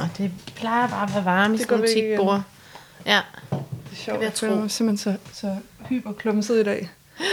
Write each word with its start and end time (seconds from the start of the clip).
Og 0.00 0.08
det 0.18 0.30
plejer 0.56 0.88
bare 0.88 1.02
at 1.08 1.14
være 1.14 1.24
varme 1.24 1.54
i 1.54 1.58
sådan 1.58 1.78
nogle 1.78 1.94
tikbord. 1.94 2.42
Ja. 3.06 3.20
Det 3.50 3.58
er 3.92 3.96
sjovt. 3.96 4.18
jeg 4.18 4.24
Jeg 4.24 4.34
tro. 4.34 4.46
mig 4.46 4.70
simpelthen 4.70 5.18
så, 5.32 5.40
så 5.40 5.56
hyperklumset 5.88 6.60
i 6.60 6.64
dag. 6.64 6.90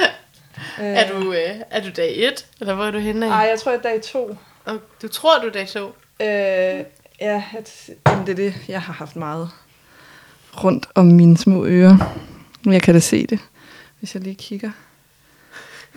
Er 0.78 1.12
du, 1.12 1.34
øh, 1.34 1.56
er 1.72 1.82
du 1.84 1.90
dag 1.98 2.16
1, 2.28 2.46
eller 2.60 2.74
hvor 2.74 2.86
er 2.86 2.92
du 2.92 2.98
henne 3.00 3.26
af? 3.26 3.30
Ej, 3.30 3.48
jeg 3.50 3.60
tror, 3.60 3.72
jeg 3.72 3.78
er 3.78 3.82
dag 3.82 4.02
to. 4.02 4.38
Og 4.66 4.80
du 5.02 5.08
tror, 5.08 5.40
du 5.40 5.48
er 5.48 5.52
dag 5.52 5.68
2? 5.68 5.80
Øh, 6.20 6.26
ja, 7.22 7.44
at, 7.58 7.90
jamen, 8.08 8.26
det 8.26 8.32
er 8.32 8.36
det. 8.36 8.54
Jeg 8.68 8.82
har 8.82 8.94
haft 8.94 9.16
meget 9.16 9.50
rundt 10.64 10.88
om 10.96 11.06
mine 11.06 11.38
små 11.38 11.66
ører. 11.66 12.16
Men 12.64 12.74
jeg 12.74 12.82
kan 12.82 12.94
da 12.94 13.00
se 13.00 13.28
det, 13.28 13.40
hvis 14.00 14.16
jeg 14.16 14.24
lige 14.24 14.36
kigger. 14.36 14.72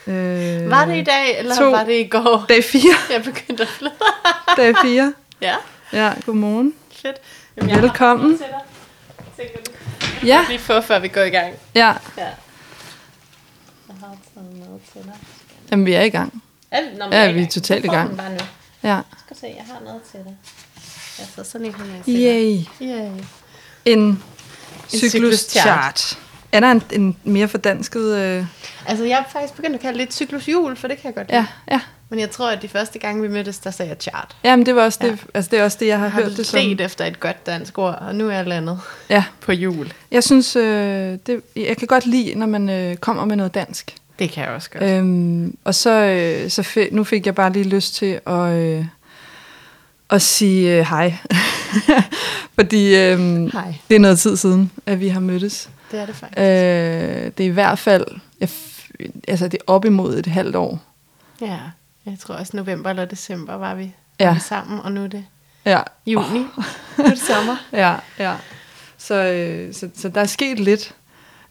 Øh, 0.07 0.71
Var 0.71 0.85
det 0.85 0.97
i 0.97 1.05
dag, 1.05 1.39
eller 1.39 1.57
to. 1.57 1.71
var 1.71 1.85
det 1.85 2.01
i 2.01 2.09
går? 2.09 2.45
Dag 2.49 2.65
4. 2.65 2.83
Jeg 3.13 3.23
begyndte 3.25 3.63
at 3.63 3.69
flytte. 3.69 3.97
Dag 4.57 4.75
4. 4.83 5.15
Ja, 5.41 5.55
Ja, 5.95 6.13
godmorgen. 6.27 6.75
fedt. 6.93 7.17
Velkommen. 7.55 7.71
Jeg 7.71 7.93
har 7.93 8.17
noget 8.17 8.39
til 8.39 8.47
dig. 9.47 9.65
Du? 10.21 10.27
Ja, 10.27 10.45
Lige 10.49 10.59
få, 10.59 10.81
før 10.81 10.99
vi 10.99 11.09
går 11.09 11.21
i 11.21 11.31
gang. 11.31 11.55
ja. 11.75 11.95
Ja. 12.19 12.25
Jeg 13.89 13.97
har 14.01 14.17
taget 14.35 14.57
noget 14.67 14.81
til 14.93 15.03
dig. 15.03 15.13
Jamen, 15.71 15.87
vi 15.87 15.93
er 15.93 16.03
i 16.03 16.09
gang. 16.09 16.43
Er 16.71 16.83
vi, 16.91 16.97
Nå, 16.99 17.05
Ja, 17.05 17.21
jeg 17.21 17.35
vi 17.35 17.43
er 17.43 17.47
totalt 17.49 17.85
i 17.85 17.89
gang. 17.89 18.17
Bare 18.17 18.31
nu. 18.31 18.39
Ja. 18.83 19.01
Skal 19.25 19.37
se, 19.37 19.47
jeg 19.57 19.65
har 19.75 19.81
noget 19.85 20.03
til 20.11 20.21
dig. 20.21 20.37
Jeg 21.19 21.27
så 21.37 21.45
sådan 21.51 21.67
en 21.67 21.73
dig. 21.73 22.15
Yay. 22.15 22.59
Yay. 22.83 23.11
En 23.85 24.23
cykluschart. 24.89 25.11
cykluschart. 25.11 26.19
Er 26.53 26.61
der 26.61 26.71
en, 26.71 26.83
en 26.93 27.17
mere 27.25 27.49
fordansket... 27.49 28.17
Øh... 28.17 28.47
Altså, 28.87 29.05
jeg 29.05 29.19
er 29.19 29.25
faktisk 29.33 29.55
begyndt 29.55 29.75
at 29.75 29.81
kalde 29.83 29.99
det 29.99 30.07
et 30.09 30.15
cyklusjul, 30.15 30.77
for 30.77 30.89
det 30.89 30.97
kan 30.99 31.07
jeg 31.07 31.15
godt 31.15 31.29
lide. 31.29 31.39
Ja, 31.39 31.47
ja. 31.75 31.81
Men 32.09 32.21
jeg 32.21 32.31
tror, 32.31 32.51
at 32.51 32.63
de 32.63 32.69
første 32.69 32.99
gange, 32.99 33.23
vi 33.23 33.29
mødtes, 33.29 33.59
der 33.59 33.71
sagde 33.71 33.89
jeg 33.89 33.97
chart. 34.01 34.37
Jamen, 34.45 34.67
det 34.67 34.75
var 34.75 34.83
også 34.85 34.99
det, 35.03 35.09
Ja. 35.11 35.17
altså, 35.35 35.51
det, 35.51 35.59
er 35.59 35.65
også 35.65 35.77
det, 35.81 35.87
jeg 35.87 35.99
har, 35.99 36.05
Jeg 36.07 36.13
har 36.13 36.23
hørt 36.23 36.37
det 36.37 36.47
som. 36.47 36.61
let 36.61 36.81
efter 36.81 37.05
et 37.05 37.21
godt 37.21 37.47
dansk 37.47 37.79
ord, 37.79 37.95
og 38.01 38.15
nu 38.15 38.29
er 38.29 38.33
jeg 38.37 38.47
landet 38.47 38.81
Ja, 39.11 39.25
på 39.41 39.53
jul. 39.53 39.93
jeg 40.11 40.25
synes, 40.25 40.57
øh, 40.57 41.19
det, 41.27 41.43
jeg 41.57 41.77
kan 41.77 41.89
godt 41.89 42.07
lide, 42.07 42.35
når 42.35 42.47
man 42.47 42.69
øh, 42.71 42.97
kommer 42.97 43.25
med 43.25 43.37
noget 43.37 43.55
dansk. 43.55 43.95
Det 44.19 44.31
kan 44.31 44.45
jeg 44.45 44.53
også 44.53 44.71
godt. 44.71 44.83
Øhm, 44.83 45.57
og 45.65 45.75
så, 45.75 45.91
øh, 45.91 46.51
så 46.51 46.63
fik, 46.63 46.93
nu 46.93 47.05
fik 47.05 47.27
jeg 47.27 47.35
bare 47.35 47.53
lige 47.53 47.69
lyst 47.69 47.95
til 47.95 48.21
at, 48.27 48.53
øh, 48.53 48.85
at 50.11 50.23
sige 50.23 50.79
øh, 50.79 50.87
hej. 50.91 51.15
Fordi 52.55 52.97
øh, 52.97 53.19
Hej. 53.53 53.75
det 53.89 53.95
er 53.97 54.01
noget 54.01 54.19
tid 54.19 54.37
siden, 54.37 54.71
at 54.87 55.01
vi 55.01 55.09
har 55.09 55.21
mødtes. 55.21 55.71
Det 55.91 56.01
er 56.01 56.07
det 56.07 56.15
faktisk. 56.17 56.39
Øh, 56.39 56.45
det 57.39 57.41
er 57.41 57.49
i 57.51 57.53
hvert 57.53 57.79
fald, 57.79 58.05
jeg, 58.41 58.49
altså 59.29 59.49
det 59.49 59.55
er 59.55 59.73
op 59.73 59.85
imod 59.85 60.19
et 60.19 60.27
halvt 60.27 60.57
år. 60.57 60.81
Ja, 61.41 61.59
jeg 62.07 62.19
tror 62.19 62.35
også 62.35 62.57
november 62.57 62.91
eller 62.91 63.05
december 63.05 63.55
var 63.55 63.75
vi, 63.75 63.95
Ja. 64.21 64.27
var 64.27 64.35
vi 64.35 64.41
sammen, 64.41 64.81
og 64.81 64.93
nu 64.93 65.03
er 65.05 65.09
det 65.09 65.25
Ja, 65.67 65.81
juni. 66.07 66.39
nu 66.99 67.05
er 67.05 67.09
det 67.09 67.19
sommer. 67.19 67.57
ja, 67.73 67.97
ja. 68.19 68.35
Så, 68.99 69.15
øh, 69.15 69.75
så, 69.75 69.89
så 69.95 70.09
der 70.09 70.21
er 70.21 70.27
sket 70.27 70.61
lidt, 70.61 70.95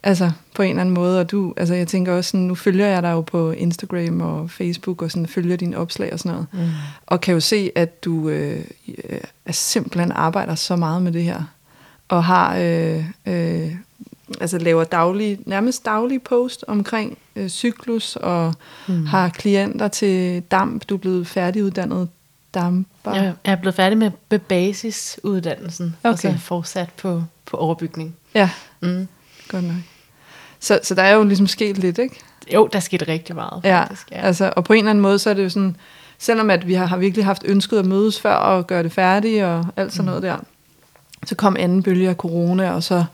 altså 0.04 0.32
på 0.56 0.62
en 0.62 0.70
eller 0.70 0.82
anden 0.82 0.96
måde, 0.96 1.20
og 1.20 1.32
du, 1.32 1.54
altså 1.58 1.74
jeg 1.74 1.88
tænker 1.88 2.14
også 2.14 2.30
sådan, 2.32 2.46
nu 2.46 2.56
følger 2.56 2.86
jeg 2.88 3.04
dig 3.04 3.12
jo 3.12 3.22
på 3.22 3.52
Instagram 3.52 4.22
og 4.22 4.50
Facebook, 4.52 5.02
og 5.02 5.12
sådan 5.12 5.28
følger 5.28 5.56
dine 5.58 5.78
opslag 5.78 6.14
og 6.14 6.20
sådan 6.20 6.32
noget, 6.32 6.48
Mm. 6.54 6.60
og 7.06 7.22
kan 7.22 7.34
jo 7.34 7.40
se, 7.40 7.72
at 7.76 8.04
du 8.06 8.30
øh, 8.30 8.66
øh, 9.10 9.20
simpelthen 9.52 10.12
arbejder 10.12 10.56
så 10.56 10.76
meget 10.76 11.02
med 11.02 11.12
det 11.12 11.24
her, 11.24 11.44
og 12.10 12.24
har, 12.24 12.56
øh, 12.58 13.06
øh, 13.26 13.72
altså 14.42 14.58
laver 14.58 14.84
daglige, 14.84 15.38
nærmest 15.46 15.86
daglige 15.86 16.20
post 16.20 16.66
omkring 16.68 17.18
øh, 17.36 17.50
cyklus, 17.50 18.16
og 18.16 18.54
mm. 18.88 19.06
har 19.06 19.30
klienter 19.30 19.88
til 19.88 20.42
damp, 20.42 20.86
du 20.90 20.94
er 20.96 21.00
blevet 21.00 21.28
færdiguddannet 21.28 22.10
damper. 22.54 23.14
Jeg 23.14 23.34
er 23.44 23.56
blevet 23.56 23.76
færdig 23.76 23.98
med, 23.98 24.12
med 24.32 24.40
basisuddannelsen, 24.40 25.96
og 26.04 26.10
Okay. 26.10 26.34
så 26.34 26.38
fortsat 26.40 26.90
på, 27.02 27.24
på 27.46 27.58
overbygning. 27.58 28.16
ja 28.36 28.50
Mm. 28.82 29.08
godt 29.50 29.64
nok. 29.64 29.76
Så, 30.60 30.80
så 30.84 30.96
der 30.96 31.02
er 31.04 31.14
jo 31.14 31.24
ligesom 31.24 31.48
sket 31.48 31.78
lidt, 31.78 31.98
ikke? 31.98 32.20
Jo, 32.54 32.70
der 32.74 32.80
skete 32.80 33.08
rigtig 33.08 33.36
meget, 33.36 33.62
Ja, 33.64 33.82
faktisk. 33.82 34.12
Ja. 34.12 34.22
altså, 34.22 34.54
og 34.56 34.64
på 34.64 34.74
en 34.74 34.80
eller 34.80 34.90
anden 34.90 35.02
måde, 35.02 35.20
så 35.20 35.30
er 35.30 35.34
det 35.34 35.44
jo 35.44 35.50
sådan, 35.50 35.76
selvom 36.18 36.50
at 36.50 36.68
vi 36.68 36.74
har, 36.74 36.86
har 36.86 36.98
virkelig 36.98 37.26
haft 37.26 37.42
ønsket 37.46 37.80
at 37.80 37.86
mødes 37.86 38.22
før 38.22 38.34
og 38.36 38.68
gøre 38.68 38.84
det 38.84 38.92
færdigt 38.92 39.44
og 39.44 39.66
alt 39.78 39.94
sådan 39.94 40.06
noget 40.06 40.24
der, 40.24 40.38
så 41.26 41.36
kom 41.36 41.56
anden 41.60 41.84
bølge 41.84 42.10
af 42.10 42.16
corona, 42.16 42.72
og 42.72 42.84
så 42.84 43.06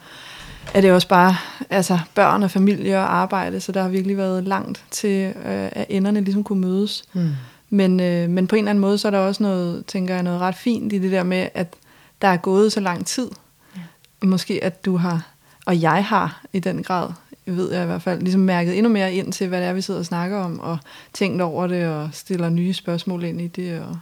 er 0.74 0.82
det 0.82 0.92
også 0.92 1.08
bare 1.08 1.36
altså, 1.70 2.00
børn 2.16 2.44
og 2.44 2.52
familie 2.52 2.98
og 2.98 3.16
arbejde, 3.16 3.60
så 3.60 3.72
der 3.72 3.82
har 3.82 3.90
virkelig 3.90 4.18
været 4.18 4.44
langt 4.44 4.86
til, 4.92 5.34
øh, 5.36 5.70
at 5.72 5.86
enderne 5.90 6.22
ligesom 6.22 6.44
kunne 6.44 6.62
mødes. 6.62 7.04
Mm. 7.14 7.30
Men, 7.70 8.00
øh, 8.00 8.30
men 8.30 8.48
på 8.48 8.56
en 8.56 8.60
eller 8.60 8.70
anden 8.70 8.82
måde, 8.82 8.98
så 8.98 9.08
er 9.08 9.12
der 9.12 9.20
også 9.20 9.44
noget, 9.44 9.86
tænker 9.86 10.14
jeg, 10.14 10.24
noget 10.24 10.40
ret 10.40 10.56
fint 10.56 10.94
i 10.94 11.00
det 11.00 11.12
der 11.12 11.24
med, 11.24 11.50
at 11.54 11.76
der 12.22 12.28
er 12.28 12.38
gået 12.38 12.72
så 12.72 12.80
lang 12.80 13.06
tid. 13.06 13.30
Ja. 13.76 13.82
Måske 14.28 14.64
at 14.64 14.86
du 14.86 14.98
har, 14.98 15.28
og 15.66 15.82
jeg 15.82 16.06
har 16.06 16.42
i 16.54 16.60
den 16.60 16.84
grad, 16.84 17.10
ved 17.46 17.74
jeg 17.74 17.84
i 17.84 17.86
hvert 17.86 18.02
fald, 18.02 18.22
ligesom 18.22 18.42
mærket 18.42 18.78
endnu 18.78 18.92
mere 18.92 19.14
ind 19.14 19.34
til, 19.34 19.48
hvad 19.48 19.62
det 19.62 19.68
er, 19.68 19.74
vi 19.74 19.82
sidder 19.82 20.00
og 20.00 20.06
snakker 20.06 20.38
om, 20.38 20.60
og 20.60 20.78
tænkt 21.14 21.42
over 21.42 21.68
det, 21.68 21.88
og 21.88 22.10
stiller 22.14 22.50
nye 22.50 22.74
spørgsmål 22.74 23.24
ind 23.24 23.42
i 23.42 23.48
det. 23.48 23.82
Og, 23.82 24.00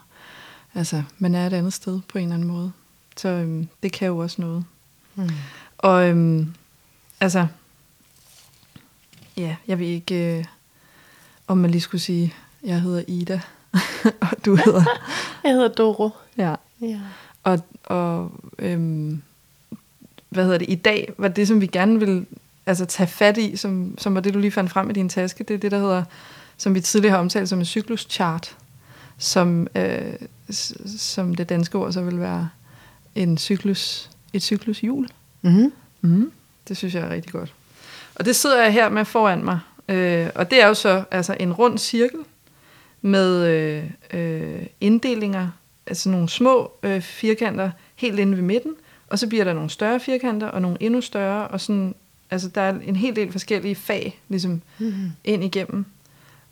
altså, 0.76 1.04
man 1.20 1.36
er 1.36 1.48
et 1.48 1.54
andet 1.54 1.74
sted 1.74 2.00
på 2.08 2.18
en 2.18 2.24
eller 2.24 2.36
anden 2.36 2.48
måde. 2.48 2.72
Så 3.18 3.30
øhm, 3.30 3.68
det 3.84 3.92
kan 3.92 4.08
jo 4.08 4.18
også 4.18 4.42
noget. 4.42 4.64
Mm. 5.16 5.30
Og 5.78 6.10
øhm, 6.10 6.54
altså, 7.20 7.48
ja, 9.38 9.56
jeg 9.68 9.80
ved 9.80 9.88
ikke, 9.88 10.38
øh, 10.38 10.46
om 11.48 11.58
man 11.58 11.72
lige 11.72 11.82
skulle 11.82 12.02
sige, 12.02 12.34
jeg 12.64 12.82
hedder 12.82 13.04
Ida, 13.08 13.42
og 14.22 14.46
du 14.46 14.56
hedder, 14.56 14.84
Jeg 15.44 15.52
hedder 15.54 15.68
Doro. 15.68 16.10
ja, 16.38 16.56
Ja. 16.82 17.00
og, 17.44 17.60
og 17.84 18.32
øhm, 18.60 19.22
hvad 20.30 20.44
hedder 20.44 20.58
det, 20.58 20.70
i 20.70 20.76
dag 20.76 21.14
var 21.18 21.28
det, 21.28 21.48
som 21.48 21.62
vi 21.62 21.68
gerne 21.68 22.00
vil 22.00 22.26
altså, 22.66 22.86
tage 22.86 23.08
fat 23.08 23.38
i, 23.38 23.56
som, 23.56 23.96
som 23.98 24.16
var 24.16 24.22
det, 24.22 24.34
du 24.34 24.40
lige 24.40 24.52
fandt 24.52 24.72
frem 24.72 24.90
i 24.90 24.94
din 24.94 25.10
taske, 25.10 25.44
det 25.44 25.54
er 25.54 25.58
det, 25.58 25.72
der 25.72 25.80
hedder, 25.80 26.04
som 26.58 26.76
vi 26.76 26.82
tidligere 26.82 27.12
har 27.12 27.20
omtalt 27.20 27.50
som 27.50 27.60
en 27.60 27.66
cykluschart, 27.66 28.56
som, 29.18 29.68
øh, 29.76 30.14
som 30.98 31.36
det 31.36 31.50
danske 31.50 31.78
ord 31.78 31.92
så 31.94 32.02
vil 32.02 32.20
være 32.20 32.50
en 33.16 33.38
cyklus, 33.38 34.10
et 34.34 34.44
cyklushjul. 34.44 35.08
Mm-hmm. 35.48 35.72
Mm. 36.02 36.32
Det 36.68 36.78
synes 36.78 36.96
jeg 36.96 37.04
er 37.04 37.10
rigtig 37.10 37.32
godt. 37.32 37.54
Og 38.16 38.26
det 38.26 38.36
sidder 38.36 38.64
jeg 38.64 38.74
her 38.74 38.90
med 38.90 39.06
foran 39.06 39.44
mig. 39.46 39.60
Øh, 39.90 40.30
og 40.36 40.52
det 40.52 40.62
er 40.62 40.68
jo 40.68 40.74
så 40.74 41.04
altså 41.12 41.36
en 41.40 41.54
rund 41.54 41.78
cirkel 41.78 42.20
med 43.02 43.48
øh, 43.48 43.84
øh, 44.14 44.66
inddelinger, 44.82 45.50
altså 45.86 46.10
nogle 46.10 46.30
små 46.30 46.72
øh, 46.84 47.02
firkanter 47.02 47.72
helt 47.96 48.20
inde 48.20 48.38
ved 48.38 48.44
midten, 48.44 48.74
og 49.10 49.20
så 49.20 49.28
bliver 49.28 49.44
der 49.44 49.54
nogle 49.54 49.70
større 49.70 50.00
firkanter 50.00 50.48
og 50.48 50.62
nogle 50.62 50.78
endnu 50.80 51.02
større, 51.02 51.48
og 51.48 51.62
sådan, 51.62 51.96
altså 52.32 52.48
der 52.48 52.62
er 52.62 52.80
en 52.84 52.96
hel 52.96 53.16
del 53.16 53.32
forskellige 53.32 53.76
fag 53.76 54.20
ligesom 54.30 54.62
Mm-hmm. 54.78 55.12
ind 55.24 55.44
igennem. 55.44 55.86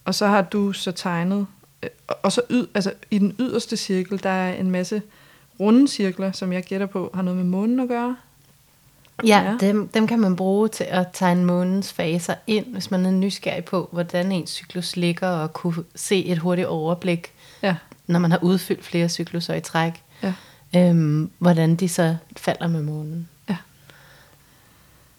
Og 0.05 0.15
så 0.15 0.27
har 0.27 0.41
du 0.41 0.73
så 0.73 0.91
tegnet, 0.91 1.47
øh, 1.83 1.89
og 2.07 2.31
så 2.31 2.41
yd, 2.51 2.65
altså 2.73 2.93
i 3.11 3.19
den 3.19 3.35
yderste 3.39 3.77
cirkel, 3.77 4.23
der 4.23 4.29
er 4.29 4.53
en 4.53 4.71
masse 4.71 5.01
runde 5.59 5.87
cirkler, 5.87 6.31
som 6.31 6.53
jeg 6.53 6.63
gætter 6.63 6.87
på 6.87 7.11
har 7.13 7.21
noget 7.21 7.37
med 7.37 7.45
månen 7.45 7.79
at 7.79 7.87
gøre. 7.87 8.15
Ja, 9.23 9.41
Ja. 9.43 9.57
Dem, 9.59 9.87
dem 9.87 10.07
kan 10.07 10.19
man 10.19 10.35
bruge 10.35 10.67
til 10.69 10.83
at 10.83 11.07
tegne 11.13 11.45
månens 11.45 11.93
faser 11.93 12.35
ind, 12.47 12.65
hvis 12.65 12.91
man 12.91 13.05
er 13.05 13.11
nysgerrig 13.11 13.65
på, 13.65 13.89
hvordan 13.91 14.31
ens 14.31 14.49
cyklus 14.49 14.95
ligger, 14.95 15.27
og 15.27 15.53
kunne 15.53 15.83
se 15.95 16.25
et 16.25 16.37
hurtigt 16.37 16.67
overblik, 16.67 17.31
Ja, 17.61 17.75
når 18.07 18.19
man 18.19 18.31
har 18.31 18.39
udfyldt 18.41 18.85
flere 18.85 19.09
cykluser 19.09 19.53
i 19.53 19.61
træk, 19.61 20.03
ja. 20.23 20.33
øhm, 20.75 21.31
hvordan 21.37 21.75
de 21.75 21.89
så 21.89 22.15
falder 22.37 22.67
med 22.67 22.81
månen. 22.81 23.29
Ja. 23.49 23.55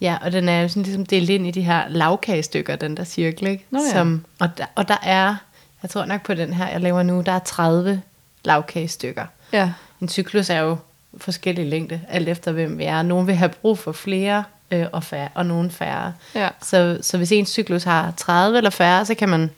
Ja, 0.00 0.18
og 0.22 0.32
den 0.32 0.48
er 0.48 0.60
jo 0.62 0.68
sådan 0.68 0.82
ligesom 0.82 1.06
delt 1.06 1.30
ind 1.30 1.46
i 1.46 1.50
de 1.50 1.62
her 1.62 1.88
lavkagestykker, 1.88 2.76
den 2.76 2.96
der 2.96 3.04
cirkel, 3.04 3.46
ikke? 3.46 3.66
Nå 3.70 3.78
ja. 3.78 3.92
Som, 3.92 4.24
og, 4.40 4.48
der, 4.58 4.64
og 4.74 4.88
der 4.88 4.96
er, 5.02 5.36
jeg 5.82 5.90
tror 5.90 6.04
nok 6.04 6.22
på 6.26 6.34
den 6.34 6.52
her, 6.52 6.68
jeg 6.68 6.80
laver 6.80 7.02
nu, 7.02 7.20
der 7.26 7.32
er 7.32 7.38
30 7.38 8.02
lavkagestykker. 8.44 9.26
Ja, 9.52 9.72
En 10.00 10.08
cyklus 10.08 10.50
er 10.50 10.58
jo 10.58 10.76
forskellig 11.16 11.66
længde, 11.66 12.00
alt 12.08 12.28
efter 12.28 12.52
hvem 12.52 12.78
vi 12.78 12.84
er. 12.84 13.02
Nogle 13.02 13.26
vil 13.26 13.34
have 13.34 13.48
brug 13.48 13.78
for 13.78 13.92
flere 13.92 14.44
øh, 14.70 14.86
og, 14.92 15.04
færre, 15.04 15.28
og 15.34 15.46
nogle 15.46 15.70
færre. 15.70 16.12
ja, 16.34 16.48
Så, 16.62 16.98
så 17.02 17.16
hvis 17.16 17.32
en 17.32 17.46
cyklus 17.46 17.84
har 17.84 18.14
30 18.16 18.56
eller 18.56 18.70
færre, 18.70 19.04
så 19.06 19.14
kan 19.14 19.28
man 19.28 19.50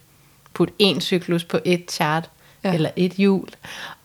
putte 0.55 0.75
en 0.79 1.01
cyklus 1.01 1.45
på 1.45 1.59
et 1.65 1.85
chart 1.91 2.31
ja. 2.65 2.75
eller 2.75 2.91
et 2.97 3.13
hjul. 3.13 3.49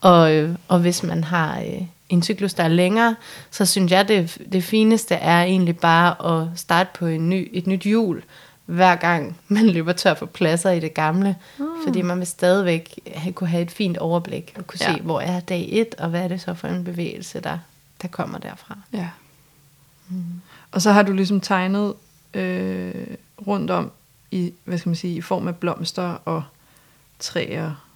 Og, 0.00 0.34
øh, 0.34 0.56
og 0.68 0.78
hvis 0.78 1.02
man 1.02 1.24
har 1.24 1.60
øh, 1.60 1.82
en 2.08 2.22
cyklus, 2.22 2.54
der 2.54 2.64
er 2.64 2.68
længere, 2.68 3.16
så 3.50 3.66
synes 3.66 3.92
jeg, 3.92 4.08
det, 4.08 4.38
det 4.52 4.64
fineste 4.64 5.14
er 5.14 5.42
egentlig 5.42 5.78
bare 5.78 6.40
at 6.40 6.48
starte 6.56 6.90
på 6.94 7.06
en 7.06 7.30
ny, 7.30 7.50
et 7.52 7.66
nyt 7.66 7.82
hjul, 7.82 8.22
hver 8.66 8.96
gang 8.96 9.38
man 9.48 9.66
løber 9.66 9.92
tør 9.92 10.14
for 10.14 10.26
pladser 10.26 10.70
i 10.70 10.80
det 10.80 10.94
gamle. 10.94 11.36
Mm. 11.58 11.64
Fordi 11.84 12.02
man 12.02 12.18
vil 12.18 12.26
stadigvæk 12.26 12.98
have, 13.14 13.32
kunne 13.32 13.48
have 13.48 13.62
et 13.62 13.70
fint 13.70 13.98
overblik 13.98 14.54
og 14.58 14.66
kunne 14.66 14.78
Ja. 14.82 14.94
se, 14.94 15.00
hvor 15.02 15.20
er 15.20 15.40
dag 15.40 15.68
1, 15.72 15.94
og 15.98 16.08
hvad 16.08 16.20
er 16.24 16.28
det 16.28 16.40
så 16.40 16.54
for 16.54 16.68
en 16.68 16.84
bevægelse, 16.84 17.40
der, 17.40 17.58
der 18.02 18.08
kommer 18.08 18.38
derfra. 18.38 18.78
ja. 18.92 19.08
Og 20.72 20.82
så 20.82 20.92
har 20.92 21.02
du 21.02 21.12
ligesom 21.12 21.40
tegnet 21.40 21.94
øh, 22.34 23.06
rundt 23.46 23.70
om 23.70 23.90
i, 24.30 24.52
hvad 24.64 24.78
skal 24.78 24.88
man 24.88 24.96
sige, 24.96 25.14
i 25.16 25.20
form 25.20 25.48
af 25.48 25.56
blomster 25.56 26.02
og 26.24 26.42
træer, 27.18 27.86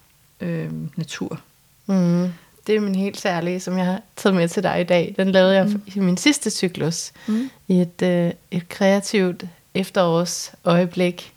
øh, 0.40 0.70
natur. 0.96 1.40
Mm. 1.86 2.28
det 2.66 2.76
er 2.76 2.80
min 2.80 2.94
helt 2.94 3.20
særlige, 3.20 3.60
som 3.60 3.78
jeg 3.78 3.86
har 3.86 4.00
taget 4.16 4.36
med 4.36 4.48
til 4.48 4.62
dig 4.62 4.80
i 4.80 4.84
dag. 4.84 5.14
Den 5.18 5.30
lavede 5.30 5.54
jeg 5.54 5.66
mm. 5.66 5.82
i 5.94 5.98
min 5.98 6.16
sidste 6.16 6.50
cyklus. 6.50 7.12
Mm. 7.28 7.50
I 7.68 7.80
et, 7.80 8.02
øh, 8.02 8.32
et 8.50 8.68
kreativt 8.68 9.44
efterårsøjeblik, 9.74 11.32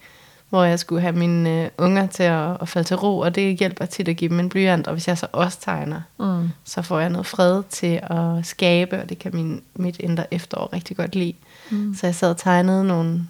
hvor 0.49 0.63
jeg 0.63 0.79
skulle 0.79 1.01
have 1.01 1.15
mine 1.15 1.63
øh, 1.63 1.69
unger 1.77 2.07
til 2.07 2.23
at, 2.23 2.57
at 2.61 2.69
falde 2.69 2.87
til 2.87 2.95
ro, 2.97 3.17
og 3.19 3.35
det 3.35 3.57
hjælper 3.59 3.85
tit 3.85 4.07
at 4.07 4.17
give 4.17 4.29
dem 4.29 4.39
en 4.39 4.49
blyant, 4.49 4.87
og 4.87 4.93
hvis 4.93 5.07
jeg 5.07 5.17
så 5.17 5.27
også 5.31 5.59
tegner, 5.61 6.01
Mm. 6.19 6.49
så 6.63 6.81
får 6.81 6.99
jeg 6.99 7.09
noget 7.09 7.25
fred 7.25 7.63
til 7.69 7.99
at 8.03 8.45
skabe, 8.45 9.01
og 9.01 9.09
det 9.09 9.19
kan 9.19 9.31
min, 9.35 9.61
mit 9.75 9.99
indre 9.99 10.33
efterår 10.33 10.73
rigtig 10.73 10.97
godt 10.97 11.15
lide. 11.15 11.33
Mm. 11.71 11.95
Så 11.95 12.07
jeg 12.07 12.15
sad 12.15 12.29
og 12.29 12.37
tegnede 12.37 12.83
nogle, 12.83 13.27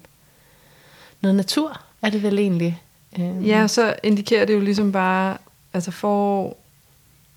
noget 1.20 1.34
natur, 1.34 1.80
er 2.02 2.10
det 2.10 2.22
vel 2.22 2.38
egentlig. 2.38 2.82
Øhm, 3.18 3.40
Ja, 3.44 3.66
så 3.66 3.94
indikerer 4.02 4.44
det 4.44 4.54
jo 4.54 4.60
ligesom 4.60 4.92
bare, 4.92 5.36
altså 5.72 5.90
forår, 5.90 6.58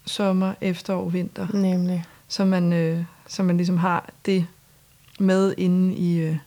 sommer, 0.05 0.53
efterår, 0.61 1.09
vinter. 1.09 1.47
Nemlig. 1.53 2.03
Så 2.27 2.45
man, 2.45 2.73
øh, 2.73 3.03
så 3.27 3.43
man 3.43 3.57
ligesom 3.57 3.77
har 3.77 4.09
det 4.25 4.45
med 5.19 5.53
inde 5.57 5.95
i, 5.95 6.17
øh, 6.17 6.37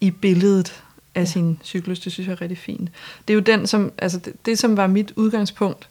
i 0.00 0.10
billedet 0.10 0.82
af 1.14 1.20
Ja. 1.20 1.24
sin 1.24 1.58
cyklus. 1.64 2.00
Det 2.00 2.12
synes 2.12 2.26
jeg 2.28 2.32
er 2.32 2.40
rigtig 2.40 2.58
fint. 2.58 2.90
Det 3.28 3.34
er 3.34 3.34
jo 3.34 3.40
den, 3.40 3.66
som, 3.66 3.92
altså 3.98 4.18
det, 4.18 4.32
det 4.46 4.58
som 4.58 4.76
var 4.76 4.86
mit 4.86 5.12
udgangspunkt 5.16 5.88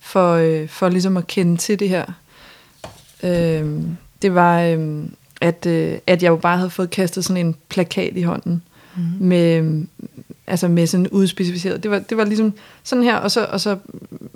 for, 0.00 0.32
øh, 0.34 0.68
for 0.68 0.88
ligesom 0.88 1.16
at 1.16 1.26
kende 1.26 1.56
til 1.56 1.78
det 1.78 1.88
her. 1.88 2.04
Øh, 3.22 3.70
det 4.22 4.34
var, 4.34 4.60
øh, 4.62 5.04
at, 5.40 5.66
øh, 5.66 5.98
at 6.06 6.22
jeg 6.22 6.30
jo 6.30 6.36
bare 6.36 6.56
havde 6.56 6.70
fået 6.70 6.90
kastet 6.90 7.24
sådan 7.24 7.46
en 7.46 7.56
plakat 7.68 8.16
i 8.16 8.22
hånden 8.22 8.62
Mm. 8.96 9.02
med, 9.26 9.84
altså 10.46 10.68
med 10.68 10.86
sådan 10.86 11.08
udspecificeret. 11.08 11.82
Det 11.82 11.90
var, 11.90 11.98
det 11.98 12.16
var 12.16 12.24
ligesom 12.24 12.52
sådan 12.82 13.04
her, 13.04 13.16
og 13.16 13.30
så, 13.30 13.44
og 13.44 13.60
så 13.60 13.76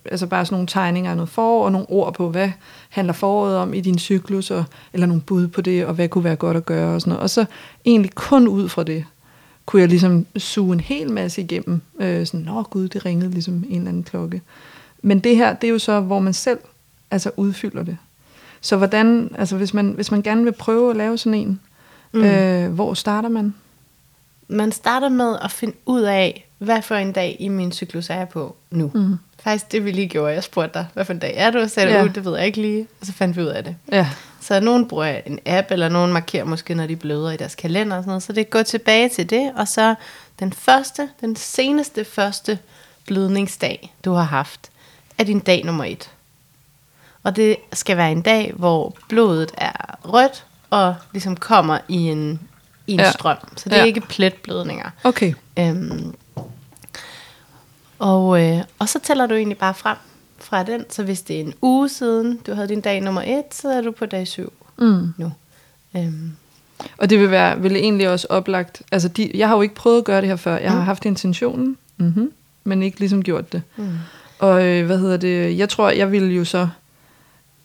altså 0.04 0.26
bare 0.26 0.46
sådan 0.46 0.54
nogle 0.54 0.66
tegninger 0.66 1.10
af 1.10 1.16
noget 1.16 1.28
forår, 1.28 1.64
og 1.64 1.72
nogle 1.72 1.90
ord 1.90 2.14
på, 2.14 2.30
hvad 2.30 2.50
handler 2.88 3.12
foråret 3.12 3.56
om 3.56 3.74
i 3.74 3.80
din 3.80 3.98
cyklus, 3.98 4.50
og, 4.50 4.64
eller 4.92 5.06
nogle 5.06 5.22
bud 5.22 5.48
på 5.48 5.60
det, 5.60 5.86
og 5.86 5.94
hvad 5.94 6.08
kunne 6.08 6.24
være 6.24 6.36
godt 6.36 6.56
at 6.56 6.66
gøre, 6.66 6.94
og 6.94 7.00
sådan 7.00 7.10
noget. 7.10 7.22
Og 7.22 7.30
så 7.30 7.44
egentlig 7.84 8.14
kun 8.14 8.48
ud 8.48 8.68
fra 8.68 8.84
det, 8.84 9.04
kunne 9.66 9.80
jeg 9.82 9.88
ligesom 9.88 10.26
suge 10.36 10.72
en 10.74 10.80
hel 10.80 11.10
masse 11.10 11.40
igennem. 11.42 11.80
Øh, 12.00 12.26
sådan, 12.26 12.40
nå 12.40 12.62
gud, 12.62 12.88
det 12.88 13.04
ringede 13.04 13.30
ligesom 13.30 13.54
en 13.54 13.76
eller 13.76 13.88
anden 13.88 14.02
klokke. 14.04 14.42
Men 15.02 15.18
det 15.20 15.36
her, 15.36 15.52
det 15.54 15.66
er 15.66 15.72
jo 15.72 15.78
så, 15.78 16.00
hvor 16.00 16.18
man 16.18 16.32
selv 16.32 16.58
altså 17.10 17.30
udfylder 17.36 17.82
det. 17.82 17.96
Så 18.60 18.76
hvordan, 18.76 19.30
altså 19.38 19.56
hvis 19.56 19.74
man, 19.74 19.88
hvis 19.90 20.10
man 20.10 20.22
gerne 20.22 20.44
vil 20.44 20.52
prøve 20.52 20.90
at 20.90 20.96
lave 20.96 21.18
sådan 21.18 21.34
en, 21.40 21.60
Mm. 22.12 22.22
øh, 22.24 22.72
hvor 22.72 22.94
starter 22.94 23.28
man? 23.28 23.54
Man 24.48 24.72
starter 24.72 25.08
med 25.08 25.36
at 25.42 25.50
finde 25.50 25.74
ud 25.86 26.02
af, 26.02 26.48
hvad 26.58 26.82
for 26.82 26.94
en 26.94 27.12
dag 27.12 27.36
i 27.40 27.48
min 27.48 27.72
cyklus 27.72 28.10
er 28.10 28.14
jeg 28.14 28.28
på 28.28 28.56
nu. 28.70 28.90
Mm. 28.94 29.14
Faktisk 29.42 29.72
det 29.72 29.84
vi 29.84 29.90
lige 29.90 30.08
gjorde, 30.08 30.32
jeg 30.34 30.42
spurgte 30.44 30.74
dig, 30.78 30.86
hvad 30.94 31.04
for 31.04 31.12
en 31.12 31.18
dag 31.18 31.34
er 31.36 31.50
du? 31.50 31.58
Så 31.62 31.68
sagde 31.68 31.92
Ja. 31.92 32.04
"Uh, 32.04 32.14
det 32.14 32.24
ved 32.24 32.36
jeg 32.36 32.46
ikke 32.46 32.60
lige. 32.60 32.86
Og 33.00 33.06
så 33.06 33.12
fandt 33.12 33.36
vi 33.36 33.42
ud 33.42 33.46
af 33.46 33.64
det. 33.64 33.76
Ja. 33.92 34.08
Så 34.46 34.60
nogen 34.60 34.88
bruger 34.88 35.20
en 35.26 35.38
app, 35.46 35.70
eller 35.70 35.88
nogen 35.88 36.12
markerer 36.12 36.44
måske, 36.44 36.74
når 36.74 36.86
de 36.86 36.96
bløder 36.96 37.30
i 37.30 37.36
deres 37.36 37.54
kalender 37.54 37.96
og 37.96 38.02
sådan 38.02 38.10
noget. 38.10 38.22
Så 38.22 38.32
det 38.32 38.50
går 38.50 38.62
tilbage 38.62 39.08
til 39.08 39.30
det, 39.30 39.52
og 39.56 39.68
så 39.68 39.94
den 40.38 40.52
første, 40.52 41.08
den 41.20 41.36
seneste 41.36 42.04
første 42.04 42.58
blødningsdag, 43.06 43.94
du 44.04 44.12
har 44.12 44.22
haft, 44.22 44.70
er 45.18 45.24
din 45.24 45.38
dag 45.40 45.64
nummer 45.64 45.84
et. 45.84 46.10
Og 47.22 47.36
det 47.36 47.56
skal 47.72 47.96
være 47.96 48.12
en 48.12 48.22
dag, 48.22 48.52
hvor 48.56 48.96
blodet 49.08 49.50
er 49.58 49.98
rødt, 50.04 50.44
og 50.70 50.94
ligesom 51.12 51.36
kommer 51.36 51.78
i 51.88 51.96
en, 51.96 52.40
i 52.86 52.92
en 52.92 53.00
ja. 53.00 53.10
Strøm. 53.10 53.36
Så 53.56 53.68
det 53.68 53.76
er 53.76 53.80
Ja. 53.80 53.84
ikke 53.84 54.00
pletblødninger. 54.00 54.90
Okay. 55.04 55.34
Øhm, 55.58 56.14
og, 57.98 58.42
øh, 58.42 58.62
og 58.78 58.88
så 58.88 58.98
tæller 58.98 59.26
du 59.26 59.34
egentlig 59.34 59.58
bare 59.58 59.74
frem 59.74 59.96
fra 60.44 60.62
den. 60.62 60.84
Så 60.90 61.02
hvis 61.02 61.22
det 61.22 61.36
er 61.36 61.40
en 61.40 61.54
uge 61.62 61.88
siden, 61.88 62.40
du 62.46 62.54
havde 62.54 62.68
din 62.68 62.80
dag 62.80 63.00
nummer 63.00 63.22
et, 63.22 63.44
så 63.54 63.68
er 63.68 63.80
du 63.80 63.90
på 63.90 64.06
dag 64.06 64.26
syv 64.28 64.52
Mm. 64.78 65.08
nu. 65.16 65.32
Øhm, 65.96 66.30
Og 66.98 67.10
det 67.10 67.20
vil 67.20 67.30
være 67.30 67.60
vil 67.62 67.76
egentlig 67.76 68.08
også 68.08 68.26
oplagt. 68.30 68.82
Altså, 68.92 69.08
de, 69.08 69.30
jeg 69.34 69.48
har 69.48 69.56
jo 69.56 69.62
ikke 69.62 69.74
prøvet 69.74 69.98
at 69.98 70.04
gøre 70.04 70.20
det 70.20 70.28
her 70.28 70.36
før. 70.36 70.56
Jeg 70.56 70.70
har 70.70 70.78
Mm. 70.78 70.84
haft 70.84 71.04
intentionen, 71.04 71.76
mm-hmm, 71.96 72.32
men 72.64 72.82
ikke 72.82 72.98
ligesom 73.00 73.22
gjort 73.22 73.52
det. 73.52 73.62
mm. 73.76 73.88
Og 74.38 74.64
øh, 74.66 74.86
hvad 74.86 74.98
hedder 74.98 75.16
det? 75.16 75.58
Jeg 75.58 75.68
tror, 75.68 75.90
jeg 75.90 76.12
ville 76.12 76.34
jo 76.34 76.44
så 76.44 76.68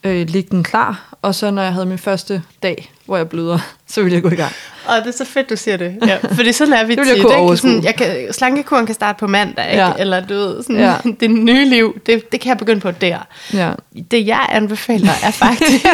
øh, 0.04 0.30
lægge 0.30 0.50
den 0.52 0.64
klar, 0.64 1.16
og 1.22 1.36
så 1.36 1.52
når 1.52 1.62
jeg 1.62 1.74
havde 1.74 1.86
min 1.86 1.98
første 1.98 2.44
dag, 2.64 2.92
hvor 3.10 3.18
jeg 3.18 3.30
bløder, 3.30 3.60
så 3.92 4.02
ville 4.02 4.16
jeg 4.16 4.24
gå 4.24 4.30
i 4.30 4.36
gang. 4.36 4.52
Og 4.86 4.96
det 4.98 5.08
er 5.08 5.18
så 5.18 5.26
fedt, 5.26 5.50
du 5.50 5.56
siger 5.56 5.78
det. 5.78 5.98
Ja, 6.08 6.18
fordi 6.34 6.52
sådan 6.54 6.74
er 6.74 6.84
vi 6.84 6.96
Det 6.96 7.00
vil 7.00 7.08
jeg 7.08 7.16
tit, 7.16 7.26
kunne 7.26 7.44
ikke? 7.44 7.58
Sådan, 7.58 7.84
jeg 7.84 7.96
kan, 7.96 8.34
slankekuren 8.34 8.86
kan 8.86 8.96
starte 8.96 9.20
på 9.20 9.28
mandag, 9.28 9.66
ikke? 9.72 9.84
Ja. 9.84 9.92
eller 10.00 10.20
du 10.26 10.34
ved, 10.34 10.64
sådan, 10.64 10.78
Ja. 10.80 10.94
det 11.20 11.32
nye 11.32 11.66
liv, 11.66 12.00
det, 12.06 12.32
det 12.32 12.40
kan 12.42 12.50
jeg 12.50 12.58
begynde 12.58 12.82
på 12.82 12.92
der. 12.92 13.18
Ja. 13.54 13.72
Det 14.12 14.28
jeg 14.28 14.46
anbefaler 14.52 15.12
er 15.24 15.32
faktisk, 15.32 15.86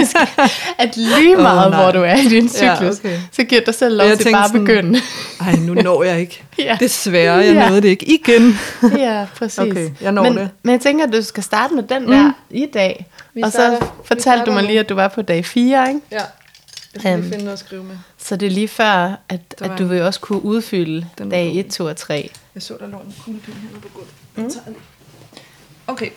at 0.78 0.98
lige 0.98 1.36
meget, 1.36 1.72
nej. 1.72 1.82
hvor 1.84 1.92
du 1.92 2.02
er 2.02 2.16
i 2.16 2.24
din 2.28 2.50
Ja, 2.62 2.76
cyklus, 2.76 3.00
okay. 3.00 3.18
så 3.32 3.44
giver 3.44 3.62
dig 3.62 3.76
selv 3.76 3.98
lov 3.98 4.18
til 4.18 4.32
bare 4.32 4.46
at 4.46 4.52
begynde. 4.52 5.00
Ej, 5.42 5.56
nu 5.56 5.74
når 5.74 6.04
jeg 6.04 6.20
ikke. 6.20 6.44
Ja. 6.58 6.78
Desværre, 6.80 7.34
jeg 7.36 7.54
Ja. 7.54 7.68
nåede 7.68 7.82
det 7.82 7.88
ikke 7.90 8.06
igen. 8.06 8.60
Ja, 8.98 9.26
præcis. 9.38 9.60
Okay, 9.60 9.90
jeg 10.02 10.12
når 10.12 10.24
men, 10.24 10.38
det. 10.38 10.50
Men 10.64 10.72
jeg 10.72 10.82
tænker, 10.82 11.06
at 11.08 11.14
du 11.14 11.22
skal 11.22 11.44
starte 11.44 11.74
med 11.74 11.84
den 11.84 12.08
der 12.12 12.24
Mm. 12.24 12.32
i 12.50 12.66
dag. 12.74 13.06
Vi 13.34 13.42
og 13.42 13.52
så 13.52 13.58
starter- 13.58 13.80
vi 13.80 13.86
fortalte 14.06 14.46
du 14.46 14.52
mig 14.52 14.64
lige, 14.64 14.80
at 14.80 14.90
du 14.90 14.96
var 14.96 15.08
på 15.08 15.22
dag 15.22 15.46
4, 15.46 15.88
ikke? 15.88 16.00
Ja. 16.12 16.18
Jeg 16.96 17.02
skal 17.02 17.12
Øhm. 17.14 17.22
lige 17.22 17.32
finde 17.32 17.44
noget 17.44 17.54
at 17.54 17.60
skrive 17.60 17.84
med. 17.84 17.98
Så 18.18 18.36
det 18.36 18.46
er 18.46 18.50
lige 18.52 18.68
før, 18.68 19.16
at, 19.30 19.56
at 19.62 19.72
du 19.80 19.86
vil 19.86 20.02
også 20.02 20.20
kunne 20.20 20.46
udfylde 20.46 21.08
dag 21.18 21.54
god. 21.54 21.60
1, 21.60 21.68
2 21.72 21.86
og 21.86 21.98
3. 21.98 22.32
Jeg 22.56 22.64
så, 22.64 22.78
der 22.80 22.88
lå 22.88 22.98
en 22.98 23.14
kuglepen 23.24 23.54
hernede 23.54 23.80
på 23.82 23.88
gulvet. 23.94 24.62
Mm. 24.68 24.76
Okay. 25.88 26.10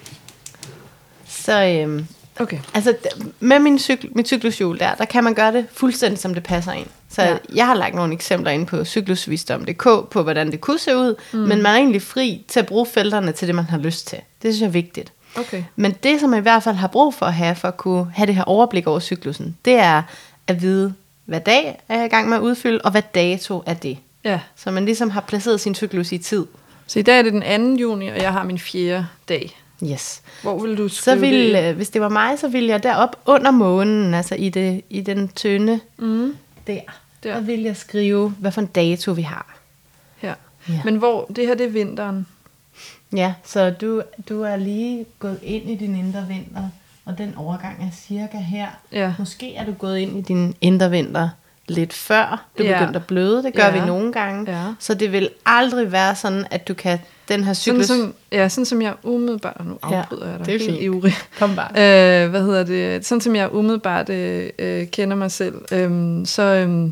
Så 1.29 1.65
øhm, 1.65 2.07
Okay. 2.41 2.59
altså, 2.75 2.95
med 3.41 3.59
min 3.59 3.79
cykel, 3.79 4.11
mit 4.15 4.27
cyklushjul 4.29 4.79
der, 4.79 4.95
der 4.95 5.05
kan 5.05 5.25
man 5.25 5.35
gøre 5.35 5.53
det 5.53 5.67
fuldstændig, 5.73 6.19
som 6.19 6.35
det 6.35 6.43
passer 6.43 6.73
ind. 6.73 6.87
Så 7.11 7.23
ja. 7.23 7.37
jeg 7.55 7.67
har 7.67 7.75
lagt 7.75 7.95
nogle 7.95 8.13
eksempler 8.15 8.51
ind 8.51 8.67
på 8.67 8.85
cyklusvisdom.dk 8.85 9.83
på, 10.11 10.23
hvordan 10.23 10.51
det 10.51 10.61
kunne 10.61 10.79
se 10.79 10.97
ud, 10.97 11.15
mm. 11.33 11.39
men 11.39 11.63
man 11.63 11.67
er 11.67 11.77
egentlig 11.77 12.03
fri 12.03 12.45
til 12.49 12.61
at 12.61 12.67
bruge 12.67 12.87
felterne 12.87 13.33
til 13.33 13.47
det, 13.49 13.55
man 13.55 13.65
har 13.65 13.79
lyst 13.79 14.07
til. 14.07 14.19
Det 14.43 14.55
synes 14.55 14.61
jeg 14.61 14.67
er 14.67 14.71
vigtigt. 14.73 15.13
Okay. 15.37 15.65
Men 15.77 15.93
det, 16.03 16.21
som 16.21 16.31
man 16.31 16.39
i 16.39 16.43
hvert 16.43 16.63
fald 16.63 16.77
har 16.77 16.87
brug 16.89 17.15
for 17.15 17.27
at 17.27 17.35
have, 17.35 17.55
for 17.55 17.69
at 17.69 17.77
kunne 17.77 18.07
have 18.15 18.27
det 18.27 18.35
her 18.35 18.45
overblik 18.45 18.87
over 18.87 19.01
cyklusen, 19.01 19.57
det 19.65 19.75
er 19.75 20.03
at 20.49 20.63
vide, 20.63 20.95
hvad 21.25 21.41
dag 21.41 21.81
er 21.89 21.97
jeg 21.97 22.07
i 22.07 22.09
gang 22.09 22.29
med 22.29 22.37
at 22.37 22.41
udfylde, 22.41 22.81
og 22.85 22.91
hvad 22.91 23.03
dato 23.15 23.63
er 23.67 23.75
det. 23.75 23.99
Ja. 24.25 24.41
Så 24.57 24.71
man 24.71 24.85
ligesom 24.85 25.11
har 25.11 25.21
placeret 25.21 25.61
sin 25.61 25.75
cyklus 25.75 26.13
i 26.13 26.19
tid. 26.19 26.47
Så 26.87 26.99
i 26.99 27.03
dag 27.03 27.19
er 27.19 27.23
det 27.23 27.33
den 27.33 27.77
2. 27.77 27.81
juni, 27.83 28.09
og 28.09 28.17
jeg 28.17 28.33
har 28.33 28.45
min 28.45 28.59
fjerde 28.59 29.07
dag. 29.29 29.59
Yes. 29.85 30.23
Hvor 30.43 30.59
vil 30.59 30.79
du 30.79 30.89
Så 30.89 31.01
skrive 31.01 31.21
vil, 31.21 31.53
det? 31.55 31.69
øh, 31.71 31.77
hvis 31.77 31.91
det 31.91 32.01
var 32.01 32.09
mig, 32.09 32.39
så 32.39 32.49
ville 32.49 32.69
jeg 32.69 32.83
derop 32.83 33.17
under 33.27 33.51
månen, 33.51 34.15
altså 34.15 34.35
i, 34.35 34.49
det, 34.49 34.83
i 34.91 35.01
den 35.01 35.29
tynde 35.29 35.81
Mm. 35.97 36.37
der, 36.67 36.81
Der. 37.23 37.35
der 37.35 37.41
vil 37.41 37.61
jeg 37.63 37.77
skrive, 37.77 38.31
hvad 38.39 38.53
for 38.53 38.61
en 38.61 38.67
dato 38.67 39.13
vi 39.13 39.23
har. 39.23 39.57
Her. 40.17 40.35
Ja. 40.69 40.81
Men 40.85 40.97
hvor, 40.97 41.31
det 41.37 41.47
her 41.47 41.55
det 41.55 41.67
er 41.67 41.71
vinteren. 41.71 42.27
Ja, 43.17 43.35
så 43.45 43.71
du, 43.71 44.03
du 44.29 44.43
er 44.43 44.57
lige 44.57 45.07
gået 45.19 45.39
ind 45.43 45.71
i 45.71 45.75
din 45.75 45.97
indre 45.97 46.27
vinter, 46.29 46.69
og 47.09 47.19
den 47.19 47.35
overgang 47.37 47.77
er 47.83 47.91
cirka 48.07 48.39
her. 48.39 48.67
Ja. 48.93 49.15
Måske 49.19 49.55
er 49.55 49.65
du 49.65 49.73
gået 49.73 49.99
ind 49.99 50.19
i 50.19 50.21
din 50.21 50.55
indre 50.61 50.91
vinter 50.91 51.29
lidt 51.69 51.93
før 51.93 52.45
du 52.59 52.63
Ja. 52.65 52.79
begyndte 52.79 52.99
at 52.99 53.07
bløde. 53.07 53.43
Det 53.43 53.55
gør 53.55 53.65
Ja. 53.67 53.81
vi 53.81 53.87
nogle 53.87 54.13
gange. 54.13 54.53
Ja. 54.59 54.65
Så 54.79 54.95
det 54.95 55.13
vil 55.13 55.29
aldrig 55.47 55.93
være 55.93 56.15
sådan, 56.17 56.47
at 56.51 56.69
du 56.69 56.75
kan 56.75 56.99
den 57.29 57.45
her 57.45 57.53
Sådan 57.53 57.83
cyklus... 57.85 57.87
som, 57.87 58.15
ja, 58.33 58.49
sådan 58.49 58.65
som 58.65 58.83
jeg 58.83 58.95
umiddelbart... 59.03 59.65
Nu 59.67 59.79
Ja, 59.91 59.97
afbryder 60.01 60.29
jeg 60.31 60.39
dig 60.39 60.47
det 60.47 60.55
er 60.55 60.59
fint. 60.59 60.83
ivrig. 60.83 61.13
Kom 61.39 61.57
bare. 61.57 61.69
Øh, 62.25 62.31
hvad 62.31 62.43
hedder 62.43 62.65
det? 62.65 63.07
Sådan 63.07 63.21
som 63.21 63.37
jeg 63.37 63.55
umiddelbart 63.55 64.09
øh, 64.09 64.87
kender 64.87 65.17
mig 65.17 65.31
selv, 65.31 65.55
øh, 65.73 66.27
så, 66.27 66.43
øh, 66.43 66.91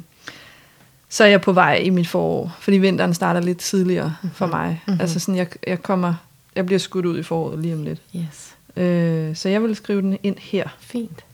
så 1.09 1.25
er 1.25 1.29
jeg 1.29 1.41
på 1.41 1.53
vej 1.53 1.75
i 1.77 1.91
mit 1.91 2.09
forår. 2.09 2.57
Fordi 2.61 2.77
vinteren 2.77 3.15
starter 3.15 3.41
lidt 3.41 3.59
tidligere 3.59 4.17
for 4.33 4.47
mig. 4.47 4.83
Mhm. 4.87 5.01
Altså 5.01 5.21
sådan, 5.21 5.37
jeg, 5.37 5.47
jeg 5.67 5.83
kommer... 5.83 6.15
Jeg 6.57 6.67
bliver 6.67 6.79
skudt 6.79 7.07
ud 7.07 7.19
i 7.19 7.23
foråret 7.23 7.59
lige 7.59 7.75
om 7.75 7.83
lidt. 7.83 8.01
Yes. 8.17 8.56
Øh, 8.77 9.37
så 9.37 9.49
jeg 9.49 9.63
vil 9.63 9.77
skrive 9.77 10.03
den 10.03 10.19
ind 10.23 10.39
her. 10.39 10.69
Fint. 10.81 11.25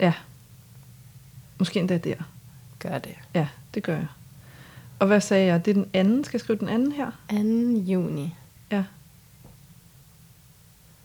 Ja. 0.00 0.12
Måske 1.58 1.80
endda 1.80 1.98
der. 1.98 2.14
Gør 2.78 2.98
det. 2.98 3.14
Ja, 3.34 3.48
det 3.74 3.82
gør 3.82 3.94
jeg. 3.96 4.06
Og 4.98 5.06
hvad 5.06 5.20
sagde 5.20 5.46
jeg? 5.46 5.64
Det 5.64 5.70
er 5.70 5.74
den 5.74 5.90
anden. 5.92 6.24
Skal 6.24 6.38
jeg 6.38 6.40
skrive 6.40 6.58
den 6.58 6.68
anden 6.68 6.92
her? 6.92 7.10
2. 7.30 7.36
juni. 7.92 8.34
Ja. 8.70 8.84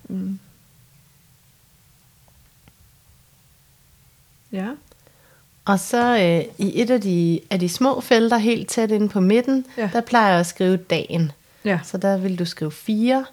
Mm. 0.09 0.39
Ja. 4.51 4.67
Og 5.65 5.79
så 5.79 6.17
øh, 6.17 6.67
i 6.67 6.81
et 6.81 6.89
af 6.89 7.01
de, 7.01 7.39
af 7.49 7.59
de 7.59 7.69
små 7.69 8.01
felter 8.01 8.37
helt 8.37 8.69
tæt 8.69 8.91
inde 8.91 9.09
på 9.09 9.19
midten, 9.19 9.65
Ja. 9.77 9.89
der 9.93 10.01
plejer 10.01 10.29
jeg 10.31 10.39
at 10.39 10.45
skrive 10.45 10.77
dagen. 10.77 11.31
Ja. 11.65 11.79
Så 11.83 11.97
der 11.97 12.17
vil 12.17 12.39
du 12.39 12.45
skrive 12.45 12.71
4, 12.71 13.25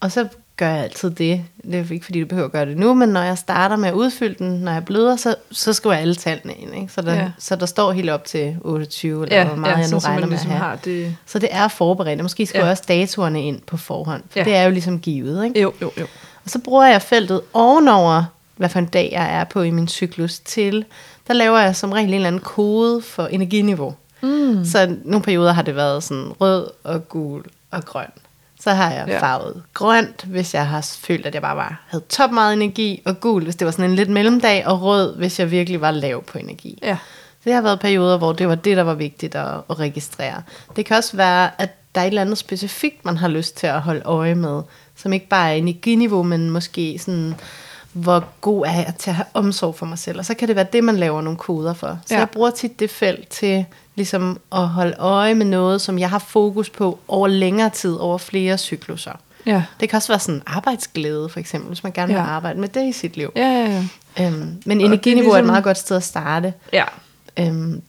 og 0.00 0.12
så 0.12 0.28
gør 0.60 0.68
jeg 0.70 0.84
altid 0.84 1.10
det. 1.10 1.44
Det 1.64 1.74
er 1.74 1.92
ikke 1.92 2.04
fordi, 2.04 2.20
du 2.20 2.26
behøver 2.26 2.46
at 2.46 2.52
gøre 2.52 2.66
det 2.66 2.76
nu, 2.76 2.94
men 2.94 3.08
når 3.08 3.22
jeg 3.22 3.38
starter 3.38 3.76
med 3.76 3.88
at 3.88 3.94
udfylde 3.94 4.34
den, 4.44 4.46
når 4.60 4.72
jeg 4.72 4.84
bløder, 4.84 5.16
så, 5.16 5.34
så 5.50 5.72
skriver 5.72 5.94
jeg 5.94 6.02
alle 6.02 6.14
tallene 6.14 6.54
ind. 6.54 6.74
Ikke? 6.74 6.92
Så, 6.92 7.02
der, 7.02 7.14
Ja. 7.14 7.30
så 7.38 7.56
der 7.56 7.66
står 7.66 7.92
helt 7.92 8.10
op 8.10 8.24
til 8.24 8.56
28, 8.60 9.22
eller 9.22 9.36
Ja, 9.36 9.44
hvor 9.46 9.56
meget 9.56 9.72
ja, 9.72 9.78
jeg 9.78 9.90
nu 9.90 9.98
regner 9.98 10.16
med 10.16 10.22
at 10.22 10.28
ligesom 10.28 10.50
have. 10.50 10.62
har 10.62 10.76
det... 10.76 11.16
Så 11.26 11.38
det 11.38 11.48
er 11.52 11.68
forberedt. 11.68 12.22
Måske 12.22 12.46
skriver 12.46 12.62
Ja. 12.64 12.66
jeg 12.66 12.72
også 12.72 12.84
datoerne 12.88 13.42
ind 13.46 13.60
på 13.66 13.76
forhånd. 13.76 14.22
For 14.30 14.38
ja. 14.38 14.44
det 14.44 14.54
er 14.54 14.62
jo 14.62 14.70
ligesom 14.70 15.00
givet. 15.00 15.44
Ikke? 15.44 15.60
Jo, 15.60 15.72
jo, 15.82 15.90
jo. 16.00 16.06
Og 16.44 16.50
så 16.50 16.58
bruger 16.58 16.86
jeg 16.86 17.02
feltet 17.02 17.40
ovenover 17.52 18.24
hvad 18.56 18.68
for 18.68 18.78
en 18.78 18.86
dag 18.86 19.08
jeg 19.12 19.34
er 19.40 19.44
på 19.44 19.62
i 19.62 19.70
min 19.70 19.88
cyklus, 19.88 20.38
til, 20.38 20.84
der 21.28 21.34
laver 21.34 21.58
jeg 21.58 21.76
som 21.76 21.92
regel 21.92 22.08
en 22.08 22.14
eller 22.14 22.26
anden 22.28 22.40
kode 22.42 23.02
for 23.02 23.26
energiniveau. 23.26 23.94
Mm. 24.22 24.64
Så 24.64 24.96
nogle 25.04 25.22
perioder 25.24 25.52
har 25.52 25.62
det 25.62 25.76
været 25.76 26.02
sådan 26.02 26.32
rød 26.40 26.66
og 26.84 27.08
gul 27.08 27.42
og 27.70 27.84
grøn. 27.84 28.06
Så 28.60 28.70
har 28.70 28.92
jeg 28.92 29.04
Ja. 29.08 29.20
farvet 29.20 29.62
grønt, 29.74 30.24
hvis 30.24 30.54
jeg 30.54 30.66
har 30.66 30.88
følt, 31.00 31.26
at 31.26 31.34
jeg 31.34 31.42
bare 31.42 31.56
var, 31.56 31.82
havde 31.88 32.04
top 32.08 32.30
meget 32.30 32.52
energi, 32.52 33.02
og 33.04 33.20
gul, 33.20 33.42
hvis 33.44 33.56
det 33.56 33.64
var 33.64 33.70
sådan 33.70 33.84
en 33.90 33.96
lidt 33.96 34.08
mellemdag, 34.10 34.66
og 34.66 34.82
rød, 34.82 35.16
hvis 35.16 35.38
jeg 35.40 35.50
virkelig 35.50 35.80
var 35.80 35.90
lav 35.90 36.24
på 36.24 36.38
energi. 36.38 36.78
Ja. 36.82 36.96
Så 37.40 37.44
det 37.44 37.54
har 37.54 37.60
været 37.62 37.80
perioder, 37.80 38.18
hvor 38.18 38.32
det 38.32 38.48
var 38.48 38.54
det, 38.54 38.76
der 38.76 38.82
var 38.82 38.94
vigtigt 38.94 39.34
at, 39.34 39.46
at 39.70 39.78
registrere. 39.78 40.42
Det 40.76 40.86
kan 40.86 40.96
også 40.96 41.16
være, 41.16 41.50
at 41.58 41.70
der 41.94 42.00
er 42.00 42.04
et 42.04 42.08
eller 42.08 42.22
andet 42.22 42.38
specifikt, 42.38 43.04
man 43.04 43.16
har 43.16 43.28
lyst 43.28 43.56
til 43.56 43.66
at 43.66 43.80
holde 43.80 44.02
øje 44.04 44.34
med, 44.34 44.62
som 44.96 45.12
ikke 45.12 45.28
bare 45.28 45.50
er 45.50 45.54
energiniveau, 45.54 46.22
men 46.22 46.50
måske 46.50 46.98
sådan, 46.98 47.34
hvor 47.92 48.24
god 48.40 48.66
er 48.66 48.70
jeg 48.72 48.94
til 48.98 49.10
at 49.10 49.16
have 49.16 49.26
omsorg 49.34 49.74
for 49.74 49.86
mig 49.86 49.98
selv. 49.98 50.18
Og 50.18 50.24
så 50.24 50.34
kan 50.34 50.48
det 50.48 50.56
være 50.56 50.66
det, 50.72 50.84
man 50.84 50.96
laver 50.96 51.20
nogle 51.22 51.38
koder 51.38 51.74
for. 51.74 51.98
Så 52.06 52.14
Ja. 52.14 52.18
jeg 52.18 52.30
bruger 52.30 52.50
tit 52.50 52.80
det 52.80 52.90
felt 52.90 53.28
til 53.28 53.64
ligesom 54.00 54.40
at 54.52 54.68
holde 54.68 54.94
øje 54.98 55.34
med 55.34 55.46
noget, 55.46 55.80
som 55.80 55.98
jeg 55.98 56.10
har 56.10 56.18
fokus 56.18 56.70
på 56.70 56.98
over 57.08 57.28
længere 57.28 57.70
tid, 57.70 57.94
over 57.94 58.18
flere 58.18 58.58
cykluser. 58.58 59.12
Ja. 59.46 59.64
Det 59.80 59.88
kan 59.88 59.96
også 59.96 60.08
være 60.12 60.18
sådan 60.18 60.42
arbejdsglæde, 60.46 61.28
for 61.28 61.40
eksempel, 61.40 61.68
hvis 61.68 61.82
man 61.82 61.92
gerne 61.92 62.08
vil 62.12 62.20
Ja. 62.20 62.26
arbejde 62.26 62.60
med 62.60 62.68
det 62.68 62.86
i 62.88 62.92
sit 62.92 63.16
liv. 63.16 63.32
Ja, 63.36 63.42
ja, 63.48 63.84
ja. 64.18 64.26
Øhm, 64.26 64.62
men 64.66 64.80
energiniveau 64.80 65.30
er, 65.30 65.34
ligesom- 65.34 65.44
et 65.44 65.46
meget 65.46 65.64
godt 65.64 65.78
sted 65.78 65.96
at 65.96 66.02
starte. 66.04 66.54
Ja. 66.72 66.84
Øhm, 67.38 67.82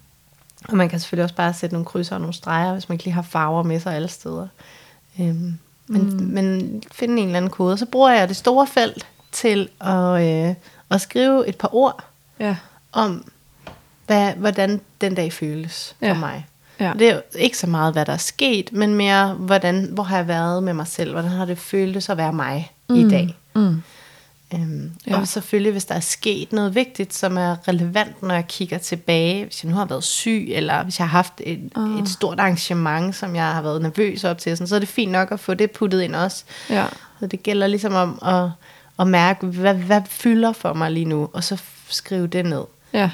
og 0.69 0.77
man 0.77 0.89
kan 0.89 0.99
selvfølgelig 0.99 1.23
også 1.23 1.35
bare 1.35 1.53
sætte 1.53 1.73
nogle 1.75 1.85
krydser 1.85 2.15
og 2.15 2.21
nogle 2.21 2.33
streger, 2.33 2.73
hvis 2.73 2.89
man 2.89 2.93
ikke 2.93 3.03
lige 3.03 3.13
har 3.13 3.21
farver 3.21 3.63
med 3.63 3.79
sig 3.79 3.95
alle 3.95 4.07
steder. 4.07 4.47
Øhm, 5.21 5.57
men, 5.87 6.01
mm. 6.01 6.23
men 6.23 6.83
finde 6.91 7.21
en 7.21 7.25
eller 7.27 7.37
anden 7.37 7.51
kode. 7.51 7.73
Og 7.73 7.79
så 7.79 7.85
bruger 7.85 8.11
jeg 8.11 8.27
det 8.27 8.35
store 8.35 8.67
felt 8.67 9.07
til 9.31 9.69
at, 9.81 10.21
øh, 10.49 10.55
at 10.89 11.01
skrive 11.01 11.47
et 11.47 11.55
par 11.57 11.75
ord 11.75 12.03
Ja. 12.39 12.55
om, 12.91 13.25
hvad, 14.11 14.33
hvordan 14.33 14.81
den 15.01 15.15
dag 15.15 15.33
føles 15.33 15.95
for 15.99 16.05
Ja. 16.05 16.13
mig. 16.13 16.45
Ja. 16.79 16.93
Det 16.99 17.09
er 17.09 17.21
ikke 17.35 17.57
så 17.57 17.67
meget, 17.67 17.93
hvad 17.93 18.05
der 18.05 18.13
er 18.13 18.17
sket, 18.17 18.73
men 18.73 18.95
mere, 18.95 19.33
hvordan, 19.33 19.89
hvor 19.91 20.03
har 20.03 20.17
jeg 20.17 20.27
været 20.27 20.63
med 20.63 20.73
mig 20.73 20.87
selv? 20.87 21.11
Hvordan 21.11 21.31
har 21.31 21.45
det 21.45 21.57
føltes 21.57 22.09
at 22.09 22.17
være 22.17 22.33
mig 22.33 22.71
mm. 22.89 22.95
i 22.95 23.09
dag? 23.09 23.37
Mm. 23.55 23.81
Øhm, 24.53 24.91
Ja. 25.07 25.19
Og 25.19 25.27
selvfølgelig, 25.27 25.71
hvis 25.71 25.85
der 25.85 25.95
er 25.95 25.99
sket 25.99 26.53
noget 26.53 26.75
vigtigt, 26.75 27.13
som 27.13 27.37
er 27.37 27.55
relevant, 27.67 28.23
når 28.23 28.33
jeg 28.35 28.47
kigger 28.47 28.77
tilbage, 28.77 29.45
hvis 29.45 29.63
jeg 29.63 29.71
nu 29.71 29.77
har 29.77 29.85
været 29.85 30.03
syg, 30.03 30.47
eller 30.51 30.83
hvis 30.83 30.99
jeg 30.99 31.07
har 31.07 31.17
haft 31.17 31.33
et, 31.39 31.71
uh. 31.75 31.99
et 32.01 32.09
stort 32.09 32.39
arrangement, 32.39 33.15
som 33.15 33.35
jeg 33.35 33.45
har 33.45 33.61
været 33.61 33.81
nervøs 33.81 34.23
op 34.23 34.37
til, 34.37 34.57
sådan, 34.57 34.67
så 34.67 34.75
er 34.75 34.79
det 34.79 34.87
fint 34.87 35.11
nok 35.11 35.31
at 35.31 35.39
få 35.39 35.53
det 35.53 35.71
puttet 35.71 36.01
ind 36.01 36.15
også. 36.15 36.43
Ja. 36.69 36.85
Så 37.19 37.27
det 37.27 37.43
gælder 37.43 37.67
ligesom 37.67 37.93
om 37.93 38.19
at, 38.25 38.49
at 38.99 39.07
mærke, 39.07 39.45
hvad, 39.45 39.73
hvad 39.73 40.01
fylder 40.09 40.51
for 40.53 40.73
mig 40.73 40.91
lige 40.91 41.05
nu, 41.05 41.29
og 41.33 41.43
så 41.43 41.61
skrive 41.89 42.27
det 42.27 42.45
ned. 42.45 42.63
Ja. 42.93 43.09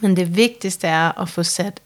Men 0.00 0.16
det 0.16 0.36
vigtigste 0.36 0.86
er 0.86 1.20
at 1.20 1.28
få 1.28 1.42
sat 1.42 1.80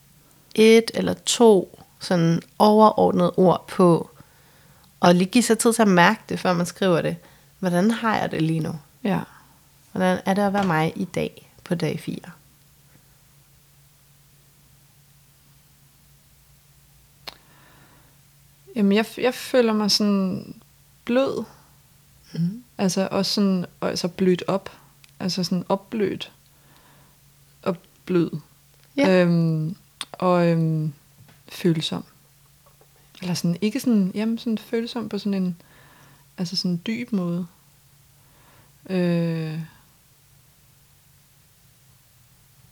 et 0.55 0.91
eller 0.95 1.15
to 1.15 1.79
sådan 2.01 2.43
overordnede 2.59 3.33
ord 3.37 3.69
på, 3.69 4.11
og 5.01 5.15
lige 5.15 5.31
give 5.31 5.45
sig 5.45 5.59
tid 5.59 5.73
til 5.73 5.83
at 5.83 5.89
mærke 5.89 6.21
det, 6.29 6.41
før 6.41 6.53
man 6.53 6.67
skriver 6.67 7.03
det. 7.03 7.17
Hvordan 7.59 7.91
har 7.91 8.17
jeg 8.17 8.31
det 8.31 8.43
lige 8.43 8.61
nu? 8.61 8.75
Ja. 9.05 9.21
Hvordan 9.93 10.21
er 10.27 10.35
det 10.35 10.43
at 10.43 10.53
være 10.53 10.67
mig 10.67 10.93
i 10.97 11.05
dag 11.05 11.51
på 11.65 11.75
dag 11.75 12.01
4? 12.01 12.17
Jamen, 18.77 18.93
jeg, 18.93 19.07
jeg 19.19 19.35
føler 19.35 19.73
mig 19.73 19.91
sådan 19.91 20.55
blød. 21.05 21.45
Mm. 22.33 22.65
Altså 22.79 23.09
også 23.11 23.33
sådan, 23.33 23.67
altså 23.83 24.09
blødt 24.09 24.43
op. 24.47 24.71
Altså 25.21 25.45
sådan 25.45 25.65
opblødt. 25.69 26.33
Blød. 28.07 28.31
Ja. 28.97 29.23
Øhm, 29.23 29.77
og 30.13 30.47
øhm, 30.49 30.93
følsom. 31.49 32.05
Eller 33.21 33.35
sådan, 33.35 33.57
ikke 33.61 33.81
sådan, 33.81 34.11
jamen 34.15 34.39
sådan 34.39 34.59
følsom 34.59 35.09
på 35.09 35.19
sådan 35.19 35.35
en, 35.35 35.57
altså 36.39 36.57
sådan 36.57 36.71
en 36.71 36.83
dyb 36.87 37.13
måde. 37.13 37.47
Øh, 38.91 39.61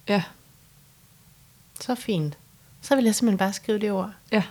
ja, 0.08 0.24
Så 1.80 1.94
fint. 1.94 2.38
Så 2.80 2.94
vil 2.96 3.04
jeg 3.04 3.14
simpelthen 3.14 3.38
bare 3.38 3.52
skrive 3.52 3.78
det 3.78 3.90
ord. 3.90 4.12
ja. 4.32 4.44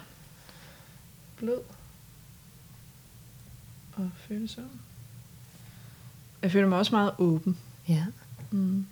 Blød. 1.38 1.60
Og 3.96 4.10
følsom. 4.28 4.70
Jeg 6.42 6.52
føler 6.52 6.68
mig 6.68 6.78
også 6.78 6.96
meget 6.96 7.12
åben. 7.18 7.58
Ja. 7.88 8.06
Mm. 8.52 8.86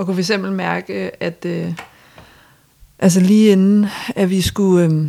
Og 0.00 0.06
kunne 0.06 0.22
fx 0.24 0.30
mærke, 0.38 1.04
øh, 1.04 1.10
at 1.20 1.44
øh, 1.46 1.72
altså 2.98 3.20
lige 3.20 3.52
inden, 3.52 3.86
at 4.16 4.30
vi 4.30 4.40
skulle, 4.40 4.84
øh, 4.84 5.06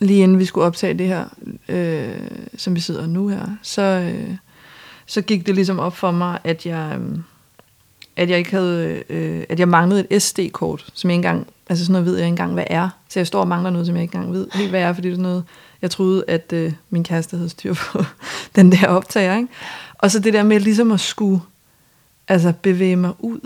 lige 0.00 0.22
inden 0.22 0.38
vi 0.38 0.44
skulle 0.44 0.66
optage 0.66 0.94
det 0.94 1.06
her, 1.06 1.24
øh, 1.68 2.28
som 2.56 2.74
vi 2.74 2.80
sidder 2.80 3.06
nu 3.06 3.28
her, 3.28 3.46
så, 3.62 3.82
øh, 3.82 4.36
så 5.06 5.22
gik 5.22 5.46
det 5.46 5.54
ligesom 5.54 5.78
op 5.78 5.96
for 5.96 6.10
mig, 6.10 6.38
at 6.44 6.66
jeg, 6.66 6.98
øh, 7.00 7.18
at 8.16 8.30
jeg 8.30 8.38
ikke 8.38 8.50
havde, 8.50 9.02
øh, 9.08 9.44
at 9.48 9.58
jeg 9.58 9.68
manglede 9.68 10.06
et 10.10 10.22
SD-kort, 10.22 10.90
som 10.94 11.10
jeg 11.10 11.14
ikke 11.14 11.28
engang, 11.28 11.46
altså 11.68 11.84
sådan 11.84 11.92
noget 11.92 12.06
ved 12.06 12.16
jeg 12.16 12.24
ikke 12.24 12.32
engang, 12.32 12.52
hvad 12.52 12.66
er. 12.66 12.88
Så 13.08 13.20
jeg 13.20 13.26
står 13.26 13.40
og 13.40 13.48
mangler 13.48 13.70
noget, 13.70 13.86
som 13.86 13.96
jeg 13.96 14.02
ikke 14.02 14.14
engang 14.14 14.32
ved 14.32 14.46
helt, 14.54 14.70
hvad 14.70 14.80
er, 14.80 14.92
fordi 14.92 15.08
det 15.08 15.12
er 15.12 15.16
sådan 15.16 15.30
noget, 15.30 15.44
jeg 15.82 15.90
troede, 15.90 16.24
at 16.28 16.52
øh, 16.52 16.72
min 16.90 17.04
kæreste 17.04 17.36
havde 17.36 17.48
styr 17.48 17.74
på 17.74 18.04
den 18.56 18.72
der 18.72 18.86
optager, 18.86 19.36
ikke? 19.36 19.48
Og 19.98 20.10
så 20.10 20.18
det 20.18 20.32
der 20.32 20.42
med 20.42 20.60
ligesom 20.60 20.92
at 20.92 21.00
skulle, 21.00 21.40
altså 22.28 22.52
bevæge 22.62 22.96
mig 22.96 23.12
ud 23.18 23.40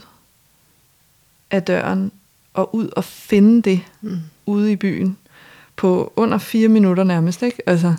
af 1.50 1.62
døren, 1.62 2.12
og 2.54 2.75
ud 2.75 2.88
og 2.97 3.04
finde 3.04 3.62
det 3.62 3.80
Mm. 4.00 4.18
ude 4.47 4.73
i 4.73 4.76
byen, 4.76 5.16
på 5.76 6.12
under 6.16 6.38
fire 6.38 6.68
minutter 6.68 7.04
nærmest, 7.04 7.42
ikke? 7.42 7.62
Altså, 7.66 7.95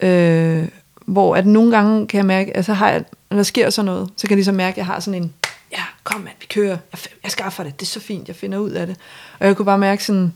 øh, 0.00 0.68
hvor 1.06 1.36
at 1.36 1.46
nogle 1.46 1.76
gange 1.76 2.06
kan 2.06 2.18
jeg 2.18 2.26
mærke, 2.26 2.56
altså 2.56 2.72
har 2.72 2.90
jeg, 2.90 3.04
når 3.30 3.36
der 3.36 3.42
sker 3.42 3.70
sådan 3.70 3.86
noget, 3.86 4.08
så 4.16 4.26
kan 4.26 4.30
jeg 4.30 4.36
ligesom 4.36 4.54
mærke, 4.54 4.74
at 4.74 4.76
jeg 4.76 4.86
har 4.86 5.00
sådan 5.00 5.22
en, 5.22 5.32
ja, 5.72 5.82
kom 6.04 6.20
mand, 6.20 6.34
vi 6.40 6.46
kører, 6.46 6.68
jeg, 6.92 7.00
jeg 7.22 7.30
skaffer 7.30 7.64
det, 7.64 7.80
det 7.80 7.86
er 7.86 7.90
så 7.90 8.00
fint, 8.00 8.28
jeg 8.28 8.36
finder 8.36 8.58
ud 8.58 8.70
af 8.70 8.86
det. 8.86 8.96
Og 9.40 9.46
jeg 9.46 9.56
kunne 9.56 9.66
bare 9.66 9.78
mærke 9.78 10.04
sådan, 10.04 10.32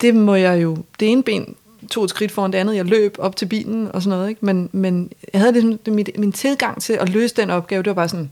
det 0.00 0.14
må 0.14 0.34
jeg 0.34 0.62
jo, 0.62 0.76
det 1.00 1.12
ene 1.12 1.22
ben 1.22 1.54
tog 1.90 2.04
et 2.04 2.10
skridt 2.10 2.32
foran 2.32 2.52
det 2.52 2.58
andet, 2.58 2.76
jeg 2.76 2.84
løb 2.84 3.16
op 3.18 3.36
til 3.36 3.46
bilen 3.46 3.92
og 3.92 4.02
sådan 4.02 4.18
noget, 4.18 4.28
ikke? 4.28 4.44
Men, 4.44 4.70
men 4.72 5.10
jeg 5.32 5.40
havde 5.40 5.52
ligesom, 5.52 5.78
det, 5.78 5.92
mit, 5.92 6.10
min 6.18 6.32
tilgang 6.32 6.82
til 6.82 6.92
at 6.92 7.08
løse 7.08 7.34
den 7.34 7.50
opgave, 7.50 7.82
det 7.82 7.90
var 7.90 7.94
bare 7.94 8.08
sådan, 8.08 8.30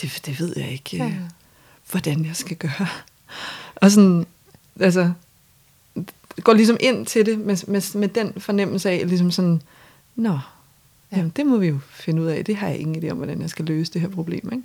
det, 0.00 0.22
det 0.26 0.40
ved 0.40 0.52
jeg 0.56 0.72
ikke, 0.72 0.96
Ja. 0.96 1.04
ja. 1.04 1.12
hvordan 1.90 2.24
jeg 2.24 2.36
skal 2.36 2.56
gøre. 2.56 2.86
Og 3.76 3.90
sådan, 3.90 4.26
altså, 4.80 5.12
går 6.42 6.52
ligesom 6.52 6.76
ind 6.80 7.06
til 7.06 7.26
det 7.26 7.38
med, 7.38 7.56
med, 7.66 7.98
med 7.98 8.08
den 8.08 8.32
fornemmelse 8.40 8.90
af, 8.90 9.02
ligesom 9.08 9.30
sådan, 9.30 9.62
nå, 10.16 10.28
Ja. 10.32 10.38
ja. 11.12 11.16
jamen 11.16 11.32
det 11.36 11.46
må 11.46 11.56
vi 11.56 11.66
jo 11.66 11.78
finde 11.90 12.22
ud 12.22 12.26
af, 12.26 12.44
det 12.44 12.56
har 12.56 12.68
jeg 12.68 12.78
ingen 12.78 13.04
idé 13.04 13.10
om, 13.10 13.16
hvordan 13.16 13.40
jeg 13.42 13.50
skal 13.50 13.64
løse 13.64 13.92
det 13.92 14.00
her 14.00 14.08
problem, 14.08 14.48
ikke? 14.52 14.64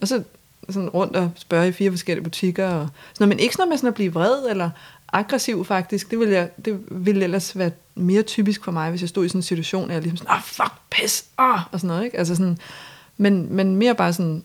Og 0.00 0.08
så 0.08 0.22
sådan 0.70 0.88
rundt 0.88 1.16
og 1.16 1.30
spørge 1.36 1.68
i 1.68 1.72
fire 1.72 1.90
forskellige 1.90 2.24
butikker, 2.24 2.66
og 2.68 2.88
sådan 2.88 2.88
noget, 3.18 3.28
men 3.28 3.38
ikke 3.38 3.54
sådan 3.54 3.62
noget 3.62 3.68
med 3.68 3.78
sådan 3.78 3.88
at 3.88 3.94
blive 3.94 4.12
vred, 4.12 4.50
eller 4.50 4.70
aggressiv 5.12 5.64
faktisk, 5.64 6.10
det 6.10 6.18
ville, 6.18 6.34
jeg, 6.34 6.50
det 6.64 6.80
ville 6.90 7.24
ellers 7.24 7.58
være 7.58 7.70
mere 7.94 8.22
typisk 8.22 8.64
for 8.64 8.72
mig, 8.72 8.90
hvis 8.90 9.00
jeg 9.00 9.08
stod 9.08 9.24
i 9.24 9.28
sådan 9.28 9.38
en 9.38 9.42
situation, 9.42 9.84
og 9.84 9.92
jeg 9.94 10.02
ligesom 10.02 10.16
sådan, 10.16 10.30
ah, 10.36 10.42
fuck, 10.42 10.72
pis, 10.90 11.24
ah, 11.38 11.60
og 11.72 11.80
sådan 11.80 11.88
noget, 11.88 12.04
ikke? 12.04 12.18
Altså 12.18 12.34
sådan, 12.34 12.58
men, 13.16 13.52
men 13.54 13.76
mere 13.76 13.94
bare 13.94 14.12
sådan, 14.12 14.44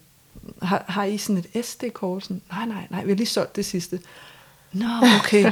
har, 0.61 0.85
har 0.87 1.03
I 1.03 1.17
sådan 1.17 1.43
et 1.53 1.65
SD-kort? 1.65 2.23
Sådan, 2.23 2.41
nej, 2.51 2.65
nej, 2.65 2.87
nej, 2.89 3.03
vi 3.03 3.11
har 3.11 3.17
lige 3.17 3.27
solgt 3.27 3.55
det 3.55 3.65
sidste. 3.65 3.99
Nå, 4.73 4.85
okay. 5.19 5.51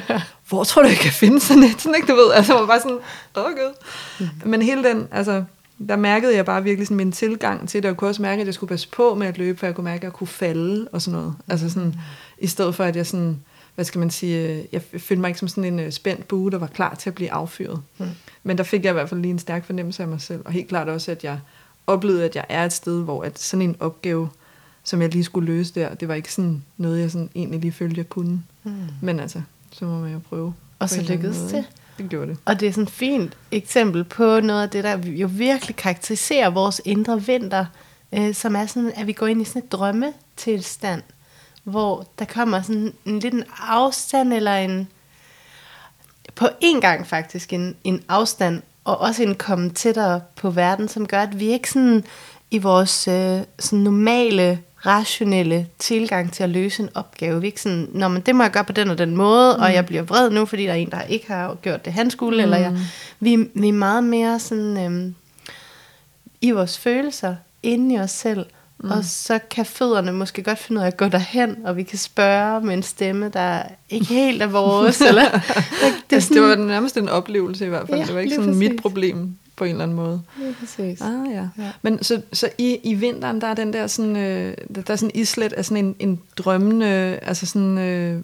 Hvor 0.49 0.63
tror 0.63 0.81
du, 0.81 0.87
jeg 0.87 0.97
kan 0.97 1.11
finde 1.11 1.39
sådan 1.39 1.63
et? 1.63 1.81
Sådan, 1.81 1.95
ikke, 1.95 2.07
du 2.07 2.15
ved, 2.15 2.31
altså, 2.33 2.53
man 2.53 2.61
var 2.61 2.67
bare 2.67 2.79
sådan, 2.79 2.99
gud. 3.33 3.73
Mm. 4.19 4.49
Men 4.49 4.61
hele 4.61 4.83
den, 4.83 5.07
altså, 5.11 5.43
der 5.87 5.95
mærkede 5.95 6.35
jeg 6.35 6.45
bare 6.45 6.63
virkelig 6.63 6.87
sådan 6.87 6.97
min 6.97 7.11
tilgang 7.11 7.69
til 7.69 7.83
det, 7.83 7.85
og 7.85 7.89
jeg 7.89 7.97
kunne 7.97 8.09
også 8.09 8.21
mærke, 8.21 8.41
at 8.41 8.45
jeg 8.45 8.53
skulle 8.53 8.67
passe 8.67 8.89
på 8.89 9.15
med 9.15 9.27
at 9.27 9.37
løbe, 9.37 9.59
for 9.59 9.65
jeg 9.65 9.75
kunne 9.75 9.83
mærke, 9.83 9.97
at 9.99 10.03
jeg 10.03 10.13
kunne 10.13 10.27
falde 10.27 10.87
og 10.91 11.01
sådan 11.01 11.19
noget. 11.19 11.35
Altså 11.47 11.69
sådan, 11.69 11.95
i 12.37 12.47
stedet 12.47 12.75
for, 12.75 12.83
at 12.83 12.95
jeg 12.95 13.07
sådan, 13.07 13.39
hvad 13.75 13.85
skal 13.85 13.99
man 13.99 14.09
sige, 14.09 14.49
øh, 14.49 14.63
jeg 14.71 14.81
følte 14.81 15.21
mig 15.21 15.27
ikke 15.27 15.39
som 15.39 15.47
sådan 15.47 15.73
en 15.73 15.79
øh, 15.79 15.91
spændt 15.91 16.27
bue, 16.27 16.51
der 16.51 16.57
var 16.57 16.67
klar 16.67 16.95
til 16.95 17.09
at 17.09 17.15
blive 17.15 17.31
affyret. 17.31 17.81
Mm. 17.97 18.07
Men 18.43 18.57
der 18.57 18.63
fik 18.63 18.83
jeg 18.83 18.89
i 18.89 18.93
hvert 18.93 19.09
fald 19.09 19.21
lige 19.21 19.31
en 19.31 19.39
stærk 19.39 19.65
fornemmelse 19.65 20.03
af 20.03 20.09
mig 20.09 20.21
selv, 20.21 20.41
og 20.45 20.51
helt 20.51 20.67
klart 20.67 20.89
også, 20.89 21.11
at 21.11 21.23
jeg 21.23 21.39
oplevede, 21.87 22.25
at 22.25 22.35
jeg 22.35 22.45
er 22.49 22.65
et 22.65 22.73
sted, 22.73 23.03
hvor 23.03 23.23
at 23.23 23.39
sådan 23.39 23.61
en 23.61 23.75
opgave, 23.79 24.29
som 24.83 25.01
jeg 25.01 25.09
lige 25.09 25.23
skulle 25.23 25.45
løse 25.45 25.73
der, 25.73 25.93
det 25.93 26.07
var 26.07 26.13
ikke 26.13 26.33
sådan 26.33 26.63
noget, 26.77 26.99
jeg 26.99 27.11
sådan 27.11 27.29
egentlig 27.35 27.59
lige 27.61 27.71
følte, 27.71 27.97
jeg 27.97 28.09
kunne. 28.09 28.43
Mm. 28.63 28.73
Men 29.01 29.19
altså, 29.19 29.41
så 29.71 29.85
må 29.85 29.99
man 29.99 30.13
jo 30.13 30.19
prøve. 30.29 30.53
Og 30.79 30.89
så 30.89 31.01
lykkedes 31.01 31.51
det. 31.51 31.65
Det 31.97 32.09
gjorde 32.09 32.27
det. 32.27 32.37
Og 32.45 32.59
det 32.59 32.67
er 32.67 32.71
sådan 32.71 32.83
et 32.83 32.89
fint 32.89 33.37
eksempel 33.51 34.03
på 34.03 34.39
noget 34.39 34.63
af 34.63 34.69
det, 34.69 34.83
der 34.83 34.97
jo 35.05 35.29
virkelig 35.31 35.75
karakteriserer 35.75 36.49
vores 36.49 36.81
indre 36.85 37.21
vinter, 37.21 37.65
øh, 38.11 38.33
som 38.33 38.55
er 38.55 38.65
sådan, 38.65 38.91
at 38.95 39.07
vi 39.07 39.13
går 39.13 39.27
ind 39.27 39.41
i 39.41 39.45
sådan 39.45 39.63
et 39.63 39.71
drømmetilstand, 39.71 41.01
hvor 41.63 42.07
der 42.19 42.25
kommer 42.25 42.61
sådan 42.61 42.93
en 43.05 43.19
lidt 43.19 43.33
en 43.33 43.43
afstand 43.59 44.33
eller 44.33 44.55
en, 44.55 44.87
på 46.35 46.47
en 46.61 46.81
gang 46.81 47.07
faktisk 47.07 47.53
en, 47.53 47.75
en 47.83 48.03
afstand, 48.09 48.61
og 48.83 48.97
også 48.97 49.23
en 49.23 49.35
komme 49.35 49.69
tættere 49.69 50.21
på 50.35 50.49
verden, 50.49 50.87
som 50.87 51.07
gør, 51.07 51.21
at 51.21 51.39
vi 51.39 51.45
ikke 51.45 51.71
sådan 51.71 52.03
i 52.51 52.57
vores 52.57 53.07
øh, 53.07 53.41
sådan 53.59 53.79
normale, 53.79 54.59
rationelle 54.85 55.67
tilgang 55.79 56.31
til 56.33 56.43
at 56.43 56.49
løse 56.49 56.83
en 56.83 56.89
opgave. 56.93 57.41
Vi 57.41 57.47
er 57.47 57.49
ikke 57.49 57.61
sådan, 57.61 57.89
Nå, 57.93 58.07
men 58.07 58.21
det 58.21 58.35
må 58.35 58.43
jeg 58.43 58.51
gøre 58.51 58.63
på 58.63 58.73
den 58.73 58.89
og 58.89 58.97
den 58.97 59.17
måde, 59.17 59.55
mm. 59.57 59.63
og 59.63 59.73
jeg 59.73 59.85
bliver 59.85 60.03
vred 60.03 60.29
nu, 60.29 60.45
fordi 60.45 60.63
der 60.63 60.71
er 60.71 60.75
en, 60.75 60.91
der 60.91 61.01
ikke 61.01 61.27
har 61.27 61.57
gjort 61.61 61.85
det, 61.85 61.93
han 61.93 62.09
skulle, 62.09 62.37
mm. 62.37 62.43
eller 62.43 62.57
jeg. 62.57 62.77
Vi, 63.19 63.49
vi 63.53 63.67
er 63.67 63.73
meget 63.73 64.03
mere 64.03 64.39
sådan, 64.39 64.85
øhm, 64.85 65.15
i 66.41 66.51
vores 66.51 66.77
følelser, 66.77 67.35
inde 67.63 67.95
i 67.95 67.99
os 67.99 68.11
selv, 68.11 68.45
Mm. 68.83 68.91
Og 68.91 69.03
så 69.03 69.39
kan 69.49 69.65
fødderne 69.65 70.11
måske 70.11 70.43
godt 70.43 70.59
finde 70.59 70.79
ud 70.79 70.83
af 70.83 70.87
at 70.87 70.97
gå 70.97 71.07
derhen, 71.07 71.57
og 71.65 71.77
vi 71.77 71.83
kan 71.83 71.97
spørge 71.97 72.61
med 72.61 72.73
en 72.73 72.83
stemme, 72.83 73.29
der 73.29 73.63
ikke 73.89 74.05
helt 74.05 74.41
er 74.41 74.47
vores. 74.47 75.01
eller, 75.09 75.29
det, 75.29 75.41
altså, 76.11 76.27
sådan, 76.27 76.43
det 76.43 76.49
var 76.49 76.55
nærmest 76.55 76.97
en 76.97 77.09
oplevelse 77.09 77.65
i 77.65 77.69
hvert 77.69 77.87
fald. 77.87 77.99
Ja, 77.99 78.05
det 78.05 78.15
var 78.15 78.21
ikke 78.21 78.35
sådan 78.35 78.53
præcis. 78.53 78.69
mit 78.69 78.81
problem 78.81 79.37
på 79.55 79.63
en 79.63 79.71
eller 79.71 79.83
anden 79.83 79.95
måde. 79.95 80.21
Lige 80.37 80.55
præcis. 80.59 81.01
Ah, 81.01 81.31
ja. 81.31 81.47
ja. 81.57 81.71
Men 81.81 82.03
så, 82.03 82.21
så 82.33 82.49
i, 82.57 82.79
i 82.83 82.93
vinteren, 82.93 83.41
der 83.41 83.47
er 83.47 83.53
den 83.53 83.73
der 83.73 83.87
sådan, 83.87 84.15
øh, 84.15 84.57
der 84.75 84.81
er 84.87 84.95
sådan 84.95 85.11
islet 85.15 85.53
af 85.53 85.65
sådan 85.65 85.85
en, 85.85 85.95
en 85.99 86.19
drømmende, 86.37 86.85
altså 87.21 87.45
sådan, 87.45 87.77
øh, 87.77 88.21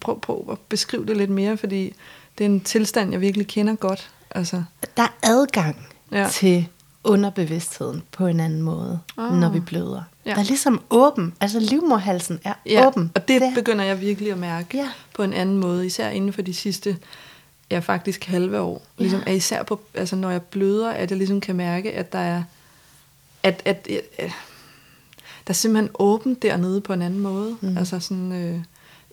prøv, 0.00 0.20
prøv 0.20 0.48
at 0.52 0.58
beskrive 0.68 1.06
det 1.06 1.16
lidt 1.16 1.30
mere, 1.30 1.56
fordi 1.56 1.94
det 2.38 2.44
er 2.44 2.48
en 2.48 2.60
tilstand, 2.60 3.12
jeg 3.12 3.20
virkelig 3.20 3.46
kender 3.46 3.74
godt. 3.74 4.10
Altså. 4.30 4.62
Der 4.96 5.02
er 5.02 5.16
adgang 5.22 5.86
ja. 6.12 6.28
til 6.30 6.68
underbevidstheden 7.04 8.02
på 8.12 8.26
en 8.26 8.40
anden 8.40 8.62
måde, 8.62 9.00
oh. 9.16 9.40
når 9.40 9.48
vi 9.48 9.60
bløder. 9.60 10.02
Ja. 10.26 10.30
Der 10.30 10.36
er 10.36 10.42
ligesom 10.44 10.82
åben, 10.90 11.34
altså 11.40 11.60
livmorhalsen 11.60 12.40
er 12.44 12.54
ja, 12.66 12.86
åben. 12.86 13.12
og 13.14 13.28
det, 13.28 13.40
det 13.40 13.54
begynder 13.54 13.84
jeg 13.84 14.00
virkelig 14.00 14.32
at 14.32 14.38
mærke 14.38 14.78
ja. 14.78 14.88
på 15.14 15.22
en 15.22 15.32
anden 15.32 15.58
måde, 15.58 15.86
især 15.86 16.08
inden 16.08 16.32
for 16.32 16.42
de 16.42 16.54
sidste, 16.54 16.96
ja 17.74 17.78
faktisk 17.78 18.24
halve 18.24 18.60
år. 18.60 18.82
Ja. 18.98 19.02
Ligesom, 19.02 19.22
at 19.26 19.34
især 19.34 19.62
på, 19.62 19.80
altså 19.94 20.16
når 20.16 20.30
jeg 20.30 20.42
bløder, 20.42 20.90
at 20.90 21.10
jeg 21.10 21.18
ligesom 21.18 21.40
kan 21.40 21.56
mærke, 21.56 21.92
at 21.92 22.12
der 22.12 22.18
er, 22.18 22.42
at, 23.42 23.62
at, 23.64 23.88
at, 23.90 24.02
at 24.18 24.30
der 25.46 25.50
er 25.50 25.54
simpelthen 25.54 25.90
åbent 25.98 26.42
dernede 26.42 26.80
på 26.80 26.92
en 26.92 27.02
anden 27.02 27.20
måde, 27.20 27.56
mm. 27.60 27.78
altså 27.78 28.00
sådan 28.00 28.32
øh, 28.32 28.60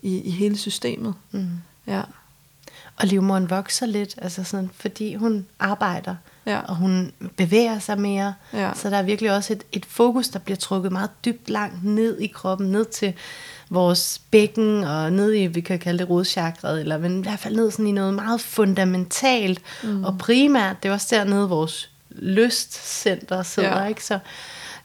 i, 0.02 0.20
i 0.20 0.30
hele 0.30 0.56
systemet. 0.58 1.14
Mm. 1.30 1.48
Ja. 1.86 2.02
Og 2.96 3.06
livmoderen 3.06 3.50
vokser 3.50 3.86
lidt, 3.86 4.14
altså 4.18 4.44
sådan, 4.44 4.70
fordi 4.74 5.14
hun 5.14 5.46
arbejder 5.58 6.14
ja. 6.46 6.60
og 6.60 6.76
hun 6.76 7.12
bevæger 7.36 7.78
sig 7.78 8.00
mere. 8.00 8.34
Ja. 8.52 8.70
Så 8.74 8.90
der 8.90 8.96
er 8.96 9.02
virkelig 9.02 9.32
også 9.32 9.52
et, 9.52 9.64
et 9.72 9.86
fokus, 9.86 10.28
der 10.28 10.38
bliver 10.38 10.56
trukket 10.56 10.92
meget 10.92 11.10
dybt 11.24 11.50
langt 11.50 11.84
ned 11.84 12.18
i 12.18 12.26
kroppen, 12.26 12.72
ned 12.72 12.84
til 12.84 13.14
vores 13.70 14.20
bækken, 14.30 14.84
og 14.84 15.12
ned 15.12 15.34
i, 15.34 15.46
vi 15.46 15.60
kan 15.60 15.78
kalde 15.78 15.98
det 15.98 16.10
rodchakret, 16.10 16.80
eller 16.80 16.98
men 16.98 17.18
i 17.18 17.22
hvert 17.22 17.38
fald 17.38 17.56
ned 17.56 17.70
sådan 17.70 17.86
i 17.86 17.92
noget 17.92 18.14
meget 18.14 18.40
fundamentalt, 18.40 19.60
mm. 19.82 20.04
og 20.04 20.18
primært, 20.18 20.82
det 20.82 20.88
er 20.88 20.92
også 20.92 21.16
dernede, 21.16 21.48
vores 21.48 21.90
lystcenter 22.10 23.42
sidder, 23.42 23.82
ja. 23.82 23.88
ikke? 23.88 24.04
Så 24.04 24.18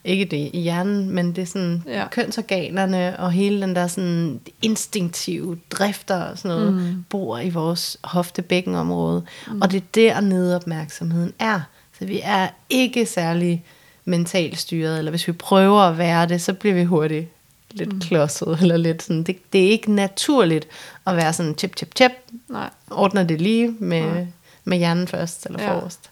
ikke 0.03 0.25
det 0.25 0.50
i 0.53 0.62
hjernen, 0.62 1.10
men 1.10 1.36
det 1.36 1.41
er 1.41 1.46
sådan 1.46 1.84
ja. 1.88 2.07
kønsorganerne 2.07 3.19
og 3.19 3.31
hele 3.31 3.62
den 3.62 3.75
der 3.75 3.88
sådan 3.88 4.39
instinktive 4.62 5.57
drifter 5.72 6.22
og 6.22 6.38
sådan 6.38 6.57
noget, 6.57 6.74
mm. 6.74 7.05
bor 7.10 7.39
i 7.39 7.50
vores 7.50 7.98
hoftebækkenområde. 8.03 9.24
Mm. 9.48 9.62
Og 9.62 9.72
det 9.72 9.77
er 9.77 9.86
dernede 9.96 10.55
opmærksomheden 10.55 11.34
er. 11.39 11.62
Så 12.00 12.05
vi 12.05 12.19
er 12.24 12.48
ikke 12.69 13.05
særlig 13.05 13.65
mentalt 14.05 14.57
styret, 14.57 14.98
eller 14.98 15.10
hvis 15.12 15.27
vi 15.27 15.31
prøver 15.31 15.81
at 15.81 15.98
være 15.98 16.27
det, 16.27 16.41
så 16.41 16.53
bliver 16.53 16.75
vi 16.75 16.84
hurtigt 16.84 17.31
lidt 17.71 17.93
mm. 17.93 18.00
klodset, 18.00 18.57
eller 18.62 18.77
lidt 18.77 19.03
sådan, 19.03 19.24
det, 19.24 19.53
det 19.53 19.65
er 19.65 19.69
ikke 19.69 19.91
naturligt 19.91 20.67
at 21.07 21.15
være 21.15 21.33
sådan 21.33 21.55
tip, 21.55 21.75
tip, 21.75 21.95
tip, 21.95 22.12
Nej. 22.50 22.69
ordner 22.91 23.24
det 23.24 23.41
lige 23.41 23.75
med, 23.79 24.27
med 24.63 24.77
hjernen 24.77 25.07
først, 25.07 25.45
eller 25.45 25.63
ja. 25.63 25.74
forrest. 25.74 26.09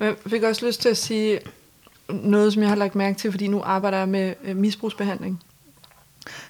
Jeg 0.00 0.14
fik 0.26 0.42
også 0.42 0.66
lyst 0.66 0.80
til 0.80 0.88
at 0.88 0.96
sige, 0.96 1.40
noget, 2.08 2.52
som 2.52 2.62
jeg 2.62 2.68
har 2.68 2.76
lagt 2.76 2.94
mærke 2.94 3.18
til, 3.18 3.30
fordi 3.30 3.46
nu 3.46 3.60
arbejder 3.60 3.98
jeg 3.98 4.08
med 4.08 4.34
øh, 4.44 4.56
misbrugsbehandling. 4.56 5.42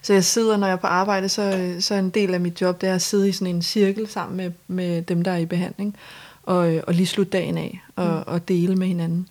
Så 0.02 0.12
jeg 0.12 0.24
sidder, 0.24 0.56
når 0.56 0.66
jeg 0.66 0.72
er 0.72 0.78
på 0.78 0.86
arbejde, 0.86 1.28
så, 1.28 1.74
så 1.80 1.94
en 1.94 2.10
del 2.10 2.34
af 2.34 2.40
mit 2.40 2.60
job, 2.60 2.80
det 2.80 2.88
er 2.88 2.94
at 2.94 3.02
sidde 3.02 3.28
i 3.28 3.32
sådan 3.32 3.54
en 3.54 3.62
cirkel 3.62 4.08
sammen 4.08 4.36
med, 4.36 4.50
med 4.68 5.02
dem, 5.02 5.24
der 5.24 5.30
er 5.30 5.36
i 5.36 5.46
behandling, 5.46 5.96
og, 6.42 6.74
øh, 6.74 6.82
og 6.86 6.94
lige 6.94 7.06
slutte 7.06 7.30
dagen 7.30 7.58
af, 7.58 7.80
og, 7.96 8.06
mm. 8.06 8.22
og 8.26 8.48
dele 8.48 8.76
med 8.76 8.86
hinanden. 8.86 9.28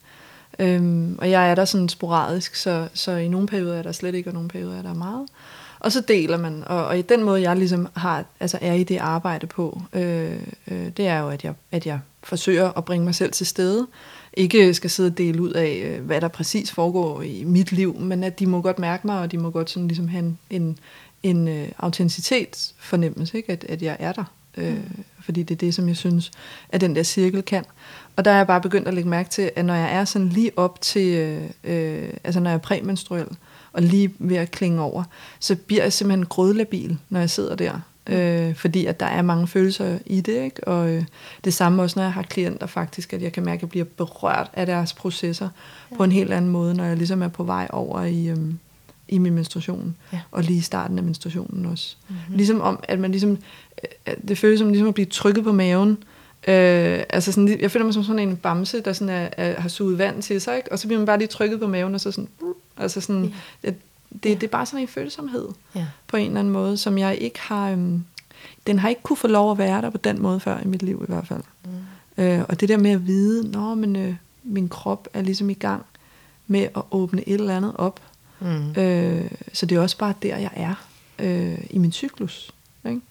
Øhm, 0.59 1.15
og 1.19 1.31
jeg 1.31 1.51
er 1.51 1.55
der 1.55 1.65
sådan 1.65 1.89
sporadisk, 1.89 2.55
så, 2.55 2.87
så 2.93 3.11
i 3.11 3.27
nogle 3.27 3.47
perioder 3.47 3.77
er 3.77 3.83
der 3.83 3.91
slet 3.91 4.15
ikke, 4.15 4.29
og 4.29 4.33
nogle 4.33 4.49
perioder 4.49 4.77
er 4.77 4.81
der 4.81 4.93
meget. 4.93 5.27
Og 5.79 5.91
så 5.91 6.01
deler 6.01 6.37
man, 6.37 6.63
og, 6.65 6.85
og 6.85 6.99
i 6.99 7.01
den 7.01 7.23
måde, 7.23 7.41
jeg 7.41 7.55
ligesom 7.55 7.87
har, 7.95 8.25
altså 8.39 8.59
er 8.61 8.73
i 8.73 8.83
det 8.83 8.97
arbejde 8.97 9.47
på, 9.47 9.81
øh, 9.93 10.39
øh, 10.67 10.87
det 10.97 11.07
er 11.07 11.19
jo, 11.19 11.29
at 11.29 11.43
jeg, 11.43 11.53
at 11.71 11.85
jeg 11.85 11.99
forsøger 12.23 12.77
at 12.77 12.85
bringe 12.85 13.05
mig 13.05 13.15
selv 13.15 13.31
til 13.31 13.45
stede, 13.45 13.87
ikke 14.33 14.73
skal 14.73 14.89
sidde 14.89 15.07
og 15.07 15.17
dele 15.17 15.41
ud 15.41 15.51
af, 15.51 15.81
øh, 15.85 16.05
hvad 16.05 16.21
der 16.21 16.27
præcis 16.27 16.71
foregår 16.71 17.21
i 17.21 17.43
mit 17.43 17.71
liv, 17.71 17.99
men 17.99 18.23
at 18.23 18.39
de 18.39 18.45
må 18.45 18.61
godt 18.61 18.79
mærke 18.79 19.07
mig, 19.07 19.19
og 19.19 19.31
de 19.31 19.37
må 19.37 19.49
godt 19.49 19.69
sådan 19.69 19.87
ligesom 19.87 20.07
have 20.07 20.23
en, 20.23 20.37
en, 20.49 20.67
øh, 20.69 20.75
en 21.23 21.47
uh, 21.47 21.69
autenticitetsfornemmelse, 21.77 23.37
ikke? 23.37 23.51
At, 23.51 23.63
at 23.63 23.81
jeg 23.81 23.97
er 23.99 24.11
der. 24.11 24.23
Øh, 24.59 24.73
mm. 24.73 25.03
Fordi 25.21 25.43
det 25.43 25.55
er 25.55 25.59
det, 25.59 25.75
som 25.75 25.87
jeg 25.87 25.97
synes, 25.97 26.31
at 26.69 26.81
den 26.81 26.95
der 26.95 27.03
cirkel 27.03 27.41
kan. 27.41 27.63
Og 28.15 28.25
der 28.25 28.31
er 28.31 28.37
jeg 28.37 28.47
bare 28.47 28.61
begyndt 28.61 28.87
at 28.87 28.93
lægge 28.93 29.09
mærke 29.09 29.29
til, 29.29 29.51
at 29.55 29.65
når 29.65 29.73
jeg 29.73 29.93
er 29.93 30.05
sådan 30.05 30.29
lige 30.29 30.51
op 30.55 30.81
til, 30.81 31.15
øh, 31.15 31.43
øh, 31.63 32.09
altså 32.23 32.39
når 32.39 32.49
jeg 32.49 32.55
er 32.55 32.61
præmenstruel, 32.61 33.27
og 33.73 33.81
lige 33.81 34.13
ved 34.19 34.37
at 34.37 34.51
klinge 34.51 34.81
over, 34.81 35.03
så 35.39 35.55
bliver 35.55 35.83
jeg 35.83 35.93
simpelthen 35.93 36.25
grødlabil, 36.25 36.97
når 37.09 37.19
jeg 37.19 37.29
sidder 37.29 37.55
der 37.55 37.79
øh, 38.09 38.55
fordi 38.55 38.85
at 38.85 38.99
der 38.99 39.05
er 39.05 39.21
mange 39.21 39.47
følelser 39.47 39.99
i 40.05 40.21
det, 40.21 40.43
ikke? 40.43 40.67
og 40.67 40.89
øh, 40.89 41.03
det 41.43 41.53
samme 41.53 41.81
også, 41.81 41.99
når 41.99 42.03
jeg 42.03 42.13
har 42.13 42.23
klienter 42.23 42.67
faktisk, 42.67 43.13
at 43.13 43.21
jeg 43.21 43.31
kan 43.31 43.45
mærke, 43.45 43.57
at 43.57 43.61
jeg 43.61 43.69
bliver 43.69 43.85
berørt 43.85 44.49
af 44.53 44.65
deres 44.65 44.93
processer 44.93 45.49
ja. 45.91 45.95
på 45.97 46.03
en 46.03 46.11
helt 46.11 46.33
anden 46.33 46.51
måde, 46.51 46.73
når 46.73 46.83
jeg 46.83 46.97
ligesom 46.97 47.21
er 47.21 47.27
på 47.27 47.43
vej 47.43 47.67
over 47.69 48.03
i, 48.03 48.27
øh, 48.27 48.37
i 49.07 49.17
min 49.17 49.33
menstruation, 49.33 49.95
ja. 50.13 50.19
og 50.31 50.43
lige 50.43 50.57
i 50.57 50.61
starten 50.61 50.97
af 50.97 51.03
menstruationen 51.03 51.65
også. 51.65 51.95
Mm-hmm. 52.09 52.35
Ligesom 52.35 52.61
om, 52.61 52.79
at 52.83 52.99
man 52.99 53.11
ligesom, 53.11 53.37
det 54.27 54.37
føles 54.37 54.59
som 54.59 54.69
ligesom 54.69 54.87
at 54.87 54.93
blive 54.93 55.05
trykket 55.05 55.43
på 55.43 55.51
maven, 55.51 56.03
Øh, 56.47 57.03
altså 57.09 57.31
sådan, 57.31 57.59
jeg 57.61 57.71
føler 57.71 57.85
mig 57.85 57.93
som 57.93 58.03
sådan 58.03 58.29
en 58.29 58.37
bamse, 58.37 58.81
der 58.81 58.93
sådan 58.93 59.09
er, 59.09 59.29
er, 59.37 59.61
har 59.61 59.69
suget 59.69 59.97
vand 59.97 60.21
til 60.21 60.41
sig, 60.41 60.57
ikke? 60.57 60.71
og 60.71 60.79
så 60.79 60.87
bliver 60.87 60.99
man 60.99 61.05
bare 61.05 61.17
lige 61.17 61.27
trykket 61.27 61.59
på 61.59 61.67
maven, 61.67 61.93
og 61.95 62.01
så 62.01 62.11
sådan, 62.11 62.29
uh, 62.41 62.55
altså 62.77 63.01
sådan, 63.01 63.33
ja 63.63 63.71
det, 64.23 64.29
ja. 64.29 64.33
det 64.33 64.43
er 64.43 64.47
bare 64.47 64.65
sådan 64.65 64.79
en 64.79 64.87
følsomhed 64.87 65.47
ja. 65.75 65.85
på 66.07 66.17
en 66.17 66.27
eller 66.27 66.39
anden 66.39 66.53
måde, 66.53 66.77
som 66.77 66.97
jeg 66.97 67.17
ikke 67.17 67.39
har... 67.39 67.71
Øhm, 67.71 68.03
den 68.67 68.79
har 68.79 68.89
ikke 68.89 69.01
kunne 69.01 69.17
få 69.17 69.27
lov 69.27 69.51
at 69.51 69.57
være 69.57 69.81
der 69.81 69.89
på 69.89 69.97
den 69.97 70.21
måde 70.21 70.39
før 70.39 70.59
i 70.59 70.67
mit 70.67 70.83
liv 70.83 71.05
i 71.07 71.11
hvert 71.11 71.27
fald. 71.27 71.41
Mm. 71.65 72.23
Øh, 72.23 72.45
og 72.49 72.59
det 72.59 72.69
der 72.69 72.77
med 72.77 72.91
at 72.91 73.07
vide, 73.07 73.51
når 73.51 73.75
men, 73.75 73.95
øh, 73.95 74.15
min 74.43 74.69
krop 74.69 75.07
er 75.13 75.21
ligesom 75.21 75.49
i 75.49 75.53
gang 75.53 75.85
med 76.47 76.67
at 76.75 76.81
åbne 76.91 77.29
et 77.29 77.33
eller 77.33 77.57
andet 77.57 77.73
op. 77.75 78.01
Mm. 78.39 78.71
Øh, 78.71 79.31
så 79.53 79.65
det 79.65 79.75
er 79.75 79.81
også 79.81 79.97
bare 79.97 80.13
der, 80.21 80.37
jeg 80.37 80.51
er 80.55 80.85
øh, 81.19 81.57
i 81.69 81.77
min 81.77 81.91
cyklus. 81.91 82.51
Ikke? 82.85 83.01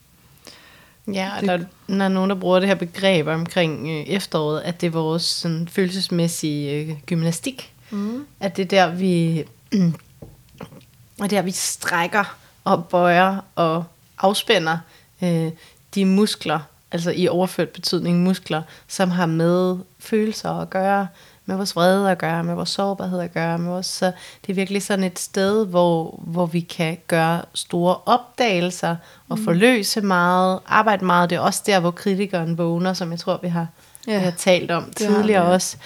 Ja, 1.13 1.31
og 1.37 1.43
der, 1.43 1.57
der 1.89 2.05
er 2.05 2.09
nogen, 2.09 2.31
der 2.31 2.37
bruger 2.37 2.59
det 2.59 2.69
her 2.69 2.75
begreb 2.75 3.27
omkring 3.27 3.89
øh, 3.89 4.03
efteråret, 4.07 4.61
at 4.61 4.81
det 4.81 4.87
er 4.87 4.91
vores 4.91 5.23
sådan, 5.23 5.69
følelsesmæssige 5.69 6.73
øh, 6.73 6.97
gymnastik. 7.07 7.73
Mm. 7.91 8.27
At 8.41 8.57
det 8.57 8.63
er 8.63 8.87
der, 8.87 8.95
vi 8.95 9.45
og 11.21 11.31
det 11.31 11.33
er, 11.33 11.39
at 11.39 11.47
vi 11.47 11.51
strækker 11.51 12.39
og 12.65 12.85
bøjer 12.85 13.37
og 13.55 13.85
afspænder 14.19 14.79
øh, 15.23 15.51
de 15.95 16.05
muskler, 16.05 16.61
altså 16.93 17.11
i 17.11 17.29
overført 17.29 17.69
betydning 17.69 18.23
muskler, 18.23 18.63
som 18.89 19.11
har 19.11 19.27
med 19.27 19.77
følelser 19.99 20.51
at 20.51 20.71
gøre, 20.71 21.09
med 21.49 21.57
vores 21.57 21.77
vrede 21.77 22.11
at 22.11 22.19
gøre, 22.19 22.45
med 22.45 22.55
vores 22.55 22.69
sårbarhed 22.69 23.21
at 23.21 23.35
gøre. 23.35 23.59
Med 23.59 23.71
vores, 23.71 23.87
så 23.87 24.13
det 24.47 24.53
er 24.53 24.55
virkelig 24.55 24.83
sådan 24.83 25.05
et 25.05 25.19
sted, 25.19 25.67
hvor, 25.67 26.21
hvor 26.27 26.47
vi 26.47 26.61
kan 26.61 26.99
gøre 27.07 27.43
store 27.55 27.97
opdagelser 28.07 28.97
og 29.29 29.39
mm. 29.39 29.45
forløse 29.45 30.01
meget, 30.01 30.59
arbejde 30.67 31.05
meget. 31.05 31.31
Det 31.31 31.37
er 31.37 31.41
også 31.41 31.63
der, 31.67 31.81
hvor 31.81 31.91
kritikeren 31.91 32.59
vågner, 32.59 32.93
som 32.93 33.11
jeg 33.11 33.19
tror, 33.19 33.39
vi 33.43 33.49
har, 33.49 33.67
ja. 34.07 34.19
vi 34.19 34.25
har 34.25 34.31
talt 34.31 34.71
om 34.71 34.93
tidligere 34.97 35.45
vi, 35.45 35.49
ja. 35.49 35.55
også. 35.55 35.77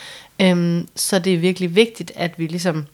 Øhm, 0.41 0.89
så 0.97 1.19
det 1.19 1.35
er 1.35 1.39
virkelig 1.39 1.75
vigtigt, 1.75 2.13
at 2.17 2.39
vi 2.39 2.47
ligesom 2.47 2.87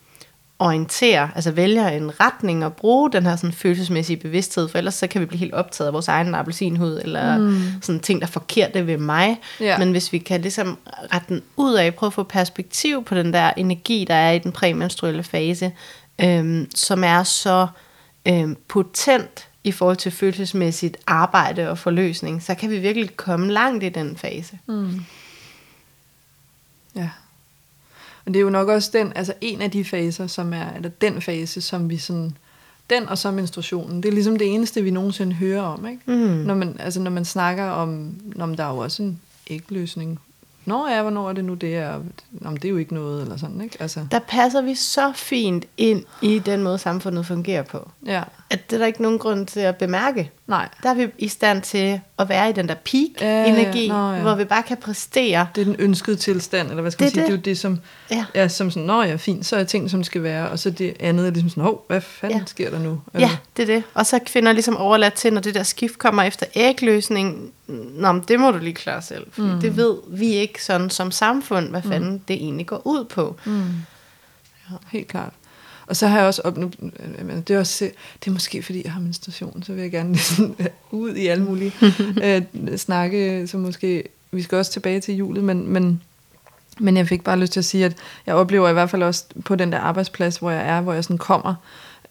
orientere, 0.58 1.30
altså 1.34 1.50
vælger 1.50 1.88
en 1.88 2.20
retning 2.20 2.64
og 2.64 2.72
bruge 2.72 3.12
den 3.12 3.26
her 3.26 3.36
sådan 3.36 3.52
følelsesmæssige 3.52 4.16
bevidsthed, 4.16 4.68
for 4.68 4.78
ellers 4.78 4.94
så 4.94 5.06
kan 5.06 5.20
vi 5.20 5.26
blive 5.26 5.38
helt 5.38 5.54
optaget 5.54 5.86
af 5.86 5.92
vores 5.92 6.08
egen 6.08 6.34
appelsinhud, 6.34 7.00
eller 7.04 7.38
mm. 7.38 7.62
sådan 7.82 8.00
ting, 8.00 8.20
der 8.20 8.26
er 8.26 8.30
forkerte 8.30 8.86
ved 8.86 8.96
mig. 8.96 9.40
Ja. 9.60 9.78
Men 9.78 9.90
hvis 9.90 10.12
vi 10.12 10.18
kan 10.18 10.40
ligesom 10.40 10.78
rette 11.12 11.26
den 11.28 11.42
ud 11.56 11.74
af, 11.74 11.94
prøve 11.94 12.08
at 12.08 12.14
få 12.14 12.22
perspektiv 12.22 13.04
på 13.04 13.14
den 13.14 13.32
der 13.32 13.50
energi, 13.56 14.04
der 14.08 14.14
er 14.14 14.32
i 14.32 14.38
den 14.38 14.52
præmenstruelle 14.52 15.22
fase, 15.22 15.72
øhm, 16.18 16.70
som 16.74 17.04
er 17.04 17.22
så 17.22 17.66
øhm, 18.26 18.56
potent 18.68 19.48
i 19.64 19.72
forhold 19.72 19.96
til 19.96 20.12
følelsesmæssigt 20.12 20.96
arbejde 21.06 21.70
og 21.70 21.78
forløsning, 21.78 22.42
så 22.42 22.54
kan 22.54 22.70
vi 22.70 22.78
virkelig 22.78 23.16
komme 23.16 23.52
langt 23.52 23.84
i 23.84 23.88
den 23.88 24.16
fase. 24.16 24.58
Mm. 24.66 25.04
Ja. 26.96 27.08
Men 28.28 28.34
det 28.34 28.40
er 28.40 28.44
jo 28.44 28.50
nok 28.50 28.68
også 28.68 28.90
den, 28.92 29.12
altså 29.14 29.32
en 29.40 29.62
af 29.62 29.70
de 29.70 29.84
faser, 29.84 30.26
som 30.26 30.52
er, 30.52 30.72
eller 30.76 30.88
den 30.88 31.22
fase, 31.22 31.60
som 31.60 31.90
vi 31.90 31.96
sådan 31.96 32.36
den 32.90 33.08
og 33.08 33.18
så 33.18 33.30
menstruationen, 33.30 34.02
det 34.02 34.08
er 34.08 34.12
ligesom 34.12 34.36
det 34.36 34.54
eneste, 34.54 34.82
vi 34.82 34.90
nogensinde 34.90 35.34
hører 35.34 35.62
om. 35.62 35.86
Ikke? 35.86 36.02
Mm. 36.06 36.14
Når, 36.14 36.54
man, 36.54 36.76
altså, 36.78 37.00
når 37.00 37.10
man 37.10 37.24
snakker 37.24 37.64
om, 37.64 38.14
om 38.40 38.56
der 38.56 38.64
er 38.64 38.70
jo 38.70 38.78
også 38.78 39.02
en 39.02 39.20
ægløsning 39.50 40.20
Nå 40.64 40.88
ja, 40.88 41.02
hvornår 41.02 41.28
er 41.28 41.32
det 41.32 41.44
nu 41.44 41.54
det 41.54 41.76
er? 41.76 42.00
Nå, 42.30 42.50
det 42.50 42.64
er 42.64 42.68
jo 42.68 42.76
ikke 42.76 42.94
noget, 42.94 43.22
eller 43.22 43.36
sådan, 43.36 43.60
ikke? 43.60 43.76
Altså. 43.80 44.06
Der 44.10 44.18
passer 44.18 44.62
vi 44.62 44.74
så 44.74 45.12
fint 45.14 45.64
ind 45.76 46.04
i 46.22 46.38
den 46.38 46.62
måde, 46.62 46.78
samfundet 46.78 47.26
fungerer 47.26 47.62
på. 47.62 47.90
Ja. 48.06 48.22
At 48.50 48.70
det 48.70 48.76
er 48.76 48.78
der 48.80 48.86
ikke 48.86 49.02
nogen 49.02 49.18
grund 49.18 49.46
til 49.46 49.60
at 49.60 49.76
bemærke. 49.76 50.30
Nej. 50.46 50.68
Der 50.82 50.90
er 50.90 50.94
vi 50.94 51.06
i 51.18 51.28
stand 51.28 51.62
til 51.62 52.00
at 52.18 52.28
være 52.28 52.50
i 52.50 52.52
den 52.52 52.68
der 52.68 52.74
peak-energi, 52.74 53.86
ja. 53.86 53.92
Nå, 53.92 54.12
ja. 54.12 54.22
hvor 54.22 54.34
vi 54.34 54.44
bare 54.44 54.62
kan 54.62 54.76
præstere. 54.76 55.48
Det 55.54 55.60
er 55.60 55.64
den 55.64 55.76
ønskede 55.78 56.16
tilstand, 56.16 56.68
eller 56.68 56.80
hvad 56.82 56.90
skal 56.90 57.06
Det 57.06 57.16
man 57.16 57.24
er 57.24 57.26
sige? 57.28 57.36
det. 57.36 57.44
Det 57.44 57.50
er 57.50 57.50
jo 57.50 57.54
det, 57.54 57.58
som, 57.58 57.80
Ja. 58.34 58.40
ja, 58.42 58.48
som 58.48 58.70
sådan, 58.70 58.86
nå 58.86 59.02
ja, 59.02 59.16
fint, 59.16 59.46
så 59.46 59.56
er 59.56 59.64
ting, 59.64 59.90
som 59.90 60.04
skal 60.04 60.22
være, 60.22 60.48
og 60.48 60.58
så 60.58 60.70
det 60.70 60.96
andet 61.00 61.26
er 61.26 61.30
ligesom 61.30 61.50
sådan, 61.50 61.62
hov, 61.62 61.84
hvad 61.88 62.00
fanden 62.00 62.38
Ja. 62.38 62.44
sker 62.46 62.70
der 62.70 62.78
nu? 62.78 63.00
Ja, 63.14 63.30
det 63.56 63.62
er 63.62 63.66
det. 63.66 63.82
Og 63.94 64.06
så 64.06 64.16
er 64.16 64.20
kvinder 64.26 64.52
ligesom 64.52 64.76
overladt 64.76 65.14
til, 65.14 65.32
når 65.32 65.40
det 65.40 65.54
der 65.54 65.62
skift 65.62 65.98
kommer 65.98 66.22
efter 66.22 66.46
ægløsning. 66.54 67.52
Nå, 67.66 68.12
men 68.12 68.24
det 68.28 68.40
må 68.40 68.50
du 68.50 68.58
lige 68.58 68.74
klare 68.74 69.02
selv. 69.02 69.26
Fordi 69.32 69.48
mm. 69.48 69.60
det 69.60 69.76
ved 69.76 69.96
vi 70.08 70.26
ikke 70.26 70.64
sådan 70.64 70.90
som 70.90 71.10
samfund, 71.10 71.68
hvad 71.68 71.82
fanden 71.82 72.10
mm. 72.12 72.18
det 72.18 72.36
egentlig 72.36 72.66
går 72.66 72.82
ud 72.86 73.04
på. 73.04 73.36
Mm. 73.44 73.52
Ja, 74.70 74.76
helt 74.90 75.08
klart. 75.08 75.32
Og 75.88 75.96
så 75.96 76.06
har 76.06 76.18
jeg 76.18 76.26
også 76.26 76.42
op, 76.44 76.56
nu, 76.56 76.70
men 77.22 77.42
det 77.48 77.54
er 77.54 77.58
også, 77.58 77.90
det 78.24 78.30
er 78.30 78.32
måske 78.32 78.62
fordi 78.62 78.82
jeg 78.84 78.92
har 78.92 79.00
menstruation, 79.00 79.62
så 79.62 79.72
vil 79.72 79.82
jeg 79.82 79.90
gerne 79.90 80.12
ligesom 80.18 80.56
ud 80.90 81.14
i 81.14 81.26
alle 81.26 81.44
mulige 81.44 81.72
øh, 82.24 82.42
snakke, 82.76 83.46
så 83.46 83.58
måske, 83.58 84.04
vi 84.30 84.42
skal 84.42 84.58
også 84.58 84.72
tilbage 84.72 85.00
til 85.00 85.14
julet, 85.14 85.44
men, 85.44 85.68
men, 85.68 86.02
men 86.78 86.96
jeg 86.96 87.08
fik 87.08 87.24
bare 87.24 87.38
lyst 87.38 87.52
til 87.52 87.60
at 87.60 87.64
sige, 87.64 87.84
at 87.84 87.96
jeg 88.26 88.34
oplever 88.34 88.68
i 88.68 88.72
hvert 88.72 88.90
fald 88.90 89.02
også 89.02 89.24
på 89.44 89.54
den 89.54 89.72
der 89.72 89.78
arbejdsplads, 89.78 90.36
hvor 90.36 90.50
jeg 90.50 90.68
er, 90.68 90.80
hvor 90.80 90.92
jeg 90.92 91.04
sådan 91.04 91.18
kommer, 91.18 91.54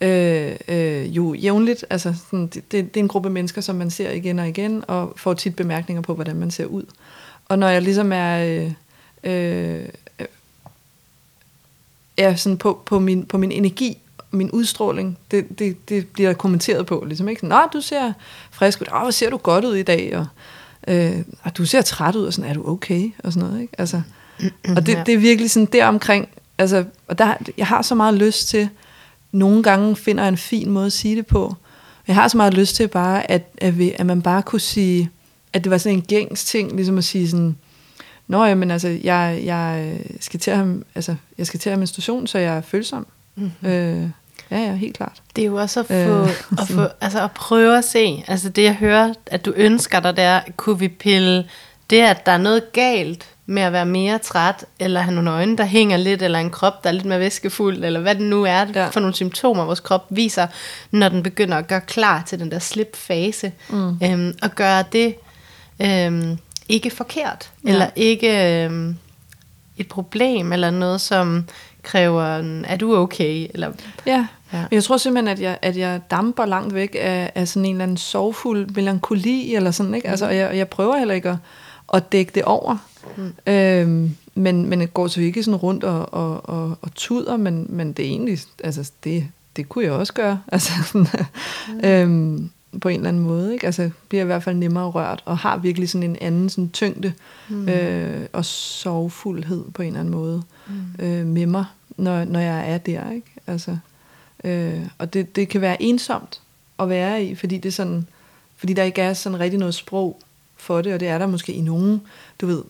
øh, 0.01 0.55
øh, 0.67 1.15
jo 1.17 1.33
jævnligt, 1.33 1.85
altså 1.89 2.13
sådan, 2.25 2.47
det, 2.47 2.71
det, 2.71 2.93
det 2.93 2.99
er 2.99 3.03
en 3.03 3.07
gruppe 3.07 3.29
mennesker, 3.29 3.61
som 3.61 3.75
man 3.75 3.89
ser 3.89 4.11
igen 4.11 4.39
og 4.39 4.47
igen, 4.47 4.83
og 4.87 5.13
får 5.15 5.33
tit 5.33 5.55
bemærkninger 5.55 6.01
på, 6.01 6.13
hvordan 6.13 6.35
man 6.35 6.51
ser 6.51 6.65
ud. 6.65 6.83
Og 7.45 7.59
når 7.59 7.67
jeg 7.67 7.81
ligesom 7.81 8.11
er... 8.11 8.43
Øh, 8.43 8.71
øh, 9.23 9.85
er 12.17 12.35
sådan 12.35 12.57
på, 12.57 12.81
på, 12.85 12.99
min, 12.99 13.25
på 13.25 13.37
min 13.37 13.51
energi, 13.51 13.97
min 14.31 14.51
udstråling, 14.51 15.17
det, 15.31 15.59
det, 15.59 15.89
det 15.89 16.07
bliver 16.07 16.33
kommenteret 16.33 16.85
på. 16.85 17.03
Ligesom, 17.07 17.27
ikke? 17.29 17.47
Nå, 17.47 17.59
du 17.73 17.81
ser 17.81 18.13
frisk 18.51 18.81
ud. 18.81 18.85
Åh, 18.93 19.01
hvor 19.01 19.11
ser 19.11 19.29
du 19.29 19.37
godt 19.37 19.65
ud 19.65 19.75
i 19.75 19.83
dag. 19.83 20.17
Og, 20.17 20.25
øh, 20.87 21.17
og 21.43 21.57
du 21.57 21.65
ser 21.65 21.81
træt 21.81 22.15
ud, 22.15 22.25
og 22.25 22.33
sådan, 22.33 22.49
er 22.49 22.53
du 22.53 22.69
okay? 22.69 23.11
Og 23.23 23.33
sådan 23.33 23.49
noget, 23.49 23.61
ikke? 23.61 23.73
Altså, 23.77 24.01
og 24.75 24.85
det, 24.85 24.93
Ja. 24.93 25.03
det 25.05 25.13
er 25.13 25.17
virkelig 25.17 25.51
sådan 25.51 25.67
deromkring, 25.73 26.27
altså, 26.57 26.85
og 27.07 27.17
der, 27.17 27.33
jeg 27.57 27.67
har 27.67 27.81
så 27.81 27.95
meget 27.95 28.13
lyst 28.13 28.47
til, 28.47 28.69
nogle 29.31 29.63
gange 29.63 29.95
finder 29.95 30.23
jeg 30.23 30.29
en 30.29 30.37
fin 30.37 30.69
måde 30.71 30.85
at 30.85 30.93
sige 30.93 31.15
det 31.15 31.25
på. 31.27 31.55
Jeg 32.07 32.15
har 32.15 32.27
så 32.27 32.37
meget 32.37 32.53
lyst 32.53 32.75
til 32.75 32.87
bare, 32.87 33.31
at, 33.31 33.49
at, 33.57 33.77
vi, 33.77 33.93
at 33.97 34.05
man 34.05 34.21
bare 34.21 34.41
kunne 34.41 34.59
sige, 34.59 35.09
at 35.53 35.63
det 35.63 35.71
var 35.71 35.77
sådan 35.77 35.97
en 35.97 36.01
gængs 36.01 36.45
ting, 36.45 36.75
ligesom 36.75 36.97
at 36.97 37.03
sige 37.03 37.29
sådan, 37.29 37.57
Nå 38.27 38.45
ja, 38.45 38.55
men 38.55 38.71
altså, 38.71 38.97
jeg, 39.03 39.41
jeg, 39.43 39.97
skal 40.19 40.39
til 40.39 40.51
at 40.51 40.57
have, 40.57 40.83
altså, 40.95 41.15
jeg 41.37 41.47
skal 41.47 41.59
til 41.59 41.69
at 41.69 41.71
have 41.71 41.79
menstruation, 41.79 42.27
så 42.27 42.37
jeg 42.37 42.57
er 42.57 42.61
følsom. 42.61 43.07
Mm-hmm. 43.35 43.69
Øh, 43.69 44.09
ja, 44.51 44.57
ja, 44.57 44.73
helt 44.73 44.97
klart. 44.97 45.21
Det 45.35 45.41
er 45.41 45.45
jo 45.45 45.55
også 45.55 45.79
at 45.79 45.85
få, 45.85 45.93
Øh, 45.93 46.29
at, 46.61 46.67
få 46.67 46.87
altså 47.01 47.23
at 47.23 47.31
prøve 47.31 47.77
at 47.77 47.83
se. 47.85 48.23
Altså 48.27 48.49
det 48.49 48.63
jeg 48.63 48.73
hører, 48.75 49.13
at 49.25 49.45
du 49.45 49.53
ønsker 49.55 49.99
dig 49.99 50.17
der, 50.17 50.39
kunne 50.57 50.79
vi 50.79 50.87
pille 50.87 51.49
det, 51.89 52.01
at 52.01 52.25
der 52.25 52.31
er 52.31 52.37
noget 52.37 52.73
galt 52.73 53.27
med 53.45 53.61
at 53.63 53.73
være 53.73 53.85
mere 53.85 54.17
træt, 54.19 54.65
eller 54.79 55.01
have 55.01 55.15
nogle 55.15 55.31
øjne, 55.31 55.57
der 55.57 55.65
hænger 55.65 55.97
lidt, 55.97 56.21
eller 56.21 56.39
en 56.39 56.49
krop, 56.49 56.83
der 56.83 56.89
er 56.89 56.93
lidt 56.93 57.05
mere 57.05 57.19
væskefuld, 57.19 57.83
eller 57.83 57.99
hvad 57.99 58.15
det 58.15 58.23
nu 58.23 58.43
er 58.43 58.65
Ja. 58.75 58.87
for 58.87 58.99
nogle 58.99 59.15
symptomer, 59.15 59.65
vores 59.65 59.79
krop 59.79 60.05
viser, 60.09 60.47
når 60.91 61.09
den 61.09 61.23
begynder 61.23 61.57
at 61.57 61.67
gøre 61.67 61.81
klar 61.81 62.23
til 62.27 62.39
den 62.39 62.51
der 62.51 62.59
slip-fase, 62.59 63.51
mm. 63.69 63.99
øhm, 64.03 64.37
og 64.41 64.51
gøre 64.55 64.83
det 64.91 65.15
øhm, 65.81 66.37
ikke 66.69 66.89
forkert, 66.89 67.51
Ja. 67.65 67.71
eller 67.71 67.89
ikke 67.95 68.63
øhm, 68.65 68.95
et 69.77 69.87
problem, 69.87 70.53
eller 70.53 70.71
noget, 70.71 71.01
som 71.01 71.45
kræver, 71.83 72.23
er 72.63 72.77
du 72.77 72.95
okay? 72.97 73.47
Eller, 73.53 73.71
Ja. 74.05 74.27
Ja. 74.53 74.65
Jeg 74.71 74.83
tror 74.83 74.97
simpelthen, 74.97 75.27
at 75.27 75.41
jeg, 75.41 75.57
at 75.61 75.77
jeg 75.77 76.01
damper 76.11 76.45
langt 76.45 76.73
væk 76.73 76.95
af, 76.99 77.31
af 77.35 77.47
sådan 77.47 77.65
en 77.65 77.71
eller 77.75 77.83
anden 77.83 77.97
sorgfuld 77.97 78.67
melankoli, 78.69 79.55
eller 79.55 79.71
sådan, 79.71 79.93
ikke? 79.95 80.09
Altså, 80.09 80.25
og 80.25 80.35
jeg, 80.35 80.57
jeg 80.57 80.67
prøver 80.67 80.97
heller 80.97 81.13
ikke 81.13 81.29
at, 81.29 81.37
at 81.93 82.11
dække 82.11 82.31
det 82.35 82.43
over. 82.43 82.77
Mm. 83.17 83.33
Øhm, 83.53 84.15
men, 84.35 84.65
men 84.65 84.79
det 84.79 84.93
går 84.93 85.07
så 85.07 85.21
ikke 85.21 85.43
sådan 85.43 85.55
rundt 85.55 85.83
og, 85.83 86.13
og, 86.13 86.49
og, 86.49 86.77
og 86.81 86.95
tuder, 86.95 87.37
men, 87.37 87.65
men 87.69 87.93
det 87.93 88.05
er 88.05 88.09
egentlig, 88.09 88.39
altså 88.63 88.91
det, 89.03 89.27
det 89.55 89.69
kunne 89.69 89.83
jeg 89.83 89.93
også 89.93 90.13
gøre. 90.13 90.39
Altså, 90.51 90.71
sådan, 90.85 91.07
mm. 91.67 91.79
øhm, 91.83 92.49
på 92.81 92.89
en 92.89 92.95
eller 92.95 93.09
anden 93.09 93.23
måde. 93.23 93.53
Ikke? 93.53 93.65
Altså, 93.65 93.89
bliver 94.09 94.23
i 94.23 94.25
hvert 94.25 94.43
fald 94.43 94.55
nemmere 94.55 94.89
rørt, 94.89 95.23
og 95.25 95.37
har 95.37 95.57
virkelig 95.57 95.89
sådan 95.89 96.09
en 96.09 96.17
anden 96.21 96.49
sådan 96.49 96.69
tyngde 96.69 97.13
mm. 97.49 97.69
øh, 97.69 98.27
og 98.33 98.45
sorgfuldhed 98.45 99.63
på 99.73 99.81
en 99.81 99.87
eller 99.87 99.99
anden 99.99 100.13
måde 100.13 100.43
mm. 100.67 101.05
øh, 101.05 101.25
med 101.25 101.45
mig, 101.45 101.65
når, 101.97 102.25
når 102.25 102.39
jeg 102.39 102.73
er 102.73 102.77
der. 102.77 103.11
Ikke? 103.11 103.27
Altså, 103.47 103.77
øh, 104.43 104.81
og 104.97 105.13
det, 105.13 105.35
det 105.35 105.49
kan 105.49 105.61
være 105.61 105.81
ensomt 105.81 106.41
at 106.79 106.89
være 106.89 107.23
i, 107.23 107.35
fordi 107.35 107.57
det 107.57 107.69
er 107.69 107.73
sådan, 107.73 108.07
fordi 108.57 108.73
der 108.73 108.83
ikke 108.83 109.01
er 109.01 109.13
sådan 109.13 109.39
rigtig 109.39 109.59
noget 109.59 109.75
sprog 109.75 110.19
for 110.57 110.81
det, 110.81 110.93
og 110.93 110.99
det 110.99 111.07
er 111.07 111.17
der 111.17 111.27
måske 111.27 111.53
i 111.53 111.61
nogen, 111.61 112.01
du 112.41 112.47
ved, 112.47 112.63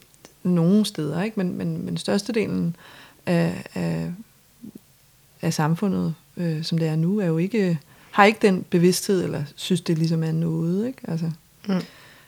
nogle 0.44 0.86
steder, 0.86 1.24
ikke? 1.24 1.40
Men, 1.40 1.58
men, 1.58 1.86
men 1.86 1.98
størstedelen 1.98 2.76
af, 3.26 3.64
af, 3.76 4.12
af 5.42 5.54
samfundet, 5.54 6.16
øh, 6.38 6.64
som 6.64 6.78
det 6.78 6.88
er 6.88 6.96
nu, 6.96 7.20
er 7.20 7.26
jo 7.26 7.38
ikke, 7.38 7.80
har 8.18 8.26
ikke 8.26 8.40
den 8.42 8.66
bevidsthed, 8.70 9.24
eller 9.24 9.44
synes, 9.56 9.82
det 9.82 9.98
ligesom 9.98 10.24
er 10.24 10.32
noget, 10.32 10.88
ikke? 10.88 11.00
Altså, 11.08 11.32
Mm. 11.68 11.82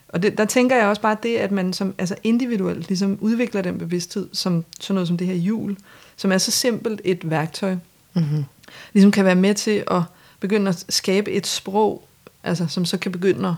og 0.08 0.22
det, 0.22 0.38
der 0.38 0.44
tænker 0.44 0.76
jeg 0.76 0.86
også 0.86 1.02
bare 1.02 1.16
det, 1.22 1.36
at 1.36 1.50
man 1.52 1.72
som, 1.72 1.94
altså 1.98 2.14
individuelt 2.22 2.88
ligesom 2.88 3.18
udvikler 3.20 3.62
den 3.62 3.78
bevidsthed, 3.78 4.28
som 4.32 4.64
sådan 4.80 4.94
noget 4.94 5.08
som 5.08 5.16
det 5.16 5.26
her 5.26 5.34
jul, 5.34 5.76
som 6.16 6.32
er 6.32 6.38
så 6.38 6.50
simpelt 6.50 7.00
et 7.04 7.30
værktøj, 7.30 7.76
mm-hmm. 8.14 8.44
ligesom 8.92 9.10
kan 9.10 9.24
være 9.24 9.34
med 9.34 9.54
til 9.54 9.84
at 9.90 10.02
begynde 10.40 10.68
at 10.68 10.84
skabe 10.88 11.30
et 11.30 11.46
sprog, 11.46 12.08
altså, 12.42 12.66
som 12.66 12.84
så 12.84 12.98
kan 12.98 13.12
begynde 13.12 13.48
at 13.48 13.54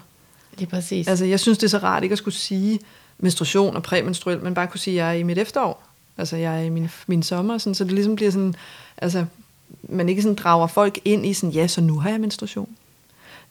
Lige 0.59 0.71
præcis. 0.71 1.09
Altså, 1.09 1.25
jeg 1.25 1.41
synes, 1.41 1.59
det 1.59 1.65
er 1.65 1.71
så 1.71 1.79
rart 1.79 2.03
ikke 2.03 2.13
at 2.13 2.19
skulle 2.19 2.35
sige 2.35 2.81
menstruation 3.19 3.77
og 3.77 3.83
præmenstruel, 3.83 4.41
men 4.43 4.55
bare 4.55 4.67
kunne 4.67 4.81
sige, 4.81 5.03
at 5.03 5.07
jeg 5.07 5.15
er 5.15 5.19
i 5.19 5.23
mit 5.23 5.39
efterår. 5.39 5.89
Altså, 6.19 6.37
jeg 6.37 6.57
er 6.59 6.63
i 6.63 6.69
min, 6.69 6.91
min 7.07 7.23
sommer, 7.23 7.59
sådan, 7.59 7.75
så 7.75 7.85
det 7.85 7.93
ligesom 7.93 8.17
bliver 8.17 8.31
sådan, 8.31 8.55
altså, 8.97 9.25
man 9.89 10.09
ikke 10.09 10.23
sådan 10.23 10.35
drager 10.35 10.67
folk 10.67 10.99
ind 11.05 11.27
i 11.27 11.33
sådan, 11.33 11.51
ja, 11.51 11.67
så 11.67 11.81
nu 11.81 11.99
har 11.99 12.11
jeg 12.11 12.21
menstruation. 12.21 12.69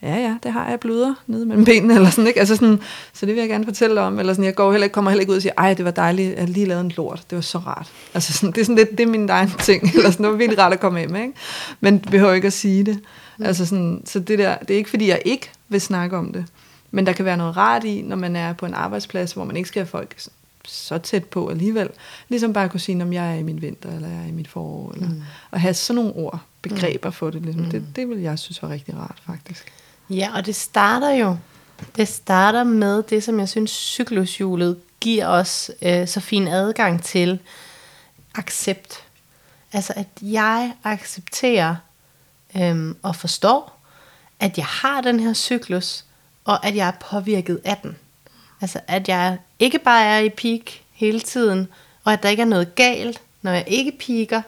Ja, 0.01 0.15
ja, 0.15 0.35
det 0.43 0.51
har 0.51 0.69
jeg 0.69 0.79
bløder 0.79 1.13
nede 1.27 1.45
mellem 1.45 1.65
benene, 1.65 1.95
eller 1.95 2.09
sådan, 2.09 2.27
ikke? 2.27 2.39
Altså 2.39 2.55
sådan, 2.55 2.79
så 3.13 3.25
det 3.25 3.35
vil 3.35 3.41
jeg 3.41 3.49
gerne 3.49 3.65
fortælle 3.65 4.01
om, 4.01 4.19
eller 4.19 4.33
sådan, 4.33 4.45
jeg 4.45 4.55
går 4.55 4.71
heller 4.71 4.85
ikke, 4.85 4.93
kommer 4.93 5.11
heller 5.11 5.21
ikke 5.21 5.31
ud 5.31 5.35
og 5.35 5.41
siger, 5.41 5.53
ej, 5.57 5.73
det 5.73 5.85
var 5.85 5.91
dejligt, 5.91 6.37
jeg 6.37 6.49
lige 6.49 6.65
lavet 6.65 6.81
en 6.81 6.91
lort, 6.97 7.23
det 7.29 7.35
var 7.35 7.41
så 7.41 7.57
rart. 7.57 7.91
Altså 8.13 8.33
sådan, 8.33 8.51
det 8.53 8.61
er 8.61 8.65
sådan 8.65 8.75
lidt, 8.75 8.91
det 8.91 8.99
er 8.99 9.07
min 9.07 9.29
egen 9.29 9.51
ting, 9.59 9.83
eller 9.95 10.11
sådan, 10.11 10.23
det 10.23 10.31
var 10.31 10.37
virkelig 10.37 10.59
rart 10.59 10.73
at 10.73 10.79
komme 10.79 10.99
af 10.99 11.09
med, 11.09 11.21
ikke? 11.21 11.33
Men 11.79 11.97
det 11.97 12.09
behøver 12.11 12.33
ikke 12.33 12.47
at 12.47 12.53
sige 12.53 12.83
det. 12.83 12.99
Mm. 13.37 13.45
Altså 13.45 13.65
sådan, 13.65 14.01
så 14.05 14.19
det 14.19 14.39
der, 14.39 14.57
det 14.57 14.73
er 14.73 14.77
ikke 14.77 14.89
fordi, 14.89 15.07
jeg 15.07 15.21
ikke 15.25 15.49
vil 15.69 15.81
snakke 15.81 16.17
om 16.17 16.33
det, 16.33 16.45
men 16.91 17.05
der 17.05 17.13
kan 17.13 17.25
være 17.25 17.37
noget 17.37 17.57
rart 17.57 17.83
i, 17.83 18.01
når 18.01 18.15
man 18.15 18.35
er 18.35 18.53
på 18.53 18.65
en 18.65 18.73
arbejdsplads, 18.73 19.33
hvor 19.33 19.43
man 19.43 19.57
ikke 19.57 19.67
skal 19.67 19.79
have 19.79 19.87
folk 19.87 20.15
så 20.67 20.97
tæt 20.97 21.25
på 21.25 21.49
alligevel. 21.49 21.89
Ligesom 22.29 22.53
bare 22.53 22.63
at 22.63 22.71
kunne 22.71 22.79
sige, 22.79 23.03
om 23.03 23.13
jeg 23.13 23.31
er 23.31 23.39
i 23.39 23.43
min 23.43 23.61
vinter, 23.61 23.95
eller 23.95 24.07
jeg 24.07 24.23
er 24.23 24.27
i 24.27 24.31
mit 24.31 24.47
forår. 24.47 24.91
Eller, 24.91 25.09
mm. 25.09 25.21
Og 25.51 25.61
have 25.61 25.73
sådan 25.73 25.95
nogle 25.95 26.15
ord, 26.15 26.39
begreber 26.61 27.09
for 27.09 27.29
det. 27.29 27.41
Ligesom. 27.41 27.63
Mm. 27.63 27.69
det. 27.69 27.85
Det 27.95 28.09
vil 28.09 28.19
jeg 28.19 28.39
synes 28.39 28.61
var 28.61 28.69
rigtig 28.69 28.97
rart, 28.97 29.21
faktisk. 29.25 29.73
Ja, 30.09 30.29
og 30.35 30.45
det 30.45 30.55
starter 30.55 31.11
jo, 31.11 31.37
det 31.95 32.07
starter 32.07 32.63
med 32.63 33.03
det, 33.03 33.23
som 33.23 33.39
jeg 33.39 33.49
synes 33.49 33.71
cyklushjulet 33.71 34.77
giver 34.99 35.27
os 35.27 35.71
øh, 35.81 36.07
så 36.07 36.19
fin 36.19 36.47
adgang 36.47 37.03
til. 37.03 37.39
Accept. 38.35 39.03
Altså 39.73 39.93
at 39.95 40.07
jeg 40.21 40.73
accepterer 40.83 41.75
øhm, 42.57 42.97
og 43.01 43.15
forstår, 43.15 43.81
at 44.39 44.57
jeg 44.57 44.65
har 44.65 45.01
den 45.01 45.19
her 45.19 45.33
cyklus, 45.33 46.05
og 46.45 46.65
at 46.65 46.75
jeg 46.75 46.87
er 46.87 47.09
påvirket 47.11 47.61
af 47.65 47.77
den. 47.83 47.97
Altså 48.61 48.79
at 48.87 49.07
jeg 49.07 49.37
ikke 49.59 49.79
bare 49.79 50.03
er 50.05 50.19
i 50.19 50.29
peak 50.29 50.61
hele 50.93 51.19
tiden, 51.19 51.67
og 52.03 52.13
at 52.13 52.23
der 52.23 52.29
ikke 52.29 52.41
er 52.41 52.47
noget 52.47 52.75
galt, 52.75 53.21
når 53.41 53.51
jeg 53.51 53.63
ikke 53.67 53.91
piker. 53.99 54.41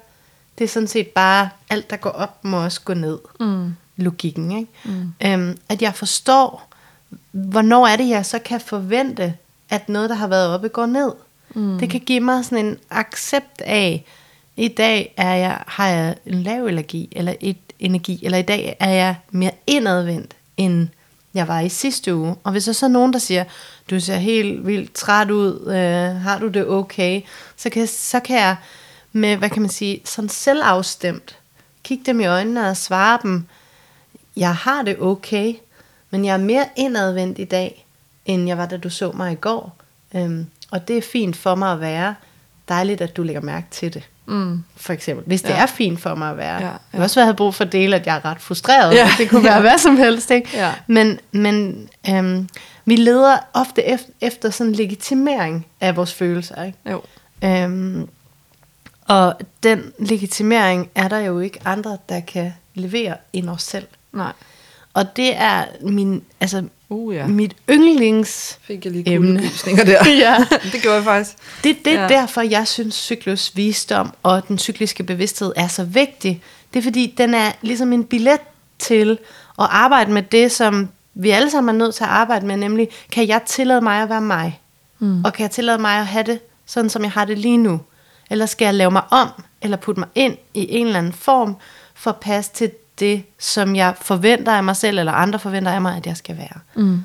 Det 0.57 0.63
er 0.63 0.67
sådan 0.67 0.87
set 0.87 1.07
bare, 1.07 1.49
alt 1.69 1.89
der 1.89 1.95
går 1.95 2.09
op, 2.09 2.43
må 2.43 2.63
også 2.63 2.81
gå 2.81 2.93
ned. 2.93 3.19
Mm. 3.39 3.75
Logikken, 3.95 4.51
ikke? 4.51 4.71
Mm. 4.85 5.13
Øhm, 5.25 5.57
at 5.69 5.81
jeg 5.81 5.93
forstår, 5.95 6.69
hvornår 7.31 7.87
er 7.87 7.95
det, 7.95 8.09
jeg 8.09 8.25
så 8.25 8.39
kan 8.39 8.61
forvente, 8.61 9.33
at 9.69 9.89
noget, 9.89 10.09
der 10.09 10.15
har 10.15 10.27
været 10.27 10.53
oppe, 10.53 10.67
går 10.67 10.85
ned. 10.85 11.11
Mm. 11.55 11.79
Det 11.79 11.89
kan 11.89 11.99
give 11.99 12.19
mig 12.19 12.45
sådan 12.45 12.65
en 12.65 12.77
accept 12.89 13.61
af, 13.61 14.05
i 14.57 14.67
dag 14.67 15.13
er 15.17 15.33
jeg, 15.33 15.63
har 15.67 15.87
jeg 15.87 16.15
en 16.25 16.43
lav 16.43 16.67
allergi, 16.67 17.09
eller 17.11 17.33
et 17.39 17.57
energi, 17.79 18.25
eller 18.25 18.37
i 18.37 18.41
dag 18.41 18.75
er 18.79 18.89
jeg 18.89 19.15
mere 19.31 19.51
indadvendt, 19.67 20.35
end 20.57 20.87
jeg 21.33 21.47
var 21.47 21.59
i 21.59 21.69
sidste 21.69 22.15
uge. 22.15 22.35
Og 22.43 22.51
hvis 22.51 22.65
der 22.65 22.71
så 22.71 22.85
er 22.85 22.89
nogen, 22.89 23.13
der 23.13 23.19
siger, 23.19 23.43
du 23.89 23.99
ser 23.99 24.15
helt 24.15 24.67
vildt 24.67 24.93
træt 24.93 25.31
ud, 25.31 25.67
øh, 25.67 26.21
har 26.21 26.39
du 26.39 26.47
det 26.47 26.67
okay, 26.67 27.21
så 27.57 27.69
kan, 27.69 27.87
så 27.87 28.19
kan 28.19 28.37
jeg 28.37 28.55
med, 29.11 29.37
hvad 29.37 29.49
kan 29.49 29.61
man 29.61 29.71
sige, 29.71 30.01
sådan 30.05 30.29
selvafstemt, 30.29 31.39
kigge 31.83 32.03
dem 32.05 32.19
i 32.19 32.25
øjnene 32.25 32.69
og 32.69 32.77
svare 32.77 33.19
dem, 33.23 33.45
jeg 34.35 34.55
har 34.55 34.81
det 34.81 34.99
okay, 34.99 35.53
men 36.09 36.25
jeg 36.25 36.33
er 36.33 36.37
mere 36.37 36.65
indadvendt 36.75 37.39
i 37.39 37.43
dag, 37.43 37.85
end 38.25 38.47
jeg 38.47 38.57
var, 38.57 38.65
da 38.65 38.77
du 38.77 38.89
så 38.89 39.11
mig 39.11 39.31
i 39.31 39.35
går. 39.35 39.75
Øhm, 40.15 40.45
og 40.71 40.87
det 40.87 40.97
er 40.97 41.01
fint 41.01 41.35
for 41.35 41.55
mig 41.55 41.71
at 41.71 41.79
være. 41.79 42.15
Dejligt, 42.69 43.01
at 43.01 43.17
du 43.17 43.23
lægger 43.23 43.41
mærke 43.41 43.67
til 43.71 43.93
det. 43.93 44.09
Mm. 44.25 44.63
For 44.77 44.93
eksempel. 44.93 45.25
Hvis 45.27 45.41
det 45.41 45.49
Ja. 45.49 45.55
ja. 45.55 45.61
er 45.61 45.65
fint 45.65 46.01
for 46.01 46.15
mig 46.15 46.29
at 46.31 46.37
være. 46.37 46.53
Ja, 46.55 46.59
Ja, 46.59 46.65
ja. 46.65 46.71
ja. 46.71 46.71
Jeg 46.71 46.79
kan 46.91 47.01
også 47.01 47.15
være, 47.15 47.23
at 47.23 47.27
jeg 47.27 47.33
har 47.33 47.37
brug 47.37 47.55
for 47.55 47.63
at 47.65 47.71
dele, 47.71 47.95
at 47.95 48.05
jeg 48.05 48.15
er 48.15 48.25
ret 48.25 48.41
frustreret. 48.41 48.93
Ja. 48.93 48.97
Ja. 48.97 49.09
Det 49.17 49.29
kunne 49.29 49.43
være 49.43 49.61
hvad 49.67 49.77
som 49.77 49.97
helst. 49.97 50.31
Ikke? 50.31 50.49
Ja. 50.53 50.73
Men, 50.87 51.19
men 51.31 51.87
øhm, 52.09 52.49
vi 52.85 52.95
leder 52.95 53.37
ofte 53.53 53.83
efter, 53.83 54.09
efter 54.21 54.49
sådan 54.49 54.71
en 54.71 54.75
legitimering 54.75 55.65
af 55.81 55.95
vores 55.95 56.13
følelser. 56.13 56.63
Ikke? 56.63 56.77
Jo. 56.91 57.01
Øhm, 57.43 58.09
og 59.07 59.35
den 59.63 59.93
legitimering 59.99 60.89
er 60.95 61.07
der 61.07 61.19
jo 61.19 61.39
ikke 61.39 61.59
andre, 61.65 61.97
der 62.09 62.19
kan 62.19 62.53
levere 62.73 63.15
end 63.33 63.49
os 63.49 63.63
selv. 63.63 63.87
Nej. 64.13 64.31
Og 64.93 65.15
det 65.15 65.37
er 65.37 65.65
min, 65.81 66.23
altså, 66.39 66.63
Uh, 66.93 67.15
ja. 67.15 67.27
mit 67.27 67.55
yndlings... 67.69 68.59
Fik 68.61 68.85
jeg 68.85 68.93
lige 68.93 69.13
Emne. 69.13 69.41
der. 69.65 70.09
Ja. 70.25 70.45
det 70.71 70.81
gjorde 70.81 70.95
jeg 70.95 71.03
faktisk. 71.03 71.37
Det, 71.63 71.77
det 71.85 71.93
er 71.93 72.01
ja. 72.01 72.07
derfor, 72.07 72.41
jeg 72.41 72.67
synes, 72.67 72.95
cyklus 72.95 73.51
visdom 73.55 74.13
og 74.23 74.47
den 74.47 74.57
cykliske 74.57 75.03
bevidsthed 75.03 75.53
er 75.55 75.67
så 75.67 75.83
vigtig. 75.83 76.43
Det 76.73 76.79
er 76.79 76.83
fordi, 76.83 77.13
den 77.17 77.33
er 77.33 77.51
ligesom 77.61 77.93
en 77.93 78.03
billet 78.03 78.39
til 78.79 79.11
at 79.59 79.67
arbejde 79.69 80.11
med 80.11 80.23
det, 80.23 80.51
som 80.51 80.89
vi 81.13 81.29
alle 81.29 81.49
sammen 81.49 81.75
er 81.75 81.79
nødt 81.85 81.95
til 81.95 82.03
at 82.03 82.09
arbejde 82.09 82.45
med, 82.45 82.57
nemlig, 82.57 82.89
kan 83.11 83.27
jeg 83.27 83.41
tillade 83.45 83.81
mig 83.81 84.01
at 84.01 84.09
være 84.09 84.21
mig? 84.21 84.61
Mm. 84.99 85.25
Og 85.25 85.33
kan 85.33 85.43
jeg 85.43 85.51
tillade 85.51 85.77
mig 85.77 85.99
at 85.99 86.07
have 86.07 86.23
det, 86.23 86.39
sådan 86.65 86.89
som 86.89 87.03
jeg 87.03 87.11
har 87.11 87.25
det 87.25 87.37
lige 87.37 87.57
nu? 87.57 87.81
Eller 88.29 88.45
skal 88.45 88.65
jeg 88.65 88.73
lave 88.73 88.91
mig 88.91 89.03
om, 89.11 89.27
eller 89.61 89.77
putte 89.77 89.99
mig 89.99 90.09
ind 90.15 90.37
i 90.53 90.67
en 90.69 90.85
eller 90.85 90.99
anden 90.99 91.13
form, 91.13 91.55
for 91.93 92.09
at 92.09 92.17
passe 92.17 92.51
til 92.53 92.71
det, 92.99 93.23
som 93.39 93.75
jeg 93.75 93.95
forventer 94.01 94.51
af 94.51 94.63
mig 94.63 94.75
selv, 94.75 94.99
eller 94.99 95.11
andre 95.11 95.39
forventer 95.39 95.71
af 95.71 95.81
mig, 95.81 95.97
at 95.97 96.05
jeg 96.05 96.17
skal 96.17 96.37
være? 96.37 96.59
Mm. 96.75 97.03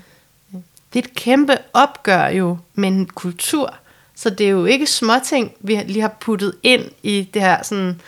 Det 0.93 1.05
er 1.05 1.09
et 1.09 1.15
kæmpe 1.15 1.57
opgør 1.73 2.27
jo 2.27 2.59
med 2.75 2.89
en 2.89 3.07
kultur. 3.07 3.75
Så 4.15 4.31
det 4.31 4.47
er 4.47 4.51
jo 4.51 4.65
ikke 4.65 4.87
småting, 4.87 5.53
vi 5.61 5.75
lige 5.87 6.01
har 6.01 6.17
puttet 6.21 6.55
ind 6.63 6.83
i 7.03 7.29
det 7.35 7.43
her 7.43 7.63
sådan, 7.63 8.01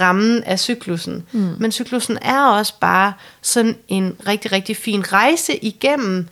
rammen 0.00 0.42
af 0.42 0.58
cyklusen. 0.58 1.26
Mm. 1.32 1.54
Men 1.58 1.72
cyklusen 1.72 2.18
er 2.22 2.44
også 2.44 2.74
bare 2.80 3.12
sådan 3.42 3.76
en 3.88 4.16
rigtig, 4.26 4.52
rigtig 4.52 4.76
fin 4.76 5.12
rejse 5.12 5.64
igennem 5.64 6.28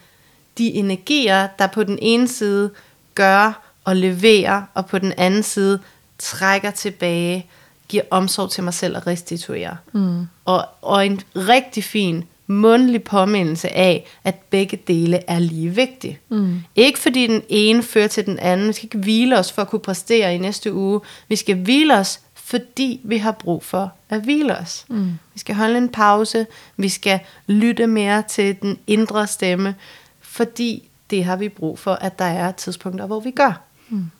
de 0.58 0.72
energier, 0.72 1.46
der 1.58 1.66
på 1.66 1.84
den 1.84 1.98
ene 2.02 2.28
side 2.28 2.70
gør 3.14 3.62
og 3.84 3.96
leverer, 3.96 4.62
og 4.74 4.86
på 4.86 4.98
den 4.98 5.12
anden 5.16 5.42
side 5.42 5.80
trækker 6.18 6.70
tilbage, 6.70 7.46
giver 7.88 8.02
omsorg 8.10 8.50
til 8.50 8.64
mig 8.64 8.74
selv 8.74 8.96
og 8.96 9.06
restituerer. 9.06 9.76
Mm. 9.92 10.26
Og, 10.44 10.66
og 10.82 11.06
en 11.06 11.20
rigtig 11.36 11.84
fin 11.84 12.24
mundtlig 12.46 13.02
påmindelse 13.02 13.68
af, 13.76 14.06
at 14.24 14.34
begge 14.34 14.76
dele 14.76 15.30
er 15.30 15.38
lige 15.38 15.70
vigtige. 15.70 16.18
Mm. 16.28 16.62
Ikke 16.76 16.98
fordi 16.98 17.26
den 17.26 17.42
ene 17.48 17.82
fører 17.82 18.08
til 18.08 18.26
den 18.26 18.38
anden. 18.38 18.68
Vi 18.68 18.72
skal 18.72 18.86
ikke 18.86 18.98
hvile 18.98 19.38
os 19.38 19.52
for 19.52 19.62
at 19.62 19.68
kunne 19.68 19.80
præstere 19.80 20.34
i 20.34 20.38
næste 20.38 20.72
uge. 20.72 21.00
Vi 21.28 21.36
skal 21.36 21.56
hvile 21.56 21.98
os, 21.98 22.20
fordi 22.34 23.00
vi 23.04 23.18
har 23.18 23.32
brug 23.32 23.64
for 23.64 23.92
at 24.08 24.20
hvile 24.22 24.58
os. 24.58 24.84
Mm. 24.88 25.18
Vi 25.34 25.38
skal 25.38 25.54
holde 25.54 25.78
en 25.78 25.88
pause. 25.88 26.46
Vi 26.76 26.88
skal 26.88 27.20
lytte 27.46 27.86
mere 27.86 28.22
til 28.28 28.62
den 28.62 28.78
indre 28.86 29.26
stemme, 29.26 29.74
fordi 30.20 30.88
det 31.10 31.24
har 31.24 31.36
vi 31.36 31.48
brug 31.48 31.78
for, 31.78 31.92
at 31.92 32.18
der 32.18 32.24
er 32.24 32.52
tidspunkter, 32.52 33.06
hvor 33.06 33.20
vi 33.20 33.30
gør. 33.30 33.60
Mm. 33.88 34.10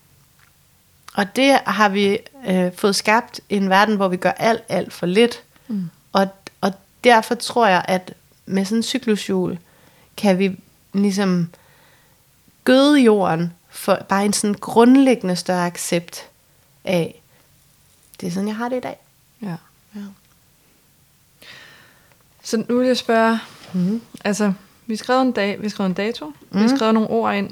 Og 1.15 1.37
det 1.37 1.59
har 1.67 1.89
vi 1.89 2.19
øh, 2.49 2.73
fået 2.77 2.97
skabt 2.97 3.41
en 3.49 3.71
verden, 3.71 3.97
hvor 3.97 4.09
vi 4.09 4.17
gør 4.17 4.31
alt, 4.31 4.63
alt 4.69 4.93
for 4.93 5.07
lidt. 5.07 5.43
Mm. 5.69 5.91
Og, 6.15 6.29
og 6.61 6.73
derfor 7.05 7.35
tror 7.35 7.67
jeg, 7.67 7.85
at 7.89 8.15
med 8.47 8.65
sådan 8.65 8.79
en 8.79 8.83
cyklushjul, 8.83 9.59
kan 10.17 10.39
vi 10.39 10.57
ligesom 10.93 11.51
gøde 12.65 13.01
jorden 13.01 13.53
for 13.71 13.99
bare 14.09 14.25
en 14.25 14.33
sådan 14.33 14.55
grundlæggende 14.55 15.37
større 15.37 15.67
accept 15.67 16.29
af, 16.85 17.21
det 18.21 18.27
er 18.27 18.31
sådan, 18.31 18.49
jeg 18.49 18.57
har 18.57 18.69
det 18.69 18.77
i 18.77 18.81
dag. 18.81 18.97
Ja. 19.43 19.57
Ja. 19.95 20.01
Så 22.43 22.65
nu 22.69 22.79
vil 22.79 22.87
jeg 22.87 22.97
spørge, 22.97 23.39
Mm. 23.73 24.03
altså, 24.25 24.53
vi 24.87 24.95
har 24.95 24.99
skrevet 24.99 25.23
en, 25.23 25.33
dag, 25.33 25.59
vi 25.59 25.65
har 25.65 25.71
skrevet 25.71 25.89
en 25.91 25.95
dato, 25.95 26.27
mm. 26.27 26.35
vi 26.51 26.59
Mhm. 26.67 26.77
skrevet 26.77 26.95
nogle 26.95 27.09
ord 27.11 27.35
ind, 27.35 27.51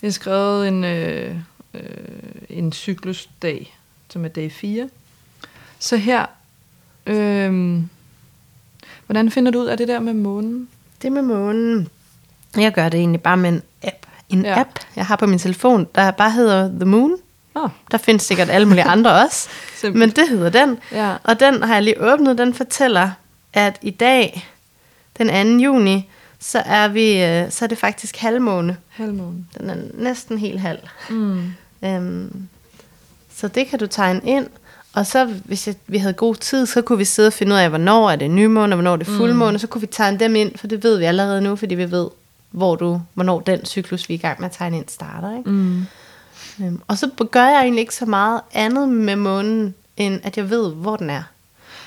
vi 0.00 0.06
har 0.06 0.12
skrevet 0.12 0.68
en, 0.68 0.84
øh, 0.84 1.36
øh, 1.74 1.82
en 2.48 2.72
cyklusdag, 2.72 3.76
som 4.08 4.24
er 4.24 4.28
dag 4.28 4.52
4. 4.52 4.90
Så 5.78 5.96
her, 5.96 6.26
øh, 7.10 7.82
hvordan 9.06 9.30
finder 9.30 9.52
du 9.52 9.60
ud 9.60 9.66
af 9.66 9.76
det 9.76 9.88
der 9.88 10.00
med 10.00 10.12
månen? 10.14 10.68
Det 11.02 11.12
med 11.12 11.22
månen, 11.22 11.88
jeg 12.56 12.72
gør 12.72 12.88
det 12.88 13.00
egentlig 13.00 13.22
bare 13.22 13.36
med 13.36 13.48
en 13.50 13.62
app. 13.82 14.06
En 14.28 14.44
Ja. 14.44 14.60
app, 14.60 14.68
jeg 14.96 15.06
har 15.06 15.16
på 15.16 15.26
min 15.26 15.38
telefon, 15.38 15.86
der 15.94 16.10
bare 16.10 16.30
hedder 16.30 16.68
The 16.68 16.84
Moon. 16.84 17.16
Nå, 17.54 17.68
Der 17.90 17.98
findes 17.98 18.22
sikkert 18.22 18.50
alle 18.50 18.68
mulige 18.68 18.84
andre 18.94 19.22
også, 19.24 19.48
men 19.94 20.10
det 20.10 20.28
hedder 20.28 20.50
den. 20.50 20.78
Ja. 20.92 21.14
Og 21.24 21.40
den 21.40 21.62
har 21.62 21.74
jeg 21.74 21.82
lige 21.82 22.00
åbnet, 22.12 22.38
den 22.38 22.54
fortæller, 22.54 23.10
at 23.52 23.78
i 23.82 23.90
dag, 23.90 24.48
den 25.18 25.58
2. 25.58 25.64
juni, 25.64 26.08
så 26.38 26.58
er, 26.58 26.88
vi, 26.88 27.22
øh, 27.24 27.50
så 27.50 27.64
er 27.64 27.66
det 27.66 27.78
faktisk 27.78 28.16
halvmåne. 28.16 28.76
halvmåne. 28.88 29.44
Den 29.58 29.70
er 29.70 29.76
næsten 29.94 30.38
helt 30.38 30.60
halv. 30.60 30.78
Mm. 31.10 31.52
Øhm, 31.84 32.48
så 33.34 33.48
det 33.48 33.66
kan 33.66 33.78
du 33.78 33.86
tegne 33.86 34.20
ind. 34.24 34.46
Og 34.92 35.06
så, 35.06 35.24
hvis 35.44 35.66
jeg, 35.66 35.74
vi 35.86 35.98
havde 35.98 36.14
god 36.14 36.34
tid, 36.34 36.66
så 36.66 36.82
kunne 36.82 36.98
vi 36.98 37.04
sidde 37.04 37.26
og 37.26 37.32
finde 37.32 37.52
ud 37.54 37.58
af, 37.58 37.68
hvornår 37.68 38.10
er 38.10 38.16
det 38.16 38.30
nymåne, 38.30 38.72
og 38.72 38.76
hvornår 38.76 38.92
er 38.92 38.96
det 38.96 39.06
fuldmåne. 39.06 39.58
Så 39.58 39.66
kunne 39.66 39.80
vi 39.80 39.86
tegne 39.86 40.18
dem 40.18 40.36
ind, 40.36 40.58
for 40.58 40.66
det 40.66 40.82
ved 40.84 40.98
vi 40.98 41.04
allerede 41.04 41.40
nu, 41.40 41.56
fordi 41.56 41.74
vi 41.74 41.90
ved, 41.90 42.08
hvor 42.50 42.76
du, 42.76 43.00
hvornår 43.14 43.40
den 43.40 43.64
cyklus, 43.66 44.08
vi 44.08 44.14
er 44.14 44.18
i 44.18 44.20
gang 44.20 44.40
med 44.40 44.48
at 44.48 44.56
tegne 44.56 44.76
ind, 44.76 44.88
starter. 44.88 45.36
Ikke? 45.38 45.50
Mm. 45.50 45.84
Øhm, 46.62 46.80
og 46.88 46.98
så 46.98 47.10
gør 47.30 47.46
jeg 47.46 47.60
egentlig 47.62 47.80
ikke 47.80 47.94
så 47.94 48.06
meget 48.06 48.40
andet 48.54 48.88
med 48.88 49.16
månen, 49.16 49.74
end 49.96 50.20
at 50.22 50.36
jeg 50.36 50.50
ved, 50.50 50.72
hvor 50.74 50.96
den 50.96 51.10
er. 51.10 51.22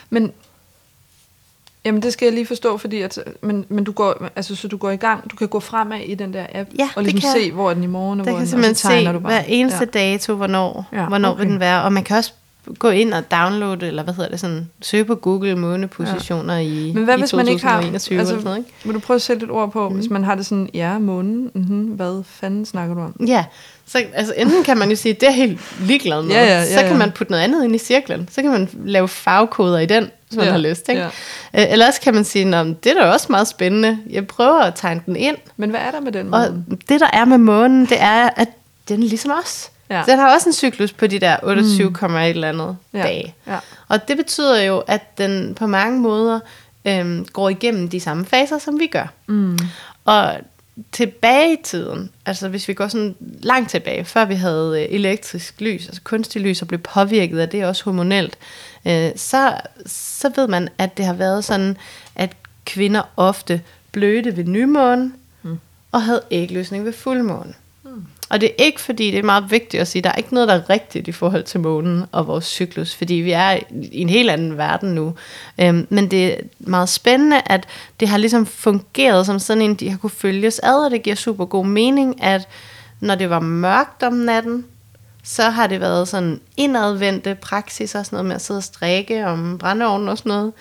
Men, 0.10 0.32
jamen 1.86 2.02
det 2.02 2.13
skal 2.13 2.26
jeg 2.26 2.34
lige 2.34 2.46
forstå, 2.46 2.78
fordi 2.78 3.02
at, 3.02 3.20
men, 3.42 3.66
men 3.70 3.84
du 3.84 3.92
går, 3.92 4.30
altså, 4.36 4.56
så 4.56 4.68
du 4.68 4.78
går 4.78 4.92
i 4.92 4.96
gang, 4.96 5.32
du 5.32 5.36
kan 5.36 5.48
gå 5.48 5.60
fremad 5.60 6.00
i 6.00 6.16
den 6.16 6.34
der 6.34 6.46
app, 6.54 6.70
Ja, 6.80 6.89
og 6.96 7.04
ligesom 7.04 7.20
kan 7.34 7.42
se, 7.42 7.52
hvor 7.52 7.70
er 7.70 7.74
den 7.74 7.84
i 7.84 7.88
morgen, 7.88 8.20
og 8.20 8.26
Der 8.26 8.32
hvor 8.32 8.39
kan 8.39 8.48
den, 8.48 8.48
og 8.48 8.50
simpelthen 8.50 8.76
så 8.76 8.88
tegner 8.88 9.12
se 9.12 9.13
du 9.13 9.20
bare. 9.20 9.32
hver 9.34 9.44
eneste 9.48 9.80
ja. 9.80 9.86
dato, 9.86 10.36
hvornår, 10.36 10.86
Ja, 10.94 11.06
hvornår 11.06 11.30
okay. 11.32 11.39
vil 11.42 11.50
den 11.52 11.60
være. 11.60 11.84
Og 11.84 11.94
man 11.94 12.04
kan 12.04 12.18
også 12.18 12.34
gå 12.80 12.89
ind 12.89 13.13
og 13.13 13.32
downloade, 13.32 13.88
eller 13.88 14.04
hvad 14.04 14.13
hedder 14.13 14.30
det, 14.30 14.39
sådan, 14.39 14.69
søge 14.82 15.06
på 15.06 15.15
Google 15.15 15.56
månepositioner 15.56 16.54
ja. 16.54 16.60
i, 16.62 16.91
Men 16.95 17.04
hvad 17.04 17.17
i 17.17 17.19
hvis 17.19 17.34
man 17.34 17.47
ikke 17.47 17.63
har, 17.63 17.76
2021 17.76 18.19
altså, 18.19 18.34
eller 18.34 18.41
sådan 18.41 18.43
noget, 18.43 18.58
ikke? 18.58 18.69
vil 18.86 18.93
du 18.93 18.99
prøve 18.99 19.15
at 19.15 19.21
sætte 19.21 19.39
lidt 19.39 19.52
ord 19.52 19.71
på, 19.71 19.89
mm. 19.89 19.95
hvis 19.95 20.10
man 20.10 20.23
har 20.23 20.36
det 20.36 20.45
sådan, 20.45 20.69
ja, 20.73 20.97
månen, 20.97 21.52
mm-hmm, 21.54 21.84
hvad 21.84 22.23
fanden 22.26 22.65
snakker 22.65 22.95
du 22.95 23.02
om? 23.02 23.26
Ja, 23.28 23.45
så 23.88 24.02
altså, 24.13 24.34
enten 24.38 24.63
kan 24.63 24.78
man 24.78 24.89
jo 24.89 24.95
sige, 24.95 25.13
det 25.13 25.28
er 25.28 25.32
helt 25.32 25.60
ligeglad 25.82 26.21
med. 26.21 26.32
Ja, 26.32 26.45
ja, 26.45 26.60
ja, 26.60 26.73
så 26.73 26.80
kan 26.82 26.91
ja. 26.91 26.97
man 26.97 27.12
putte 27.12 27.32
noget 27.32 27.43
andet 27.43 27.63
ind 27.63 27.76
i 27.76 27.78
cirklen. 27.78 28.30
Så 28.32 28.41
kan 28.41 28.52
man 28.52 28.69
lave 28.86 29.08
farvekoder 29.08 29.80
i 29.80 29.86
den, 29.86 30.12
hvis 30.28 30.38
man 30.38 30.45
Ja, 30.45 30.52
har 30.52 30.60
lyst. 30.60 30.89
Ikke? 30.89 31.02
ja. 31.54 31.71
Eller 31.71 31.88
også 31.88 32.02
kan 32.02 32.13
man 32.13 32.23
sige, 32.23 32.45
Nå, 32.45 32.63
det 32.63 32.86
er 32.86 32.93
da 32.93 33.12
også 33.12 33.28
meget 33.30 33.47
spændende. 33.47 33.97
Jeg 34.10 34.28
prøver 34.28 34.60
at 34.62 34.73
tegne 34.76 35.02
den 35.06 35.15
ind. 35.15 35.38
Men 35.58 35.69
hvad 35.69 35.80
er 35.80 35.91
der 35.91 35.99
med 35.99 36.12
den 36.12 36.34
Og 36.34 36.41
måne? 36.52 36.65
det, 36.89 36.99
der 36.99 37.10
er 37.13 37.26
med 37.26 37.38
månen, 37.38 37.86
det 37.86 37.97
er, 38.02 38.30
at 38.36 38.47
den 38.89 39.04
er 39.04 39.08
ligesom 39.08 39.32
os. 39.43 39.69
Ja. 39.93 40.03
Den 40.08 40.19
har 40.19 40.34
også 40.34 40.49
en 40.49 40.53
cyklus 40.53 40.93
på 40.93 41.08
de 41.08 41.19
der 41.19 41.38
28, 41.43 41.89
mm. 41.89 42.15
et 42.15 42.29
eller 42.29 42.49
andet 42.49 42.77
Ja, 42.93 43.03
dage. 43.03 43.36
ja. 43.47 43.60
Og 43.88 44.08
det 44.08 44.17
betyder 44.17 44.62
jo, 44.62 44.79
at 44.79 45.17
den 45.17 45.56
på 45.56 45.67
mange 45.67 45.99
måder 45.99 46.39
øhm, 46.86 47.25
går 47.34 47.49
igennem 47.49 47.89
de 47.89 47.99
samme 47.99 48.25
faser, 48.25 48.58
som 48.58 48.79
vi 48.79 48.88
gør. 48.88 49.13
Mm. 49.27 49.58
Og 50.06 50.38
tilbage 50.91 51.53
i 51.53 51.58
tiden, 51.63 52.10
altså 52.25 52.49
hvis 52.49 52.67
vi 52.67 52.73
går 52.73 52.88
sådan 52.88 53.15
langt 53.21 53.69
tilbage, 53.69 54.06
før 54.06 54.25
vi 54.25 54.36
havde 54.36 54.82
øh, 54.82 54.95
elektrisk 54.95 55.62
lys, 55.62 55.86
altså 55.86 56.01
kunstig 56.03 56.41
lys, 56.41 56.62
og 56.62 56.67
blev 56.67 56.79
påvirket 56.79 57.39
af 57.39 57.49
det 57.49 57.65
også 57.65 57.84
hormonelt, 57.84 58.38
øh, 58.88 59.12
så, 59.15 59.58
så 59.86 60.32
ved 60.36 60.47
man, 60.47 60.69
at 60.77 60.97
det 60.97 61.06
har 61.06 61.13
været 61.13 61.45
sådan, 61.45 61.77
at 62.15 62.36
kvinder 62.65 63.01
ofte 63.17 63.62
blødte 63.91 64.38
ved 64.38 64.43
nymåne, 64.43 65.12
mm. 65.43 65.60
og 65.91 66.01
havde 66.03 66.21
ægløsning 66.32 66.86
ved 66.86 66.93
fuldmåne. 66.93 67.53
Og 68.30 68.42
det 68.42 68.50
er 68.50 68.64
ikke 68.64 68.82
fordi, 68.82 69.12
det 69.12 69.20
er 69.20 69.24
meget 69.24 69.52
vigtigt 69.52 69.82
at 69.82 69.88
sige, 69.88 70.02
der 70.02 70.10
er 70.10 70.16
ikke 70.16 70.34
noget, 70.34 70.50
der 70.50 70.56
er 70.56 70.70
rigtigt 70.70 71.08
i 71.08 71.12
forhold 71.12 71.44
til 71.44 71.60
månen 71.60 72.06
og 72.12 72.28
vores 72.28 72.46
cyklus, 72.46 72.96
fordi 72.96 73.14
vi 73.14 73.32
er 73.32 73.52
i 73.72 74.02
en 74.02 74.10
helt 74.10 74.30
anden 74.30 74.58
verden 74.58 74.96
nu. 74.96 75.14
Øhm, 75.58 75.88
men 75.90 76.12
det 76.12 76.34
er 76.34 76.38
meget 76.60 76.90
spændende, 76.90 77.42
at 77.46 77.68
det 78.00 78.08
har 78.08 78.18
ligesom 78.18 78.46
fungeret 78.46 79.26
som 79.26 79.40
sådan 79.40 79.62
en, 79.62 79.76
de 79.76 79.90
har 79.90 79.98
kunne 79.98 80.10
følges 80.10 80.60
ad, 80.60 80.86
og 80.86 80.92
det 80.92 81.04
giver 81.04 81.16
super 81.16 81.46
god 81.46 81.66
mening, 81.66 82.24
at 82.24 82.48
når 83.00 83.16
det 83.16 83.30
var 83.30 83.40
mørkt 83.40 84.04
om 84.04 84.14
natten, 84.14 84.66
så 85.24 85.44
har 85.44 85.68
det 85.68 85.80
været 85.80 86.08
sådan 86.08 86.42
indadvendte 86.58 87.36
praksis 87.36 87.96
og 87.96 88.06
sådan 88.06 88.16
noget 88.16 88.26
med 88.26 88.36
at 88.36 88.42
sidde 88.42 88.58
og 88.58 88.64
strikke 88.64 89.28
om 89.28 89.58
brændeovnen 89.58 90.10
og 90.10 90.18
sådan 90.18 90.30
noget 90.30 90.54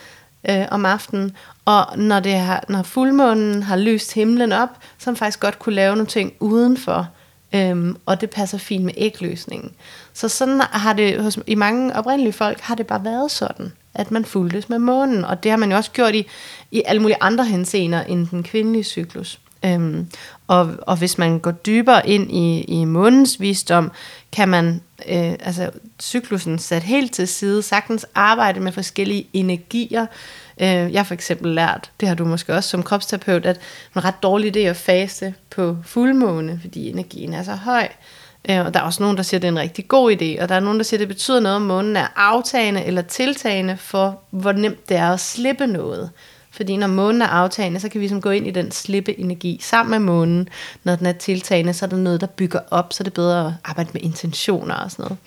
øh, 0.50 0.66
om 0.70 0.86
aftenen. 0.86 1.36
Og 1.64 1.98
når, 1.98 2.20
det 2.20 2.34
har, 2.34 2.64
når 2.68 2.82
fuldmånen 2.82 3.62
har 3.62 3.76
lyst 3.76 4.14
himlen 4.14 4.52
op, 4.52 4.68
så 4.98 5.04
har 5.04 5.12
man 5.12 5.16
faktisk 5.16 5.40
godt 5.40 5.58
kunne 5.58 5.74
lave 5.74 5.94
nogle 5.94 6.06
ting 6.06 6.32
udenfor. 6.40 7.08
Øhm, 7.54 7.96
og 8.06 8.20
det 8.20 8.30
passer 8.30 8.58
fint 8.58 8.84
med 8.84 8.92
ægløsningen. 8.96 9.72
Så 10.12 10.28
sådan 10.28 10.60
har 10.60 10.92
det 10.92 11.22
hos, 11.22 11.38
i 11.46 11.54
mange 11.54 11.96
oprindelige 11.96 12.32
folk 12.32 12.60
har 12.60 12.74
det 12.74 12.86
bare 12.86 13.04
været 13.04 13.30
sådan. 13.30 13.72
at 13.94 14.10
man 14.10 14.24
fuldtes 14.24 14.68
med 14.68 14.78
månen. 14.78 15.24
Og 15.24 15.42
det 15.42 15.50
har 15.50 15.58
man 15.58 15.70
jo 15.70 15.76
også 15.76 15.90
gjort 15.90 16.14
i, 16.14 16.26
i 16.70 16.82
alle 16.86 17.02
mulige 17.02 17.16
andre 17.20 17.44
henseender 17.44 18.02
end 18.02 18.28
den 18.28 18.42
kvindelige 18.42 18.84
cyklus. 18.84 19.40
Øhm, 19.64 20.06
og, 20.46 20.74
og 20.82 20.96
hvis 20.96 21.18
man 21.18 21.38
går 21.38 21.50
dybere 21.50 22.08
ind 22.08 22.32
i, 22.32 22.60
i 22.60 22.84
månens 22.84 23.40
visdom, 23.40 23.92
kan 24.32 24.48
man, 24.48 24.80
øh, 25.08 25.32
altså 25.40 25.70
cyklusen 26.00 26.58
sat 26.58 26.82
helt 26.82 27.12
til 27.12 27.28
side, 27.28 27.62
sagtens 27.62 28.06
arbejde 28.14 28.60
med 28.60 28.72
forskellige 28.72 29.26
energier. 29.32 30.06
Øh, 30.60 30.66
jeg 30.68 30.98
har 30.98 31.04
for 31.04 31.14
eksempel 31.14 31.54
lært, 31.54 31.90
det 32.00 32.08
har 32.08 32.14
du 32.14 32.24
måske 32.24 32.54
også 32.54 32.70
som 32.70 32.82
kropsterapeut, 32.82 33.46
at 33.46 33.56
det 33.56 33.62
er 33.94 33.98
en 34.00 34.04
ret 34.04 34.22
dårlig 34.22 34.56
idé 34.56 34.60
at 34.60 34.76
faste 34.76 35.34
på 35.50 35.76
fuldmåne, 35.84 36.58
fordi 36.60 36.90
energien 36.90 37.34
er 37.34 37.42
så 37.42 37.54
høj. 37.54 37.88
Øh, 38.50 38.66
og 38.66 38.74
der 38.74 38.80
er 38.80 38.84
også 38.84 39.02
nogen, 39.02 39.16
der 39.16 39.22
siger, 39.22 39.38
at 39.38 39.42
det 39.42 39.48
er 39.48 39.52
en 39.52 39.58
rigtig 39.58 39.88
god 39.88 40.12
idé, 40.12 40.42
og 40.42 40.48
der 40.48 40.54
er 40.54 40.60
nogen, 40.60 40.78
der 40.78 40.84
siger, 40.84 40.98
at 40.98 41.00
det 41.00 41.08
betyder 41.08 41.40
noget, 41.40 41.56
om 41.56 41.62
månen 41.62 41.96
er 41.96 42.06
aftagende 42.16 42.84
eller 42.84 43.02
tiltagende 43.02 43.76
for, 43.76 44.20
hvor 44.30 44.52
nemt 44.52 44.88
det 44.88 44.96
er 44.96 45.12
at 45.12 45.20
slippe 45.20 45.66
noget. 45.66 46.10
Fordi 46.50 46.76
når 46.76 46.86
månen 46.86 47.22
er 47.22 47.26
aftagende, 47.26 47.80
så 47.80 47.88
kan 47.88 48.00
vi 48.00 48.08
som 48.08 48.20
gå 48.20 48.30
ind 48.30 48.46
i 48.46 48.50
den 48.50 48.70
slippe 48.70 49.20
energi 49.20 49.60
sammen 49.62 49.90
med 49.90 49.98
månen. 49.98 50.48
Når 50.84 50.96
den 50.96 51.06
er 51.06 51.12
tiltagende, 51.12 51.72
så 51.72 51.84
er 51.84 51.88
der 51.88 51.96
noget, 51.96 52.20
der 52.20 52.26
bygger 52.26 52.60
op, 52.70 52.92
så 52.92 53.02
er 53.02 53.04
det 53.04 53.12
bedre 53.12 53.46
at 53.46 53.52
arbejde 53.64 53.90
med 53.92 54.00
intentioner 54.00 54.74
og 54.74 54.90
sådan 54.90 55.02
noget. 55.02 55.18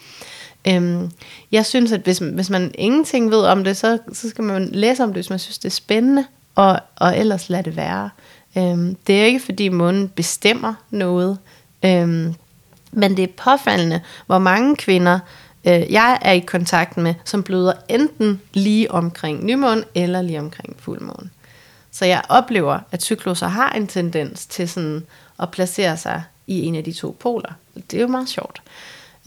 Øhm, 0.68 1.12
jeg 1.52 1.66
synes, 1.66 1.92
at 1.92 2.02
hvis, 2.02 2.18
hvis 2.18 2.50
man 2.50 2.72
ingenting 2.78 3.32
ved 3.32 3.42
om 3.42 3.64
det, 3.64 3.78
så, 3.78 4.00
så 4.14 4.30
skal 4.30 4.44
man 4.44 4.70
læse 4.72 5.04
om 5.04 5.10
det, 5.10 5.16
hvis 5.16 5.30
man 5.30 5.40
synes, 5.40 5.58
det 5.58 5.66
er 5.66 5.74
spændende, 5.74 6.26
og, 6.56 6.80
og 6.96 7.18
ellers 7.18 7.50
lade 7.50 7.64
det 7.64 7.76
være. 7.76 8.10
Øhm, 8.58 8.96
det 9.08 9.22
er 9.22 9.26
ikke, 9.26 9.40
fordi 9.40 9.70
månen 9.70 10.10
bestemmer 10.10 10.74
noget, 10.90 11.38
øhm, 11.86 12.36
men 12.92 13.18
det 13.18 13.24
er 13.24 13.44
påfaldende, 13.44 14.02
hvor 14.26 14.40
mange 14.40 14.76
kvinder, 14.76 15.20
øh, 15.66 15.92
jeg 15.92 16.20
er 16.22 16.32
i 16.32 16.40
kontakt 16.40 16.98
med, 16.98 17.14
som 17.26 17.44
bløder 17.44 17.74
enten 17.90 18.42
lige 18.54 18.92
omkring 18.92 19.46
nymåne 19.46 19.84
eller 19.96 20.22
lige 20.22 20.40
omkring 20.40 20.76
fuldmåne. 20.80 21.30
Så 21.92 22.06
jeg 22.06 22.22
oplever, 22.30 22.80
at 22.92 23.04
cykluser 23.04 23.48
har 23.48 23.72
en 23.72 23.88
tendens 23.88 24.46
til 24.46 24.70
sådan 24.70 25.04
at 25.40 25.52
placere 25.52 25.98
sig 25.98 26.24
i 26.48 26.62
en 26.62 26.76
af 26.76 26.84
de 26.84 26.94
to 26.94 27.18
poler. 27.20 27.52
Det 27.92 27.98
er 27.98 28.02
jo 28.02 28.08
meget 28.08 28.30
sjovt. 28.30 28.62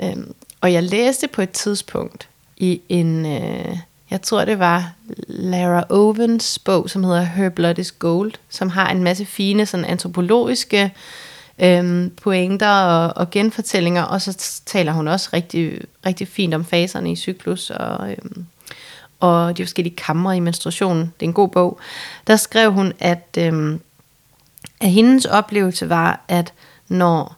Øhm, 0.02 0.34
og 0.60 0.72
jeg 0.72 0.82
læste 0.82 1.28
på 1.28 1.42
et 1.42 1.50
tidspunkt 1.50 2.28
i 2.56 2.80
en, 2.88 3.26
øh, 3.26 3.78
jeg 4.10 4.22
tror 4.22 4.44
det 4.44 4.58
var 4.58 4.92
Lara 5.28 5.84
Owens 5.90 6.58
bog, 6.58 6.90
som 6.90 7.04
hedder 7.04 7.22
Her 7.22 7.48
Blood 7.48 7.78
is 7.78 7.92
Gold, 7.92 8.32
som 8.48 8.68
har 8.68 8.90
en 8.90 9.02
masse 9.02 9.24
fine 9.24 9.66
sådan 9.66 9.84
antropologiske 9.84 10.94
øhm, 11.58 12.12
pointer 12.22 12.70
og, 12.70 13.16
og 13.16 13.30
genfortællinger, 13.30 14.02
og 14.02 14.22
så 14.22 14.60
taler 14.66 14.92
hun 14.92 15.08
også 15.08 15.28
rigtig, 15.32 15.80
rigtig 16.06 16.28
fint 16.28 16.54
om 16.54 16.64
faserne 16.64 17.12
i 17.12 17.16
cyklus 17.16 17.70
og, 17.70 18.10
øhm, 18.10 18.46
og 19.20 19.56
de 19.56 19.64
forskellige 19.64 19.96
kamre 19.96 20.36
i 20.36 20.40
menstruationen. 20.40 21.02
Det 21.02 21.26
er 21.26 21.28
en 21.28 21.32
god 21.32 21.48
bog. 21.48 21.78
Der 22.26 22.36
skrev 22.36 22.72
hun, 22.72 22.92
at, 22.98 23.38
øhm, 23.38 23.80
at 24.80 24.90
hendes 24.90 25.24
oplevelse 25.24 25.88
var, 25.88 26.20
at 26.28 26.52
når 26.88 27.37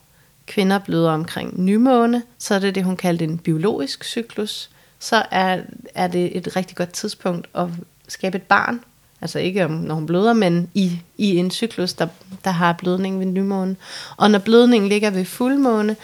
kvinder 0.51 0.79
bløder 0.79 1.11
omkring 1.11 1.65
nymåne, 1.65 2.23
så 2.39 2.55
er 2.55 2.59
det 2.59 2.75
det, 2.75 2.85
hun 2.85 2.97
kaldte 2.97 3.25
en 3.25 3.39
biologisk 3.39 4.05
cyklus. 4.05 4.71
Så 4.99 5.23
er, 5.31 5.61
er 5.95 6.07
det 6.07 6.37
et 6.37 6.57
rigtig 6.57 6.77
godt 6.77 6.93
tidspunkt 6.93 7.49
at 7.55 7.67
skabe 8.09 8.37
et 8.37 8.43
barn, 8.43 8.81
Altså 9.23 9.39
ikke 9.39 9.65
om, 9.65 9.71
når 9.71 9.95
hun 9.95 10.07
bløder, 10.07 10.33
men 10.33 10.71
i, 10.75 11.01
i 11.19 11.37
en 11.37 11.51
cyklus, 11.51 11.93
der, 11.93 12.09
der 12.45 12.51
har 12.51 12.73
blødning 12.73 13.19
ved 13.19 13.27
nymåne. 13.27 13.77
Og 14.17 14.31
når 14.31 14.39
blødningen 14.39 14.89
ligger 14.89 15.11
ved 15.11 15.25
fuldmåne, 15.25 15.97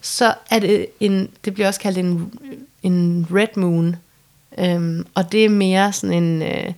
så 0.00 0.34
er 0.50 0.58
det 0.58 0.86
en, 1.00 1.30
det 1.44 1.54
bliver 1.54 1.66
også 1.68 1.80
kaldt 1.80 1.98
en, 1.98 2.32
en 2.82 3.26
red 3.34 3.56
moon. 3.56 3.96
Øhm, 4.58 5.06
og 5.14 5.32
det 5.32 5.44
er 5.44 5.48
mere 5.48 5.92
sådan 5.92 6.22
en 6.22 6.42
øh, 6.42 6.72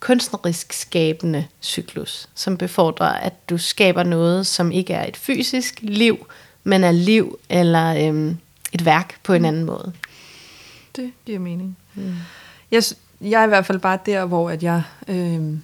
kunstnerisk 0.00 0.72
skabende 0.72 1.46
cyklus, 1.62 2.28
som 2.34 2.56
befordrer, 2.56 3.06
at 3.06 3.48
du 3.50 3.58
skaber 3.58 4.02
noget, 4.02 4.46
som 4.46 4.72
ikke 4.72 4.92
er 4.92 5.06
et 5.08 5.16
fysisk 5.16 5.78
liv, 5.82 6.26
men 6.66 6.84
er 6.84 6.90
liv 6.90 7.38
eller 7.48 8.08
øhm, 8.08 8.36
et 8.72 8.84
værk 8.84 9.18
på 9.22 9.32
en 9.32 9.44
anden 9.44 9.64
måde. 9.64 9.92
Det 10.96 11.12
giver 11.26 11.38
mening. 11.38 11.76
Mm. 11.94 12.14
Jeg, 12.70 12.82
jeg 13.20 13.40
er 13.40 13.44
i 13.44 13.48
hvert 13.48 13.66
fald 13.66 13.78
bare 13.78 13.98
der, 14.06 14.24
hvor 14.24 14.50
at 14.50 14.62
jeg, 14.62 14.82
øh, 15.08 15.58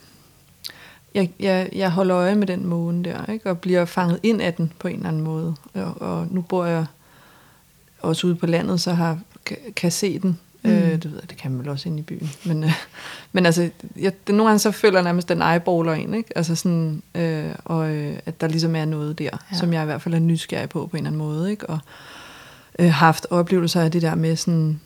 jeg, 1.14 1.30
jeg, 1.40 1.68
jeg 1.72 1.90
holder 1.90 2.16
øje 2.16 2.34
med 2.34 2.46
den 2.46 2.66
måne 2.66 3.04
der, 3.04 3.32
ikke? 3.32 3.50
og 3.50 3.58
bliver 3.58 3.84
fanget 3.84 4.20
ind 4.22 4.42
af 4.42 4.54
den 4.54 4.72
på 4.78 4.88
en 4.88 4.96
eller 4.96 5.08
anden 5.08 5.22
måde. 5.22 5.54
Og, 5.74 6.02
og 6.02 6.26
nu 6.30 6.40
bor 6.40 6.64
jeg 6.64 6.86
også 8.00 8.26
ude 8.26 8.34
på 8.34 8.46
landet, 8.46 8.80
så 8.80 8.92
har, 8.92 9.18
kan, 9.44 9.56
kan 9.76 9.92
se 9.92 10.18
den. 10.18 10.38
Mm. 10.62 10.70
Øh, 10.70 10.92
det 10.92 11.04
ved 11.04 11.18
jeg, 11.20 11.30
det 11.30 11.38
kan 11.38 11.50
man 11.50 11.60
vel 11.60 11.68
også 11.68 11.88
ind 11.88 11.98
i 11.98 12.02
byen. 12.02 12.30
Men, 12.44 12.64
øh, 12.64 12.72
men 13.32 13.46
altså, 13.46 13.70
jeg, 13.96 14.12
det, 14.26 14.34
nogle 14.34 14.48
gange 14.48 14.58
så 14.58 14.70
føler 14.70 14.98
jeg 14.98 15.04
nærmest, 15.04 15.28
den 15.28 15.42
eyeballer 15.42 15.92
ind, 15.92 16.16
ikke? 16.16 16.36
Altså 16.36 16.54
sådan, 16.54 17.02
øh, 17.14 17.54
og 17.64 17.90
øh, 17.90 18.16
at 18.26 18.40
der 18.40 18.48
ligesom 18.48 18.76
er 18.76 18.84
noget 18.84 19.18
der, 19.18 19.24
ja. 19.24 19.56
som 19.56 19.72
jeg 19.72 19.82
i 19.82 19.84
hvert 19.84 20.02
fald 20.02 20.14
er 20.14 20.18
nysgerrig 20.18 20.68
på, 20.68 20.86
på 20.86 20.96
en 20.96 21.06
eller 21.06 21.10
anden 21.10 21.18
måde, 21.28 21.50
ikke? 21.50 21.66
Og 21.66 21.78
øh, 22.78 22.92
haft 22.92 23.26
oplevelser 23.30 23.80
af 23.80 23.90
det 23.90 24.02
der 24.02 24.14
med 24.14 24.36
sådan, 24.36 24.80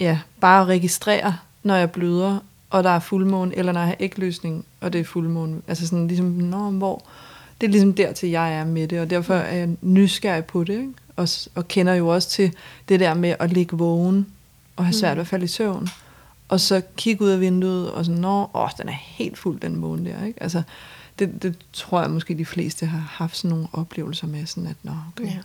ja, 0.00 0.18
bare 0.40 0.62
at 0.62 0.68
registrere 0.68 1.36
når 1.62 1.74
jeg 1.74 1.90
bløder, 1.90 2.38
og 2.70 2.84
der 2.84 2.90
er 2.90 2.98
fuldmåne, 2.98 3.56
eller 3.56 3.72
når 3.72 3.80
jeg 3.80 3.88
har 3.88 3.96
ægløsning, 4.00 4.64
og 4.80 4.92
det 4.92 5.00
er 5.00 5.04
fuldmåne. 5.04 5.60
Altså 5.68 5.86
sådan 5.86 6.06
ligesom, 6.06 6.26
nå, 6.26 6.70
hvor... 6.70 7.02
Det 7.60 7.66
er 7.66 7.70
ligesom 7.70 7.92
der 7.92 8.12
til 8.12 8.28
jeg 8.28 8.54
er 8.54 8.64
med 8.64 8.88
det, 8.88 9.00
og 9.00 9.10
derfor 9.10 9.34
er 9.34 9.56
jeg 9.56 9.68
nysgerrig 9.80 10.44
på 10.44 10.64
det, 10.64 10.78
ikke? 10.78 10.92
Og, 11.16 11.28
og 11.54 11.68
kender 11.68 11.94
jo 11.94 12.08
også 12.08 12.28
til 12.30 12.52
det 12.88 13.00
der 13.00 13.14
med 13.14 13.34
at 13.38 13.52
ligge 13.52 13.76
vågen, 13.76 14.26
og 14.76 14.84
have 14.84 14.92
svært 14.92 15.16
ved 15.16 15.20
at 15.20 15.26
falde 15.26 15.44
i 15.44 15.48
søvn. 15.48 15.88
Og 16.48 16.60
så 16.60 16.82
kigge 16.96 17.24
ud 17.24 17.30
af 17.30 17.40
vinduet, 17.40 17.90
og 17.90 18.04
sådan, 18.04 18.20
nå, 18.20 18.50
åh, 18.54 18.68
den 18.78 18.88
er 18.88 18.92
helt 18.92 19.38
fuld, 19.38 19.60
den 19.60 19.76
måne 19.76 20.10
der, 20.10 20.24
ikke? 20.24 20.42
Altså, 20.42 20.62
det, 21.18 21.42
det 21.42 21.58
tror 21.72 22.00
jeg 22.00 22.10
måske 22.10 22.38
de 22.38 22.44
fleste 22.44 22.86
har 22.86 22.98
haft 22.98 23.36
sådan 23.36 23.50
nogle 23.50 23.68
oplevelser 23.72 24.26
med, 24.26 24.46
sådan 24.46 24.66
at, 24.66 24.76
nå, 24.82 24.92
okay. 25.16 25.24
Ja. 25.24 25.38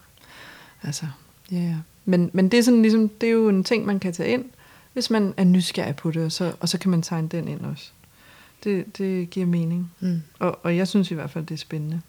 Altså, 0.84 1.06
ja, 1.52 1.56
yeah. 1.56 1.76
Men, 2.06 2.30
men 2.34 2.50
det 2.50 2.60
er 2.60 2.64
sådan 2.64 2.82
ligesom, 2.82 3.10
det 3.10 3.28
er 3.30 3.34
jo 3.34 3.50
en 3.50 3.64
ting, 3.64 3.86
man 3.86 4.00
kan 4.00 4.14
tage 4.14 4.34
ind, 4.34 4.46
hvis 4.94 5.10
man 5.10 5.34
er 5.38 5.44
nysgerrig 5.44 5.96
på 5.96 6.12
det, 6.12 6.26
og 6.26 6.32
så, 6.32 6.54
og 6.60 6.70
så 6.70 6.78
kan 6.78 6.92
man 6.92 7.02
tegne 7.02 7.28
den 7.28 7.48
ind 7.48 7.66
også. 7.66 7.90
Det, 8.64 8.98
det 8.98 9.30
giver 9.30 9.46
mening. 9.46 9.92
Mm. 10.00 10.22
Og, 10.40 10.60
og 10.64 10.78
jeg 10.78 10.88
synes 10.88 11.12
i 11.12 11.14
hvert 11.14 11.30
fald, 11.30 11.46
det 11.46 11.54
er 11.54 11.58
spændende. 11.58 12.02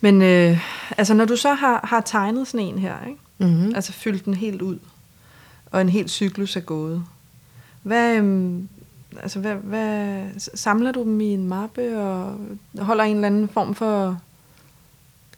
Men 0.00 0.22
øh, 0.22 0.60
altså, 0.98 1.14
når 1.14 1.24
du 1.24 1.36
så 1.36 1.54
har, 1.54 1.80
har 1.84 2.00
tegnet 2.00 2.48
sådan 2.48 2.66
en 2.66 2.78
her, 2.78 3.06
ikke? 3.06 3.18
Mm-hmm. 3.38 3.74
altså 3.74 3.92
fyldt 3.92 4.24
den 4.24 4.34
helt 4.34 4.62
ud, 4.62 4.78
og 5.70 5.80
en 5.80 5.88
hel 5.88 6.08
cyklus 6.08 6.56
er 6.56 6.60
gået, 6.60 7.04
hvad, 7.82 8.16
øhm, 8.16 8.68
altså, 9.22 9.38
hvad, 9.38 9.54
hvad, 9.54 10.24
samler 10.36 10.92
du 10.92 11.02
dem 11.02 11.20
i 11.20 11.34
en 11.34 11.48
mappe, 11.48 11.98
og 11.98 12.36
holder 12.78 13.04
en 13.04 13.16
eller 13.16 13.26
anden 13.26 13.48
form 13.48 13.74
for 13.74 14.20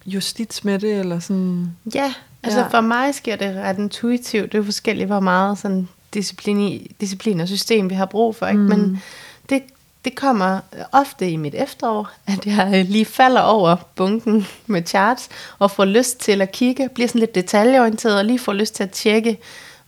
justits 0.06 0.64
med 0.64 0.78
det, 0.78 1.00
eller 1.00 1.18
sådan? 1.18 1.76
Ja, 1.94 2.14
Altså 2.42 2.60
ja. 2.60 2.66
for 2.66 2.80
mig 2.80 3.14
sker 3.14 3.36
det 3.36 3.56
ret 3.56 3.78
intuitivt. 3.78 4.52
Det 4.52 4.58
er 4.58 4.62
forskelligt, 4.62 5.06
hvor 5.06 5.20
meget 5.20 5.58
sådan 5.58 5.88
disciplin, 6.14 6.86
disciplin 7.00 7.40
og 7.40 7.48
system 7.48 7.90
vi 7.90 7.94
har 7.94 8.06
brug 8.06 8.36
for. 8.36 8.46
Ikke? 8.46 8.60
Mm. 8.60 8.68
Men 8.68 9.02
det, 9.50 9.62
det 10.04 10.14
kommer 10.14 10.60
øh, 10.74 10.80
ofte 10.92 11.30
i 11.30 11.36
mit 11.36 11.54
efterår, 11.54 12.10
at 12.26 12.46
jeg 12.46 12.72
øh, 12.74 12.88
lige 12.88 13.04
falder 13.04 13.40
over 13.40 13.76
bunken 13.96 14.46
med 14.66 14.82
charts, 14.86 15.28
og 15.58 15.70
får 15.70 15.84
lyst 15.84 16.20
til 16.20 16.42
at 16.42 16.52
kigge, 16.52 16.88
bliver 16.88 17.08
sådan 17.08 17.18
lidt 17.18 17.34
detaljeorienteret, 17.34 18.18
og 18.18 18.24
lige 18.24 18.38
får 18.38 18.52
lyst 18.52 18.74
til 18.74 18.82
at 18.82 18.90
tjekke, 18.90 19.38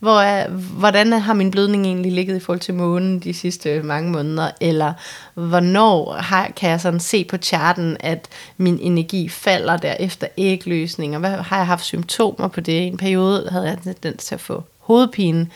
hvor 0.02 0.20
er, 0.20 0.48
hvordan 0.50 1.12
har 1.12 1.34
min 1.34 1.50
blødning 1.50 1.86
egentlig 1.86 2.12
ligget 2.12 2.36
i 2.36 2.40
forhold 2.40 2.60
til 2.60 2.74
månen 2.74 3.20
de 3.20 3.34
sidste 3.34 3.82
mange 3.82 4.10
måneder? 4.10 4.50
Eller 4.60 4.92
hvornår 5.34 6.12
har, 6.12 6.48
kan 6.56 6.70
jeg 6.70 6.80
sådan 6.80 7.00
se 7.00 7.24
på 7.24 7.36
charten, 7.36 7.96
at 8.00 8.28
min 8.56 8.78
energi 8.80 9.28
falder 9.28 9.76
der 9.76 9.94
efter 10.00 10.26
ægløsning? 10.38 11.14
Og 11.14 11.20
hvad 11.20 11.30
har 11.30 11.56
jeg 11.56 11.66
haft 11.66 11.84
symptomer 11.84 12.48
på 12.48 12.60
det? 12.60 12.72
I 12.72 12.86
en 12.86 12.96
periode 12.96 13.48
havde 13.50 13.68
jeg 13.68 13.78
tendens 13.82 14.24
til 14.24 14.34
at 14.34 14.40
få 14.40 14.64
hovedpine, 14.78 15.46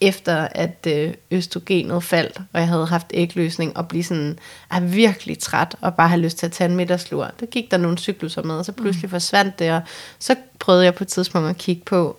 efter 0.00 0.48
at 0.50 0.86
øh, 0.88 1.14
østrogenet 1.30 2.04
faldt, 2.04 2.38
og 2.52 2.60
jeg 2.60 2.68
havde 2.68 2.86
haft 2.86 3.06
ægløsning, 3.14 3.76
og 3.76 3.88
blive 3.88 4.04
sådan, 4.04 4.38
er 4.70 4.80
virkelig 4.80 5.38
træt, 5.38 5.76
og 5.80 5.94
bare 5.94 6.08
have 6.08 6.20
lyst 6.20 6.38
til 6.38 6.46
at 6.46 6.52
tage 6.52 6.70
en 6.70 6.76
middagslur. 6.76 7.30
Der 7.40 7.46
gik 7.46 7.70
der 7.70 7.76
nogle 7.76 7.98
cykluser 7.98 8.42
med, 8.42 8.54
og 8.54 8.64
så 8.64 8.72
pludselig 8.72 9.06
mm. 9.06 9.10
forsvandt 9.10 9.58
det, 9.58 9.72
og 9.72 9.80
så 10.18 10.34
prøvede 10.58 10.84
jeg 10.84 10.94
på 10.94 11.04
et 11.04 11.08
tidspunkt 11.08 11.48
at 11.48 11.56
kigge 11.58 11.82
på, 11.84 12.16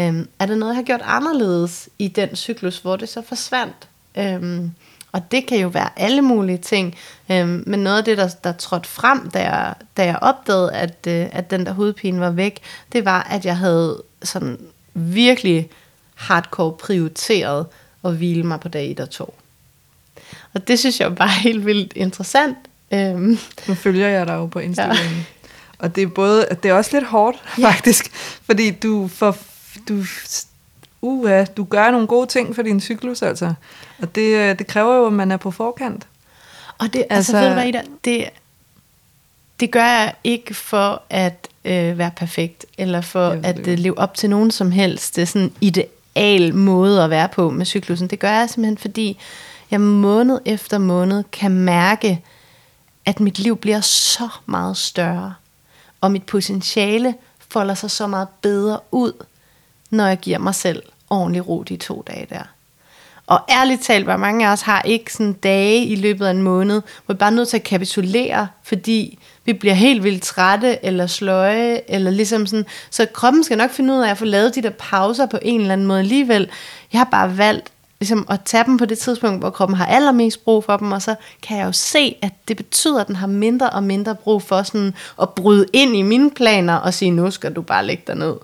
Øhm, 0.00 0.28
er 0.38 0.46
der 0.46 0.54
noget, 0.54 0.72
jeg 0.72 0.76
har 0.76 0.82
gjort 0.82 1.02
anderledes 1.04 1.88
i 1.98 2.08
den 2.08 2.36
cyklus, 2.36 2.78
hvor 2.78 2.96
det 2.96 3.08
så 3.08 3.22
forsvandt? 3.22 3.88
Øhm, 4.16 4.70
og 5.12 5.30
det 5.30 5.46
kan 5.46 5.58
jo 5.58 5.68
være 5.68 5.88
alle 5.96 6.22
mulige 6.22 6.58
ting. 6.58 6.94
Øhm, 7.32 7.64
men 7.66 7.80
noget 7.80 7.98
af 7.98 8.04
det, 8.04 8.18
der, 8.18 8.28
der 8.44 8.52
trådte 8.52 8.88
frem, 8.88 9.30
da 9.30 9.42
jeg, 9.42 9.74
da 9.96 10.04
jeg 10.04 10.18
opdagede, 10.22 10.72
at, 10.72 11.06
øh, 11.08 11.26
at 11.32 11.50
den 11.50 11.66
der 11.66 11.72
hovedpine 11.72 12.20
var 12.20 12.30
væk, 12.30 12.60
det 12.92 13.04
var, 13.04 13.22
at 13.22 13.44
jeg 13.44 13.56
havde 13.56 14.02
sådan 14.22 14.58
virkelig 14.94 15.70
hardcore 16.16 16.72
prioriteret 16.72 17.66
at 18.04 18.16
hvile 18.16 18.42
mig 18.42 18.60
på 18.60 18.68
dag 18.68 18.90
1 18.90 19.00
og 19.00 19.10
2. 19.10 19.34
Og 20.54 20.68
det 20.68 20.78
synes 20.78 21.00
jeg 21.00 21.18
var 21.18 21.26
helt 21.26 21.66
vildt 21.66 21.92
interessant. 21.96 22.58
Øhm. 22.92 23.38
Nu 23.68 23.74
følger 23.74 24.08
jeg 24.08 24.26
dig 24.26 24.34
jo 24.34 24.46
på 24.46 24.58
Instagram. 24.58 24.96
Ja. 24.96 25.02
Og 25.78 25.96
det 25.96 26.02
er 26.02 26.06
både, 26.06 26.46
det 26.62 26.68
er 26.68 26.74
også 26.74 26.90
lidt 26.92 27.06
hårdt, 27.06 27.36
faktisk, 27.60 28.06
ja. 28.06 28.18
fordi 28.42 28.70
du 28.70 29.08
får 29.08 29.36
du 29.88 30.04
uha, 31.02 31.44
du 31.44 31.64
gør 31.64 31.90
nogle 31.90 32.06
gode 32.06 32.26
ting 32.26 32.54
for 32.54 32.62
din 32.62 32.80
cyklus, 32.80 33.22
altså. 33.22 33.54
Og 34.02 34.14
det, 34.14 34.36
øh, 34.36 34.58
det 34.58 34.66
kræver 34.66 34.96
jo, 34.96 35.06
at 35.06 35.12
man 35.12 35.30
er 35.30 35.36
på 35.36 35.50
forkant. 35.50 36.06
Og 36.78 36.92
det, 36.92 37.04
altså, 37.10 37.36
altså 37.36 37.40
ved 37.40 37.48
du 37.48 37.54
hvad, 37.54 37.66
Ida, 37.66 37.82
det, 38.04 38.28
det 39.60 39.70
gør 39.70 39.84
jeg 39.84 40.14
ikke 40.24 40.54
for 40.54 41.02
at 41.10 41.48
øh, 41.64 41.98
være 41.98 42.10
perfekt, 42.16 42.66
eller 42.78 43.00
for 43.00 43.28
at 43.42 43.68
øh, 43.68 43.78
leve 43.78 43.98
op 43.98 44.14
til 44.14 44.30
nogen 44.30 44.50
som 44.50 44.70
helst. 44.70 45.16
Det 45.16 45.22
er 45.22 45.26
sådan 45.26 45.52
en 45.60 45.74
ideal 46.16 46.54
måde 46.54 47.04
at 47.04 47.10
være 47.10 47.28
på 47.28 47.50
med 47.50 47.66
cyklusen. 47.66 48.08
Det 48.08 48.18
gør 48.18 48.30
jeg 48.30 48.50
simpelthen, 48.50 48.78
fordi 48.78 49.18
jeg 49.70 49.80
måned 49.80 50.40
efter 50.44 50.78
måned 50.78 51.24
kan 51.32 51.50
mærke, 51.50 52.22
at 53.04 53.20
mit 53.20 53.38
liv 53.38 53.56
bliver 53.56 53.80
så 53.80 54.28
meget 54.46 54.76
større, 54.76 55.34
og 56.00 56.12
mit 56.12 56.22
potentiale 56.22 57.14
folder 57.48 57.74
sig 57.74 57.90
så 57.90 58.06
meget 58.06 58.28
bedre 58.42 58.80
ud, 58.90 59.12
når 59.90 60.06
jeg 60.06 60.18
giver 60.18 60.38
mig 60.38 60.54
selv 60.54 60.82
ordentlig 61.10 61.48
ro 61.48 61.62
de 61.62 61.76
to 61.76 62.04
dage 62.06 62.26
der. 62.30 62.42
Og 63.26 63.40
ærligt 63.50 63.82
talt, 63.82 64.04
hvor 64.04 64.16
mange 64.16 64.48
af 64.48 64.52
os 64.52 64.60
har 64.60 64.82
ikke 64.82 65.12
sådan 65.12 65.32
dage 65.32 65.84
i 65.84 65.96
løbet 65.96 66.26
af 66.26 66.30
en 66.30 66.42
måned, 66.42 66.82
hvor 67.06 67.14
vi 67.14 67.18
bare 67.18 67.30
er 67.30 67.34
nødt 67.34 67.48
til 67.48 67.56
at 67.56 67.62
kapitulere, 67.62 68.48
fordi 68.62 69.18
vi 69.46 69.52
bliver 69.52 69.74
helt 69.74 70.04
vildt 70.04 70.22
trætte 70.22 70.84
eller 70.84 71.06
sløje, 71.06 71.80
eller 71.88 72.10
ligesom 72.10 72.46
sådan, 72.46 72.64
så 72.90 73.06
kroppen 73.12 73.44
skal 73.44 73.58
nok 73.58 73.70
finde 73.70 73.94
ud 73.94 74.02
af 74.02 74.10
at 74.10 74.18
få 74.18 74.24
lavet 74.24 74.54
de 74.54 74.62
der 74.62 74.70
pauser 74.70 75.26
på 75.26 75.38
en 75.42 75.60
eller 75.60 75.72
anden 75.72 75.86
måde 75.86 75.98
alligevel. 75.98 76.48
Jeg 76.92 77.00
har 77.00 77.08
bare 77.10 77.38
valgt 77.38 77.72
ligesom 78.00 78.26
at 78.30 78.40
tage 78.44 78.64
dem 78.64 78.76
på 78.76 78.84
det 78.84 78.98
tidspunkt, 78.98 79.38
hvor 79.38 79.50
kroppen 79.50 79.76
har 79.76 79.86
allermest 79.86 80.44
brug 80.44 80.64
for 80.64 80.76
dem, 80.76 80.92
og 80.92 81.02
så 81.02 81.14
kan 81.42 81.58
jeg 81.58 81.66
jo 81.66 81.72
se, 81.72 82.16
at 82.22 82.32
det 82.48 82.56
betyder, 82.56 83.00
at 83.00 83.06
den 83.06 83.16
har 83.16 83.26
mindre 83.26 83.70
og 83.70 83.82
mindre 83.82 84.14
brug 84.14 84.42
for 84.42 84.62
sådan 84.62 84.94
at 85.22 85.30
bryde 85.30 85.66
ind 85.72 85.96
i 85.96 86.02
mine 86.02 86.30
planer 86.30 86.74
og 86.74 86.94
sige, 86.94 87.10
nu 87.10 87.30
skal 87.30 87.52
du 87.52 87.62
bare 87.62 87.86
lægge 87.86 88.02
dig 88.06 88.14
ned. 88.14 88.34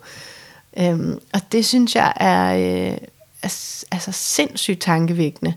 Øhm, 0.78 1.18
og 1.32 1.40
det 1.52 1.66
synes 1.66 1.96
jeg 1.96 2.12
er, 2.16 2.54
øh, 2.54 2.96
er 3.42 3.84
altså 3.92 4.12
sindssygt 4.12 4.80
tankevækkende. 4.80 5.54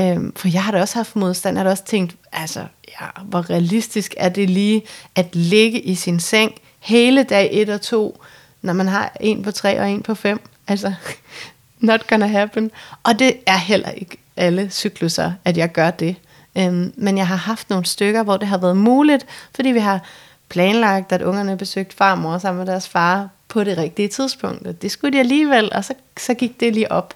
Øhm, 0.00 0.32
for 0.36 0.48
jeg 0.48 0.64
har 0.64 0.72
da 0.72 0.80
også 0.80 0.94
haft 0.94 1.16
modstand, 1.16 1.56
jeg 1.56 1.60
har 1.60 1.64
da 1.64 1.70
også 1.70 1.84
tænkt, 1.84 2.16
altså, 2.32 2.64
ja, 3.00 3.06
hvor 3.24 3.50
realistisk 3.50 4.14
er 4.16 4.28
det 4.28 4.50
lige 4.50 4.82
at 5.14 5.36
ligge 5.36 5.80
i 5.80 5.94
sin 5.94 6.20
seng 6.20 6.52
hele 6.78 7.22
dag 7.22 7.48
1 7.52 7.68
og 7.68 7.80
2, 7.80 8.22
når 8.62 8.72
man 8.72 8.88
har 8.88 9.16
en 9.20 9.42
på 9.42 9.50
3 9.50 9.80
og 9.80 9.90
en 9.90 10.02
på 10.02 10.14
5. 10.14 10.40
Altså, 10.68 10.94
not 11.80 12.06
gonna 12.06 12.26
happen. 12.26 12.70
Og 13.02 13.18
det 13.18 13.36
er 13.46 13.56
heller 13.56 13.90
ikke 13.90 14.16
alle 14.36 14.70
cykluser, 14.70 15.32
at 15.44 15.56
jeg 15.56 15.72
gør 15.72 15.90
det. 15.90 16.16
Øhm, 16.58 16.92
men 16.96 17.18
jeg 17.18 17.26
har 17.26 17.36
haft 17.36 17.70
nogle 17.70 17.86
stykker, 17.86 18.22
hvor 18.22 18.36
det 18.36 18.48
har 18.48 18.58
været 18.58 18.76
muligt, 18.76 19.26
fordi 19.54 19.68
vi 19.68 19.78
har 19.78 20.00
planlagt, 20.48 21.12
at 21.12 21.22
ungerne 21.22 21.56
besøgte 21.56 21.96
farmor 21.96 22.38
sammen 22.38 22.58
med 22.58 22.72
deres 22.72 22.88
far 22.88 23.28
på 23.48 23.64
det 23.64 23.78
rigtige 23.78 24.08
tidspunkt. 24.08 24.66
Og 24.66 24.82
det 24.82 24.90
skulle 24.90 25.12
de 25.12 25.18
alligevel, 25.18 25.72
og 25.72 25.84
så, 25.84 25.94
så 26.18 26.34
gik 26.34 26.60
det 26.60 26.74
lige 26.74 26.92
op. 26.92 27.14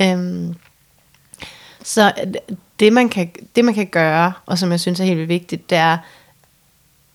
Øhm, 0.00 0.54
så 1.82 2.12
øh, 2.26 2.34
det 2.80 2.92
man, 2.92 3.08
kan, 3.08 3.30
det 3.56 3.64
man 3.64 3.74
kan 3.74 3.86
gøre, 3.86 4.32
og 4.46 4.58
som 4.58 4.70
jeg 4.70 4.80
synes 4.80 5.00
er 5.00 5.04
helt 5.04 5.16
vildt 5.16 5.28
vigtigt, 5.28 5.70
det 5.70 5.78
er, 5.78 5.98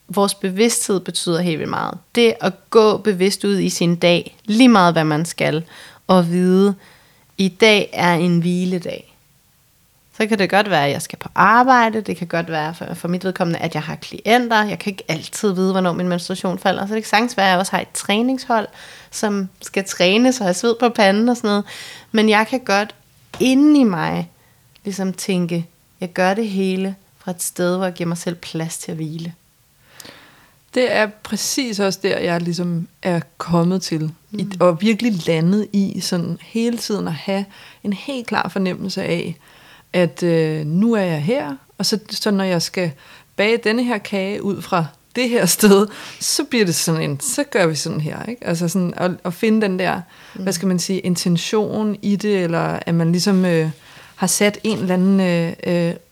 vores 0.08 0.34
bevidsthed 0.34 1.00
betyder 1.00 1.42
helt 1.42 1.60
vildt 1.60 1.70
meget. 1.70 1.98
Det 2.16 2.34
at 2.42 2.54
gå 2.70 2.98
bevidst 2.98 3.44
ud 3.44 3.60
i 3.60 3.70
sin 3.70 3.96
dag, 3.96 4.38
lige 4.46 4.70
meget 4.70 4.94
hvad 4.94 5.04
man 5.04 5.26
skal, 5.26 5.64
og 6.08 6.30
vide, 6.30 6.76
i 7.38 7.48
dag 7.48 7.90
er 7.94 8.14
en 8.14 8.40
hviledag. 8.40 9.16
Så 10.18 10.28
kan 10.28 10.40
det 10.40 10.50
godt 10.50 10.70
være, 10.70 10.86
at 10.86 10.92
jeg 10.92 11.02
skal 11.02 11.20
på 11.20 11.30
arbejde. 11.36 12.02
Det 12.02 12.18
kan 12.18 12.28
godt 12.28 12.52
være 12.52 12.74
for, 12.74 12.94
for 12.94 13.08
mit 13.08 13.24
vedkommende, 13.24 13.60
at 13.60 13.74
jeg 13.74 13.84
har 13.84 13.96
klienter. 13.96 14.64
Jeg 14.64 14.80
kan 14.80 14.92
ikke 14.92 15.04
altid 15.08 15.54
vide, 15.54 15.72
hvornår 15.72 15.94
min 15.94 16.08
menstruation 16.08 16.60
falder. 16.60 16.88
Så 16.88 16.94
det 16.94 17.04
kan 17.04 17.10
sagtens 17.10 17.38
være, 17.38 17.46
at 17.46 17.52
jeg 17.52 17.60
også 17.60 17.72
har 17.72 17.82
et 17.82 17.92
træningshold, 17.94 18.68
som 19.12 19.50
skal 19.62 19.86
træne, 19.86 20.34
så 20.34 20.44
jeg 20.44 20.56
sved 20.56 20.76
på 20.80 20.90
panden 20.90 21.30
og 21.30 21.38
sådan 21.38 21.48
noget. 21.48 21.64
Men 22.12 22.30
jeg 22.30 22.48
kan 22.50 22.60
godt 22.60 22.96
inde 23.40 23.80
i 23.80 23.84
mig 23.84 24.32
ligesom 24.86 25.14
tænke, 25.14 25.68
jeg 26.02 26.10
gør 26.14 26.34
det 26.34 26.50
hele 26.50 26.96
fra 27.18 27.32
et 27.32 27.44
sted, 27.44 27.76
hvor 27.76 27.86
jeg 27.86 27.94
giver 27.94 28.08
mig 28.08 28.18
selv 28.18 28.36
plads 28.36 28.78
til 28.78 28.92
at 28.92 28.96
hvile. 28.96 29.34
Det 30.74 30.96
er 30.96 31.08
præcis 31.24 31.80
også 31.80 32.00
der, 32.04 32.20
jeg 32.20 32.42
ligesom 32.42 32.88
er 33.02 33.20
kommet 33.38 33.82
til. 33.82 34.12
Mm. 34.32 34.40
I, 34.40 34.48
og 34.60 34.82
virkelig 34.82 35.28
landet 35.28 35.68
i 35.74 36.00
sådan 36.00 36.38
hele 36.42 36.78
tiden 36.78 37.08
at 37.08 37.14
have 37.14 37.46
en 37.84 37.94
helt 37.94 38.28
klar 38.28 38.50
fornemmelse 38.50 39.04
af, 39.04 39.38
at 39.94 40.24
øh, 40.24 40.66
nu 40.66 40.94
er 40.94 41.02
jeg 41.02 41.24
her, 41.24 41.56
og 41.78 41.86
så, 41.86 42.00
så 42.10 42.32
når 42.32 42.44
jeg 42.44 42.62
skal 42.62 42.92
bage 43.36 43.58
denne 43.58 43.84
her 43.84 43.98
kage 43.98 44.44
ud 44.44 44.62
fra 44.62 44.86
det 45.16 45.30
her 45.30 45.46
sted, 45.46 45.88
så 46.20 46.44
bliver 46.44 46.66
det 46.66 46.76
sådan 46.76 47.02
en, 47.02 47.20
så 47.20 47.44
gør 47.44 47.68
vi 47.68 47.76
sådan 47.76 48.02
her, 48.02 48.24
ikke? 48.24 48.48
Altså 48.48 48.68
sådan 48.68 48.94
at, 48.98 49.12
at 49.24 49.34
finde 49.34 49.62
den 49.62 49.80
der, 49.80 50.02
mm. 50.36 50.44
hvad 50.44 50.54
skal 50.54 50.68
man 50.68 50.80
sige, 50.80 51.00
intention 51.00 51.96
i 52.02 52.16
det, 52.16 52.44
eller 52.44 52.80
at 52.86 52.96
man 52.96 53.12
ligesom 53.12 53.46
øh, 53.46 53.70
har 54.16 54.28
sat 54.28 54.60
en 54.64 54.78
eller 54.78 54.94
anden 54.94 55.20
øh, 55.20 55.54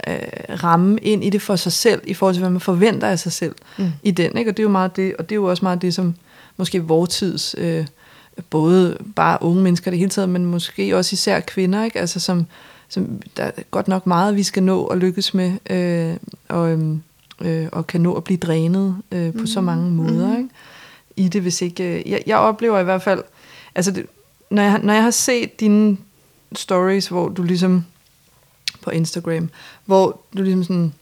øh, 0.08 0.20
ramme 0.64 1.00
ind 1.00 1.24
i 1.24 1.30
det 1.30 1.42
for 1.42 1.56
sig 1.56 1.72
selv, 1.72 2.02
i 2.08 2.14
forhold 2.14 2.36
til, 2.36 2.42
hvad 2.42 2.50
man 2.50 2.62
forventer 2.62 3.08
af 3.08 3.20
sig 3.20 3.32
selv 3.32 3.56
mm. 3.78 3.92
i 4.04 4.12
den, 4.12 4.38
ikke? 4.38 4.52
Og 4.52 4.58
det 4.58 4.64
er 4.64 4.68
jo 4.68 4.70
meget 4.70 4.96
det, 4.96 5.16
og 5.16 5.30
det 5.30 5.36
er 5.36 5.40
jo 5.40 5.46
også 5.46 5.66
meget 5.66 5.82
det, 5.82 5.94
som 5.94 6.16
måske 6.58 6.84
vores 6.84 7.10
tids, 7.10 7.56
øh, 7.58 7.86
både 8.50 8.98
bare 9.16 9.38
unge 9.42 9.64
mennesker 9.64 9.92
det 9.92 10.00
hele 10.00 10.10
taget, 10.10 10.30
men 10.30 10.46
måske 10.46 10.98
også 10.98 11.14
især 11.14 11.40
kvinder, 11.40 11.84
ikke? 11.84 12.00
Altså 12.00 12.20
som, 12.20 12.46
som 12.90 13.22
der 13.38 13.44
er 13.44 13.52
godt 13.72 13.88
nok 13.88 14.08
meget, 14.08 14.36
vi 14.36 14.44
skal 14.44 14.64
nå 14.64 14.86
at 14.86 14.98
lykkes 14.98 15.34
med, 15.34 15.52
øh, 15.70 16.16
og, 16.50 16.72
øhm, 16.72 17.02
øh, 17.42 17.68
og 17.72 17.88
kan 17.88 18.02
nå 18.02 18.14
at 18.14 18.24
blive 18.24 18.38
drænet 18.38 18.98
øh, 19.12 19.34
på 19.34 19.40
mm. 19.40 19.48
så 19.48 19.62
mange 19.62 19.92
måder 19.92 20.28
mm. 20.28 20.38
ikke? 20.38 20.50
i 21.16 21.28
det, 21.28 21.42
hvis 21.42 21.62
ikke... 21.62 21.84
Øh, 21.84 22.12
jeg, 22.12 22.24
jeg 22.28 22.38
oplever 22.38 22.80
i 22.80 22.84
hvert 22.84 23.02
fald, 23.02 23.24
altså 23.76 23.92
det, 23.92 24.06
når, 24.50 24.64
jeg, 24.64 24.80
når 24.84 24.94
jeg 24.94 25.04
har 25.04 25.12
set 25.12 25.60
dine 25.60 25.98
stories, 26.56 27.08
hvor 27.08 27.30
du 27.30 27.44
ligesom 27.44 27.86
på 28.84 28.90
Instagram, 28.90 29.50
hvor 29.86 30.22
du 30.38 30.44
ligesom 30.44 30.64
sådan, 30.64 30.94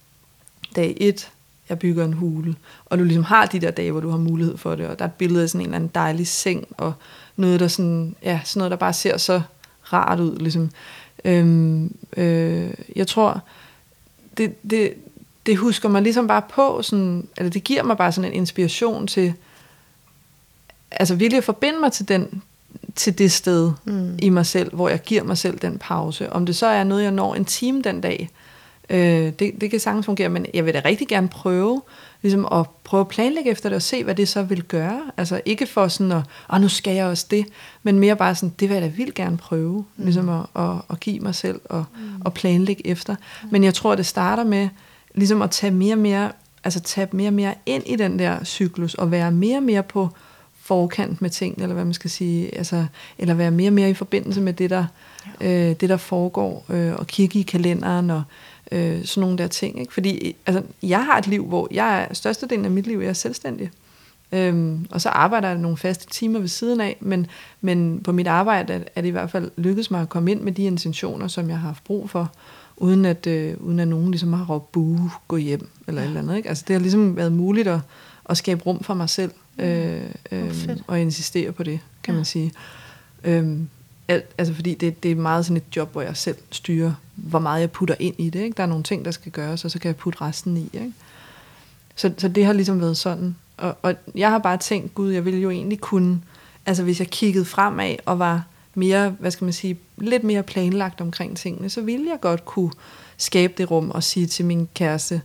dag 0.75 0.97
1, 0.99 1.31
jeg 1.69 1.79
bygger 1.79 2.05
en 2.05 2.13
hule, 2.13 2.55
og 2.85 2.99
du 2.99 3.03
ligesom 3.03 3.23
har 3.23 3.45
de 3.45 3.59
der 3.59 3.71
dage, 3.71 3.91
hvor 3.91 4.01
du 4.01 4.09
har 4.09 4.17
mulighed 4.17 4.57
for 4.57 4.75
det, 4.75 4.87
og 4.87 4.99
der 4.99 5.05
er 5.05 5.09
et 5.09 5.15
billede 5.15 5.43
af 5.43 5.49
sådan 5.49 5.61
en 5.61 5.65
eller 5.65 5.75
anden 5.75 5.91
dejlig 5.95 6.27
seng, 6.27 6.67
og 6.77 6.93
noget, 7.35 7.59
der 7.59 7.67
sådan, 7.67 8.15
ja, 8.23 8.41
sådan 8.43 8.59
noget, 8.59 8.71
der 8.71 8.77
bare 8.77 8.93
ser 8.93 9.17
så 9.17 9.41
rart 9.93 10.19
ud, 10.19 10.35
ligesom. 10.37 10.71
Øhm, 11.25 11.95
øh, 12.17 12.73
jeg 12.95 13.07
tror, 13.07 13.41
det, 14.37 14.69
det, 14.69 14.93
det 15.45 15.57
husker 15.57 15.89
mig 15.89 16.01
ligesom 16.01 16.27
bare 16.27 16.41
på, 16.49 16.81
sådan, 16.81 17.27
eller 17.37 17.49
det 17.49 17.63
giver 17.63 17.83
mig 17.83 17.97
bare 17.97 18.11
sådan 18.11 18.31
en 18.31 18.37
inspiration 18.37 19.07
til, 19.07 19.33
altså 20.91 21.15
virkelig 21.15 21.37
at 21.37 21.43
forbinde 21.43 21.79
mig 21.79 21.91
til 21.91 22.07
den 22.07 22.41
til 22.95 23.17
det 23.17 23.31
sted 23.31 23.71
mm. 23.85 24.17
i 24.21 24.29
mig 24.29 24.45
selv, 24.45 24.75
hvor 24.75 24.89
jeg 24.89 25.01
giver 25.01 25.23
mig 25.23 25.37
selv 25.37 25.59
den 25.59 25.77
pause. 25.77 26.33
Om 26.33 26.45
det 26.45 26.55
så 26.55 26.65
er 26.65 26.83
noget, 26.83 27.03
jeg 27.03 27.11
når 27.11 27.35
en 27.35 27.45
time 27.45 27.81
den 27.81 28.01
dag, 28.01 28.29
øh, 28.89 29.31
det, 29.39 29.61
det 29.61 29.71
kan 29.71 29.79
sagtens 29.79 30.05
fungere, 30.05 30.29
men 30.29 30.45
jeg 30.53 30.65
vil 30.65 30.73
da 30.73 30.81
rigtig 30.85 31.07
gerne 31.07 31.27
prøve, 31.27 31.81
ligesom 32.21 32.47
at 32.51 32.65
prøve 32.83 33.01
at 33.01 33.07
planlægge 33.07 33.51
efter 33.51 33.69
det, 33.69 33.75
og 33.75 33.81
se, 33.81 34.03
hvad 34.03 34.15
det 34.15 34.27
så 34.27 34.43
vil 34.43 34.63
gøre. 34.63 35.01
Altså 35.17 35.41
ikke 35.45 35.65
for 35.65 35.87
sådan 35.87 36.11
at, 36.11 36.23
åh, 36.53 36.61
nu 36.61 36.67
skal 36.67 36.95
jeg 36.95 37.05
også 37.05 37.25
det, 37.31 37.45
men 37.83 37.99
mere 37.99 38.15
bare 38.15 38.35
sådan, 38.35 38.53
det 38.59 38.69
vil 38.69 38.75
jeg 38.75 38.83
da 38.83 38.87
vildt 38.87 39.15
gerne 39.15 39.37
prøve, 39.37 39.77
mm. 39.77 40.03
ligesom 40.03 40.29
at, 40.29 40.45
at, 40.55 40.71
at 40.89 40.99
give 40.99 41.19
mig 41.19 41.35
selv 41.35 41.61
og, 41.65 41.85
mm. 41.95 42.21
at 42.25 42.33
planlægge 42.33 42.87
efter. 42.87 43.15
Mm. 43.43 43.49
Men 43.51 43.63
jeg 43.63 43.73
tror, 43.73 43.95
det 43.95 44.05
starter 44.05 44.43
med, 44.43 44.69
ligesom 45.15 45.41
at 45.41 45.51
tage 45.51 45.71
mere 45.71 45.93
og 45.93 45.99
mere, 45.99 46.31
altså 46.63 46.79
tage 46.79 47.07
mere 47.11 47.29
og 47.29 47.33
mere 47.33 47.53
ind 47.65 47.83
i 47.85 47.95
den 47.95 48.19
der 48.19 48.43
cyklus, 48.43 48.93
og 48.93 49.11
være 49.11 49.31
mere 49.31 49.57
og 49.57 49.63
mere 49.63 49.83
på 49.83 50.09
forkant 50.63 51.21
med 51.21 51.29
ting, 51.29 51.61
eller 51.61 51.73
hvad 51.73 51.85
man 51.85 51.93
skal 51.93 52.09
sige, 52.09 52.57
altså, 52.57 52.85
eller 53.17 53.33
være 53.33 53.51
mere 53.51 53.69
og 53.69 53.73
mere 53.73 53.89
i 53.89 53.93
forbindelse 53.93 54.41
med 54.41 54.53
det, 54.53 54.69
der, 54.69 54.85
ja. 55.41 55.69
øh, 55.69 55.75
det, 55.75 55.89
der 55.89 55.97
foregår, 55.97 56.65
øh, 56.69 56.93
og 56.93 57.07
kigge 57.07 57.39
i 57.39 57.41
kalenderen, 57.41 58.09
og 58.09 58.23
øh, 58.71 59.05
sådan 59.05 59.21
nogle 59.21 59.37
der 59.37 59.47
ting. 59.47 59.79
Ikke? 59.79 59.93
Fordi 59.93 60.35
altså, 60.45 60.63
jeg 60.83 61.05
har 61.05 61.17
et 61.17 61.27
liv, 61.27 61.45
hvor 61.45 61.67
jeg 61.71 62.01
er, 62.01 62.13
størstedelen 62.13 62.65
af 62.65 62.71
mit 62.71 62.87
liv 62.87 62.99
jeg 62.99 63.09
er 63.09 63.13
selvstændig. 63.13 63.71
Øhm, 64.31 64.85
og 64.91 65.01
så 65.01 65.09
arbejder 65.09 65.47
jeg 65.47 65.57
nogle 65.57 65.77
faste 65.77 66.07
timer 66.07 66.39
ved 66.39 66.47
siden 66.47 66.81
af, 66.81 66.97
men, 66.99 67.27
men 67.61 68.01
på 68.03 68.11
mit 68.11 68.27
arbejde 68.27 68.83
er 68.95 69.01
det 69.01 69.07
i 69.07 69.11
hvert 69.11 69.31
fald 69.31 69.51
lykkedes 69.57 69.91
mig 69.91 70.01
at 70.01 70.09
komme 70.09 70.31
ind 70.31 70.41
med 70.41 70.51
de 70.51 70.63
intentioner, 70.63 71.27
som 71.27 71.49
jeg 71.49 71.59
har 71.59 71.67
haft 71.67 71.83
brug 71.83 72.09
for, 72.09 72.31
uden 72.77 73.05
at, 73.05 73.27
øh, 73.27 73.53
uden 73.59 73.79
at 73.79 73.87
nogen 73.87 74.11
ligesom 74.11 74.33
har 74.33 74.45
råbt 74.45 74.71
buh, 74.71 74.99
gå 75.27 75.37
hjem, 75.37 75.69
eller 75.87 76.01
ja. 76.01 76.05
et 76.05 76.09
eller 76.09 76.21
andet. 76.21 76.37
Ikke? 76.37 76.49
Altså 76.49 76.63
det 76.67 76.73
har 76.73 76.79
ligesom 76.79 77.15
været 77.15 77.31
muligt 77.31 77.67
at, 77.67 77.79
at 78.31 78.37
skabe 78.37 78.63
rum 78.63 78.83
for 78.83 78.93
mig 78.93 79.09
selv, 79.09 79.31
øh, 79.57 80.01
øh, 80.31 80.77
og 80.87 80.99
insistere 80.99 81.51
på 81.51 81.63
det, 81.63 81.79
kan 82.03 82.13
ja. 82.13 82.15
man 82.15 82.25
sige. 82.25 82.51
Øhm, 83.23 83.69
al, 84.07 84.23
altså 84.37 84.53
fordi 84.53 84.73
det, 84.73 85.03
det 85.03 85.11
er 85.11 85.15
meget 85.15 85.45
sådan 85.45 85.57
et 85.57 85.75
job, 85.75 85.91
hvor 85.91 86.01
jeg 86.01 86.17
selv 86.17 86.37
styrer, 86.51 86.93
hvor 87.15 87.39
meget 87.39 87.61
jeg 87.61 87.71
putter 87.71 87.95
ind 87.99 88.15
i 88.17 88.29
det. 88.29 88.39
Ikke? 88.39 88.57
Der 88.57 88.63
er 88.63 88.67
nogle 88.67 88.83
ting, 88.83 89.05
der 89.05 89.11
skal 89.11 89.31
gøres, 89.31 89.65
og 89.65 89.71
så 89.71 89.79
kan 89.79 89.87
jeg 89.87 89.95
putte 89.95 90.21
resten 90.21 90.57
i. 90.57 90.69
Ikke? 90.73 90.93
Så, 91.95 92.13
så 92.17 92.27
det 92.27 92.45
har 92.45 92.53
ligesom 92.53 92.81
været 92.81 92.97
sådan. 92.97 93.35
Og, 93.57 93.77
og 93.81 93.95
jeg 94.15 94.29
har 94.29 94.39
bare 94.39 94.57
tænkt, 94.57 94.95
gud, 94.95 95.11
jeg 95.11 95.25
ville 95.25 95.39
jo 95.39 95.49
egentlig 95.49 95.79
kunne, 95.79 96.21
altså 96.65 96.83
hvis 96.83 96.99
jeg 96.99 97.07
kiggede 97.07 97.45
fremad 97.45 97.95
og 98.05 98.19
var 98.19 98.43
mere, 98.75 99.09
hvad 99.09 99.31
skal 99.31 99.45
man 99.45 99.53
sige, 99.53 99.77
lidt 99.97 100.23
mere 100.23 100.43
planlagt 100.43 101.01
omkring 101.01 101.37
tingene, 101.37 101.69
så 101.69 101.81
ville 101.81 102.09
jeg 102.09 102.19
godt 102.21 102.45
kunne 102.45 102.71
skabe 103.17 103.53
det 103.57 103.71
rum 103.71 103.91
og 103.91 104.03
sige 104.03 104.27
til 104.27 104.45
min 104.45 104.69
kæreste, 104.75 105.21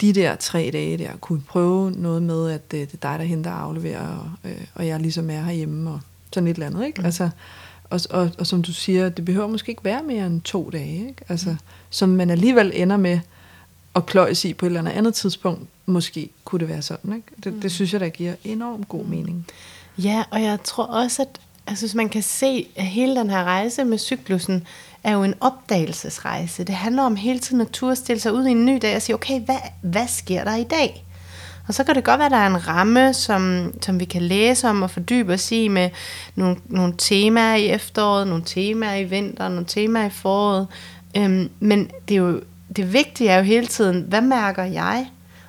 de 0.00 0.12
der 0.12 0.36
tre 0.36 0.70
dage 0.72 0.98
der, 0.98 1.16
kunne 1.20 1.40
prøve 1.40 1.90
noget 1.90 2.22
med, 2.22 2.50
at 2.50 2.70
det, 2.70 2.92
det 2.92 3.04
er 3.04 3.10
dig, 3.10 3.18
der 3.18 3.24
henter 3.24 3.50
og 3.50 3.62
afleverer, 3.62 4.06
og, 4.08 4.50
øh, 4.50 4.64
og 4.74 4.86
jeg 4.86 5.00
ligesom 5.00 5.30
er 5.30 5.42
herhjemme, 5.42 5.90
og 5.90 6.00
sådan 6.32 6.48
et 6.48 6.54
eller 6.54 6.66
andet, 6.66 6.86
ikke? 6.86 7.00
Mm. 7.00 7.04
Altså, 7.04 7.30
og, 7.90 8.00
og, 8.10 8.30
og 8.38 8.46
som 8.46 8.62
du 8.62 8.72
siger, 8.72 9.08
det 9.08 9.24
behøver 9.24 9.46
måske 9.46 9.70
ikke 9.70 9.84
være 9.84 10.02
mere 10.02 10.26
end 10.26 10.40
to 10.40 10.70
dage, 10.70 11.08
ikke? 11.08 11.24
Altså, 11.28 11.50
mm. 11.50 11.58
som 11.90 12.08
man 12.08 12.30
alligevel 12.30 12.72
ender 12.74 12.96
med 12.96 13.20
at 13.94 14.06
kløjes 14.06 14.44
i 14.44 14.54
på 14.54 14.66
et 14.66 14.70
eller 14.70 14.90
andet 14.90 15.14
tidspunkt. 15.14 15.68
Måske 15.86 16.30
kunne 16.44 16.58
det 16.60 16.68
være 16.68 16.82
sådan. 16.82 17.12
Ikke? 17.12 17.28
Det, 17.44 17.54
mm. 17.54 17.60
det 17.60 17.72
synes 17.72 17.92
jeg, 17.92 18.00
der 18.00 18.08
giver 18.08 18.34
enormt 18.44 18.88
god 18.88 19.04
mening. 19.04 19.46
Ja, 19.98 20.24
og 20.30 20.42
jeg 20.42 20.58
tror 20.64 20.84
også, 20.84 21.22
at 21.22 21.40
altså, 21.66 21.96
man 21.96 22.08
kan 22.08 22.22
se, 22.22 22.68
hele 22.76 23.16
den 23.16 23.30
her 23.30 23.44
rejse 23.44 23.84
med 23.84 23.98
cyklusen 23.98 24.66
er 25.06 25.12
jo 25.12 25.22
en 25.22 25.34
opdagelsesrejse. 25.40 26.64
Det 26.64 26.74
handler 26.74 27.02
om 27.02 27.16
hele 27.16 27.38
tiden 27.38 27.60
at 27.60 27.68
turde 27.68 27.96
stille 27.96 28.20
sig 28.20 28.32
ud 28.32 28.46
i 28.46 28.50
en 28.50 28.64
ny 28.64 28.78
dag 28.82 28.96
og 28.96 29.02
sige, 29.02 29.14
okay, 29.14 29.40
hvad, 29.40 29.56
hvad 29.82 30.08
sker 30.08 30.44
der 30.44 30.56
i 30.56 30.64
dag? 30.64 31.04
Og 31.68 31.74
så 31.74 31.84
kan 31.84 31.94
det 31.94 32.04
godt 32.04 32.18
være, 32.18 32.26
at 32.26 32.32
der 32.32 32.38
er 32.38 32.46
en 32.46 32.68
ramme, 32.68 33.14
som, 33.14 33.72
som 33.82 34.00
vi 34.00 34.04
kan 34.04 34.22
læse 34.22 34.68
om 34.68 34.82
og 34.82 34.90
fordybe 34.90 35.32
os 35.32 35.52
i 35.52 35.68
med 35.68 35.90
nogle, 36.34 36.56
nogle 36.66 36.94
temaer 36.98 37.54
i 37.54 37.66
efteråret, 37.66 38.28
nogle 38.28 38.42
temaer 38.46 38.94
i 38.94 39.04
vinteren, 39.04 39.52
nogle 39.52 39.66
temaer 39.66 40.06
i 40.06 40.10
foråret. 40.10 40.66
Øhm, 41.16 41.50
men 41.60 41.90
det, 42.08 42.14
er 42.14 42.18
jo, 42.18 42.40
det 42.76 42.92
vigtige 42.92 43.30
er 43.30 43.36
jo 43.36 43.42
hele 43.42 43.66
tiden, 43.66 44.04
hvad 44.08 44.20
mærker 44.20 44.64
jeg? 44.64 45.06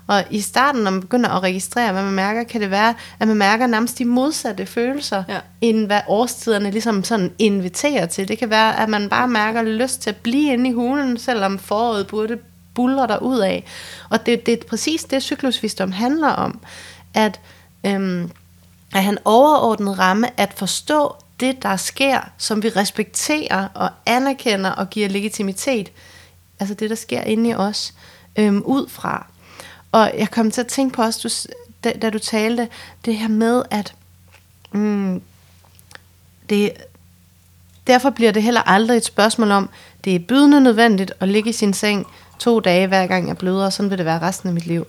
Og 0.08 0.24
i 0.30 0.42
starten, 0.42 0.82
når 0.82 0.92
man 0.92 1.02
begynder 1.02 1.30
at 1.30 1.44
registrere, 1.44 1.92
hvad 1.92 2.04
man 2.04 2.14
mærker, 2.14 2.44
kan 2.44 2.62
det 2.62 2.72
være, 2.72 2.94
at 3.20 3.28
man 3.28 3.38
mærker 3.38 3.68
nærmest 3.68 3.98
de 3.98 4.06
modsatte 4.06 4.66
følelser, 4.66 5.24
ja. 5.30 5.40
end 5.62 5.86
hvad 5.86 6.02
årstiderne 6.08 6.72
ligesom 6.72 7.04
sådan 7.04 7.32
inviterer 7.40 8.06
til. 8.06 8.28
Det 8.28 8.38
kan 8.38 8.50
være, 8.50 8.80
at 8.80 8.90
man 8.90 9.10
bare 9.10 9.28
mærker 9.28 9.62
lyst 9.62 10.02
til 10.02 10.10
at 10.10 10.16
blive 10.16 10.54
inde 10.54 10.70
i 10.70 10.74
hulen, 10.74 11.18
selvom 11.18 11.60
foråret 11.60 12.08
burde 12.08 12.38
buller 12.74 13.06
der 13.06 13.18
ud 13.18 13.40
af. 13.40 13.64
Og 14.10 14.26
det, 14.26 14.46
det 14.46 14.54
er 14.54 14.68
præcis 14.70 15.04
det, 15.04 15.24
cyklusvisdom 15.24 15.92
handler 15.92 16.30
om. 16.30 16.60
At, 17.14 17.40
øhm, 17.86 18.32
at 18.96 19.04
han 19.04 19.18
overordnet 19.26 20.00
ramme 20.00 20.40
at 20.40 20.54
forstå 20.56 21.16
det, 21.40 21.64
der 21.64 21.76
sker, 21.76 22.20
som 22.38 22.64
vi 22.64 22.70
respekterer 22.70 23.68
og 23.74 23.90
anerkender 24.06 24.70
og 24.70 24.90
giver 24.90 25.10
legitimitet. 25.10 25.92
Altså 26.60 26.76
det, 26.76 26.90
der 26.90 26.96
sker 26.96 27.22
inde 27.22 27.50
i 27.50 27.54
os, 27.54 27.94
øhm, 28.36 28.62
ud 28.66 28.90
fra. 28.90 29.28
Og 29.92 30.12
jeg 30.18 30.32
kom 30.32 30.52
til 30.52 30.62
at 30.62 30.68
tænke 30.68 30.96
på 30.96 31.02
også, 31.02 31.20
du, 31.24 31.54
da, 31.84 31.94
da 32.02 32.10
du 32.10 32.20
talte, 32.20 32.68
det 33.06 33.18
her 33.18 33.28
med, 33.28 33.64
at 33.72 33.94
mm, 34.72 35.22
det, 36.50 36.72
derfor 37.88 38.10
bliver 38.10 38.32
det 38.32 38.44
heller 38.44 38.62
aldrig 38.62 38.98
et 38.98 39.06
spørgsmål 39.06 39.52
om, 39.52 39.70
det 40.04 40.16
er 40.16 40.20
bydende 40.20 40.62
nødvendigt 40.62 41.12
at 41.20 41.30
ligge 41.30 41.50
i 41.50 41.54
sin 41.54 41.74
seng 41.74 42.08
to 42.40 42.60
dage 42.60 42.88
hver 42.88 43.08
gang 43.08 43.28
jeg 43.28 43.38
bløder, 43.38 43.66
og 43.66 43.74
sådan 43.74 43.90
vil 43.90 43.98
det 43.98 44.06
være 44.06 44.22
resten 44.22 44.50
af 44.50 44.54
mit 44.54 44.66
liv. 44.66 44.88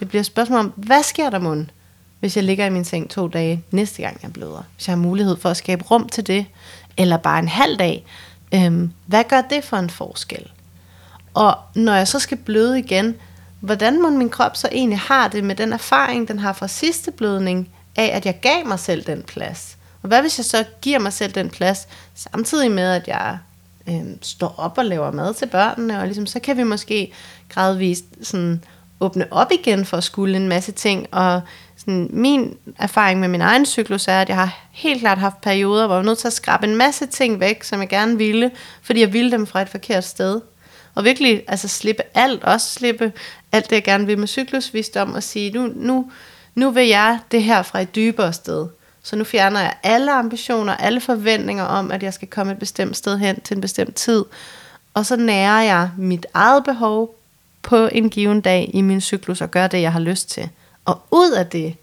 Det 0.00 0.08
bliver 0.08 0.20
et 0.20 0.26
spørgsmål 0.26 0.58
om, 0.58 0.72
hvad 0.76 1.02
sker 1.02 1.30
der 1.30 1.38
mund, 1.38 1.66
hvis 2.20 2.36
jeg 2.36 2.44
ligger 2.44 2.66
i 2.66 2.70
min 2.70 2.84
seng 2.84 3.10
to 3.10 3.28
dage 3.28 3.64
næste 3.70 4.02
gang 4.02 4.18
jeg 4.22 4.32
bløder? 4.32 4.62
Hvis 4.76 4.88
jeg 4.88 4.96
har 4.96 5.02
mulighed 5.02 5.36
for 5.36 5.48
at 5.48 5.56
skabe 5.56 5.84
rum 5.84 6.08
til 6.08 6.26
det, 6.26 6.46
eller 6.96 7.16
bare 7.16 7.38
en 7.38 7.48
halv 7.48 7.78
dag, 7.78 8.06
øhm, 8.54 8.92
hvad 9.06 9.24
gør 9.24 9.40
det 9.40 9.64
for 9.64 9.76
en 9.76 9.90
forskel? 9.90 10.50
Og 11.34 11.58
når 11.74 11.94
jeg 11.94 12.08
så 12.08 12.18
skal 12.18 12.36
bløde 12.36 12.78
igen, 12.78 13.14
hvordan 13.60 14.02
må 14.02 14.10
min 14.10 14.30
krop 14.30 14.56
så 14.56 14.68
egentlig 14.72 14.98
har 14.98 15.28
det 15.28 15.44
med 15.44 15.54
den 15.54 15.72
erfaring, 15.72 16.28
den 16.28 16.38
har 16.38 16.52
fra 16.52 16.68
sidste 16.68 17.10
blødning, 17.10 17.68
af 17.96 18.10
at 18.16 18.26
jeg 18.26 18.40
gav 18.40 18.66
mig 18.66 18.78
selv 18.78 19.02
den 19.02 19.22
plads? 19.22 19.76
Og 20.02 20.08
hvad 20.08 20.20
hvis 20.20 20.38
jeg 20.38 20.44
så 20.44 20.64
giver 20.82 20.98
mig 20.98 21.12
selv 21.12 21.32
den 21.32 21.50
plads, 21.50 21.88
samtidig 22.14 22.70
med, 22.70 22.92
at 22.92 23.08
jeg 23.08 23.38
øh, 23.88 24.02
står 24.22 24.54
op 24.58 24.78
og 24.78 24.84
laver 24.84 25.10
mad 25.10 25.34
til 25.34 25.46
børnene, 25.46 26.00
og 26.00 26.06
ligesom, 26.06 26.26
så 26.26 26.40
kan 26.40 26.56
vi 26.56 26.62
måske 26.62 27.12
gradvist 27.48 28.04
sådan, 28.22 28.64
åbne 29.00 29.26
op 29.30 29.52
igen 29.52 29.84
for 29.84 29.96
at 29.96 30.04
skulle 30.04 30.36
en 30.36 30.48
masse 30.48 30.72
ting. 30.72 31.14
Og 31.14 31.40
sådan, 31.76 32.08
min 32.10 32.56
erfaring 32.78 33.20
med 33.20 33.28
min 33.28 33.40
egen 33.40 33.66
cyklus 33.66 34.08
er, 34.08 34.20
at 34.20 34.28
jeg 34.28 34.36
har 34.36 34.58
helt 34.70 35.00
klart 35.00 35.18
haft 35.18 35.40
perioder, 35.40 35.86
hvor 35.86 35.94
jeg 35.94 36.04
var 36.04 36.06
nødt 36.08 36.18
til 36.18 36.26
at 36.26 36.32
skrabe 36.32 36.66
en 36.66 36.76
masse 36.76 37.06
ting 37.06 37.40
væk, 37.40 37.62
som 37.62 37.80
jeg 37.80 37.88
gerne 37.88 38.18
ville, 38.18 38.50
fordi 38.82 39.00
jeg 39.00 39.12
ville 39.12 39.30
dem 39.30 39.46
fra 39.46 39.62
et 39.62 39.68
forkert 39.68 40.04
sted. 40.04 40.40
Og 40.94 41.04
virkelig 41.04 41.42
altså 41.48 41.68
slippe 41.68 42.02
alt, 42.14 42.44
også 42.44 42.70
slippe 42.70 43.12
alt 43.52 43.70
det, 43.70 43.76
jeg 43.76 43.84
gerne 43.84 44.06
vil 44.06 44.18
med 44.18 44.28
cyklusvisdom, 44.28 45.12
og 45.12 45.22
sige, 45.22 45.50
nu, 45.50 45.72
nu, 45.74 46.10
nu 46.54 46.70
vil 46.70 46.88
jeg 46.88 47.18
det 47.30 47.42
her 47.42 47.62
fra 47.62 47.80
et 47.80 47.94
dybere 47.94 48.32
sted. 48.32 48.68
Så 49.02 49.16
nu 49.16 49.24
fjerner 49.24 49.60
jeg 49.60 49.74
alle 49.82 50.12
ambitioner, 50.12 50.76
alle 50.76 51.00
forventninger 51.00 51.64
om, 51.64 51.90
at 51.90 52.02
jeg 52.02 52.14
skal 52.14 52.28
komme 52.28 52.52
et 52.52 52.58
bestemt 52.58 52.96
sted 52.96 53.18
hen 53.18 53.40
til 53.40 53.54
en 53.54 53.60
bestemt 53.60 53.94
tid. 53.94 54.24
Og 54.94 55.06
så 55.06 55.16
nærer 55.16 55.62
jeg 55.62 55.90
mit 55.96 56.26
eget 56.34 56.64
behov 56.64 57.14
på 57.62 57.88
en 57.92 58.10
given 58.10 58.40
dag 58.40 58.70
i 58.74 58.80
min 58.80 59.00
cyklus 59.00 59.40
og 59.40 59.50
gør 59.50 59.66
det, 59.66 59.82
jeg 59.82 59.92
har 59.92 60.00
lyst 60.00 60.30
til. 60.30 60.48
Og 60.84 61.02
ud 61.10 61.30
af 61.30 61.46
det 61.46 61.76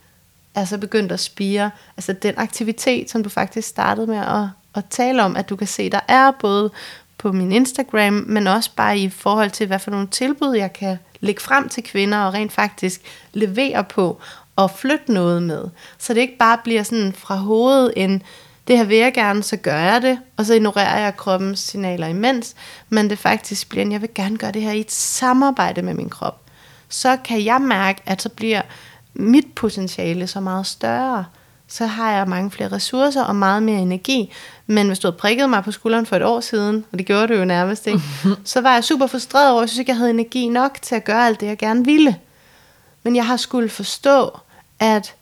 er 0.55 0.65
så 0.65 0.77
begyndt 0.77 1.11
at 1.11 1.19
spire, 1.19 1.71
altså 1.97 2.13
den 2.13 2.33
aktivitet, 2.37 3.09
som 3.09 3.23
du 3.23 3.29
faktisk 3.29 3.67
startede 3.67 4.07
med 4.07 4.17
at, 4.17 4.47
at 4.75 4.83
tale 4.89 5.23
om, 5.23 5.35
at 5.35 5.49
du 5.49 5.55
kan 5.55 5.67
se, 5.67 5.89
der 5.89 5.99
er 6.07 6.31
både 6.31 6.71
på 7.17 7.31
min 7.31 7.51
Instagram, 7.51 8.13
men 8.13 8.47
også 8.47 8.71
bare 8.75 8.99
i 8.99 9.09
forhold 9.09 9.51
til, 9.51 9.67
hvad 9.67 9.79
for 9.79 9.91
nogle 9.91 10.07
tilbud, 10.07 10.55
jeg 10.55 10.73
kan 10.73 10.97
lægge 11.19 11.41
frem 11.41 11.69
til 11.69 11.83
kvinder 11.83 12.17
og 12.17 12.33
rent 12.33 12.51
faktisk 12.51 13.01
levere 13.33 13.83
på 13.83 14.21
og 14.55 14.71
flytte 14.71 15.13
noget 15.13 15.43
med. 15.43 15.63
Så 15.97 16.13
det 16.13 16.21
ikke 16.21 16.37
bare 16.37 16.57
bliver 16.63 16.83
sådan 16.83 17.13
fra 17.13 17.35
hovedet 17.35 17.93
en, 17.95 18.23
det 18.67 18.77
her 18.77 18.83
vil 18.83 18.97
jeg 18.97 19.13
gerne, 19.13 19.43
så 19.43 19.57
gør 19.57 19.77
jeg 19.79 20.01
det, 20.01 20.19
og 20.37 20.45
så 20.45 20.53
ignorerer 20.53 20.99
jeg 20.99 21.17
kroppens 21.17 21.59
signaler 21.59 22.07
imens, 22.07 22.55
men 22.89 23.09
det 23.09 23.19
faktisk 23.19 23.69
bliver 23.69 23.85
en, 23.85 23.91
jeg 23.91 24.01
vil 24.01 24.09
gerne 24.15 24.37
gøre 24.37 24.51
det 24.51 24.61
her 24.61 24.71
i 24.71 24.79
et 24.79 24.91
samarbejde 24.91 25.81
med 25.81 25.93
min 25.93 26.09
krop. 26.09 26.41
Så 26.89 27.17
kan 27.25 27.45
jeg 27.45 27.61
mærke, 27.61 28.01
at 28.05 28.21
så 28.21 28.29
bliver 28.29 28.61
mit 29.13 29.55
potentiale 29.55 30.27
så 30.27 30.39
meget 30.39 30.65
større. 30.65 31.25
Så 31.67 31.85
har 31.85 32.11
jeg 32.11 32.27
mange 32.27 32.51
flere 32.51 32.71
ressourcer 32.71 33.23
og 33.23 33.35
meget 33.35 33.63
mere 33.63 33.79
energi. 33.79 34.33
Men 34.67 34.87
hvis 34.87 34.99
du 34.99 35.07
havde 35.07 35.17
prikket 35.17 35.49
mig 35.49 35.63
på 35.63 35.71
skulderen 35.71 36.05
for 36.05 36.15
et 36.15 36.23
år 36.23 36.39
siden, 36.39 36.85
og 36.91 36.97
det 36.97 37.07
gjorde 37.07 37.27
du 37.27 37.33
jo 37.33 37.45
nærmest 37.45 37.87
ikke, 37.87 38.01
så 38.43 38.61
var 38.61 38.73
jeg 38.73 38.83
super 38.83 39.07
frustreret 39.07 39.51
over, 39.51 39.59
at 39.59 39.63
jeg 39.63 39.69
synes 39.69 39.79
ikke, 39.79 39.89
jeg 39.89 39.97
havde 39.97 40.09
energi 40.09 40.49
nok 40.49 40.81
til 40.81 40.95
at 40.95 41.03
gøre 41.03 41.25
alt 41.25 41.39
det, 41.39 41.47
jeg 41.47 41.57
gerne 41.57 41.85
ville. 41.85 42.19
Men 43.03 43.15
jeg 43.15 43.25
har 43.25 43.37
skulle 43.37 43.69
forstå, 43.69 44.39
at, 44.79 45.15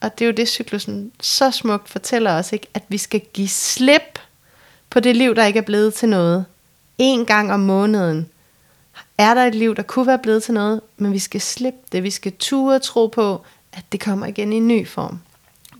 og 0.00 0.18
det 0.18 0.24
er 0.24 0.26
jo 0.26 0.32
det, 0.32 0.48
cyklusen 0.48 1.12
så 1.20 1.50
smukt 1.50 1.88
fortæller 1.88 2.32
os, 2.32 2.52
ikke? 2.52 2.66
at 2.74 2.82
vi 2.88 2.98
skal 2.98 3.20
give 3.20 3.48
slip 3.48 4.18
på 4.90 5.00
det 5.00 5.16
liv, 5.16 5.34
der 5.34 5.44
ikke 5.44 5.58
er 5.58 5.62
blevet 5.62 5.94
til 5.94 6.08
noget. 6.08 6.44
En 6.98 7.26
gang 7.26 7.52
om 7.52 7.60
måneden 7.60 8.28
er 9.18 9.34
der 9.34 9.44
et 9.44 9.54
liv, 9.54 9.74
der 9.74 9.82
kunne 9.82 10.06
være 10.06 10.18
blevet 10.18 10.42
til 10.42 10.54
noget, 10.54 10.80
men 10.96 11.12
vi 11.12 11.18
skal 11.18 11.40
slippe 11.40 11.78
det. 11.92 12.02
Vi 12.02 12.10
skal 12.10 12.32
ture 12.38 12.74
og 12.74 12.82
tro 12.82 13.06
på, 13.06 13.44
at 13.72 13.84
det 13.92 14.00
kommer 14.00 14.26
igen 14.26 14.52
i 14.52 14.56
en 14.56 14.68
ny 14.68 14.88
form. 14.88 15.18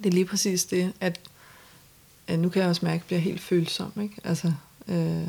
Det 0.06 0.12
er 0.12 0.14
lige 0.14 0.24
præcis 0.24 0.64
det, 0.64 0.92
at, 1.00 1.20
at 2.28 2.38
nu 2.38 2.48
kan 2.48 2.62
jeg 2.62 2.68
også 2.68 2.84
mærke, 2.84 2.94
at 2.94 3.00
jeg 3.00 3.06
bliver 3.06 3.20
helt 3.20 3.40
følsom. 3.40 3.92
Ikke? 4.02 4.14
Altså, 4.24 4.52
øh, 4.88 5.28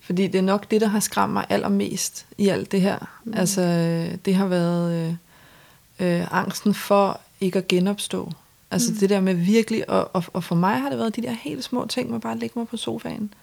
fordi 0.00 0.26
det 0.26 0.38
er 0.38 0.42
nok 0.42 0.70
det, 0.70 0.80
der 0.80 0.86
har 0.86 1.00
skræmt 1.00 1.32
mig 1.32 1.46
allermest 1.48 2.26
i 2.38 2.48
alt 2.48 2.72
det 2.72 2.80
her. 2.80 3.20
Mm. 3.24 3.32
Altså, 3.36 3.62
det 4.24 4.34
har 4.34 4.46
været... 4.46 5.08
Øh, 5.08 5.14
øh, 6.00 6.26
angsten 6.30 6.74
for 6.74 7.20
ikke 7.40 7.58
at 7.58 7.68
genopstå. 7.68 8.32
Altså 8.70 8.92
mm. 8.92 8.98
det 8.98 9.10
der 9.10 9.20
med 9.20 9.34
virkelig, 9.34 9.90
og, 9.90 10.10
og, 10.12 10.24
og 10.32 10.44
for 10.44 10.54
mig 10.54 10.80
har 10.80 10.88
det 10.88 10.98
været 10.98 11.16
de 11.16 11.22
der 11.22 11.32
helt 11.32 11.64
små 11.64 11.86
ting 11.86 12.10
med 12.10 12.20
bare 12.20 12.32
at 12.32 12.38
lægge 12.38 12.58
mig 12.58 12.68
på 12.68 12.76
sofaen. 12.76 13.34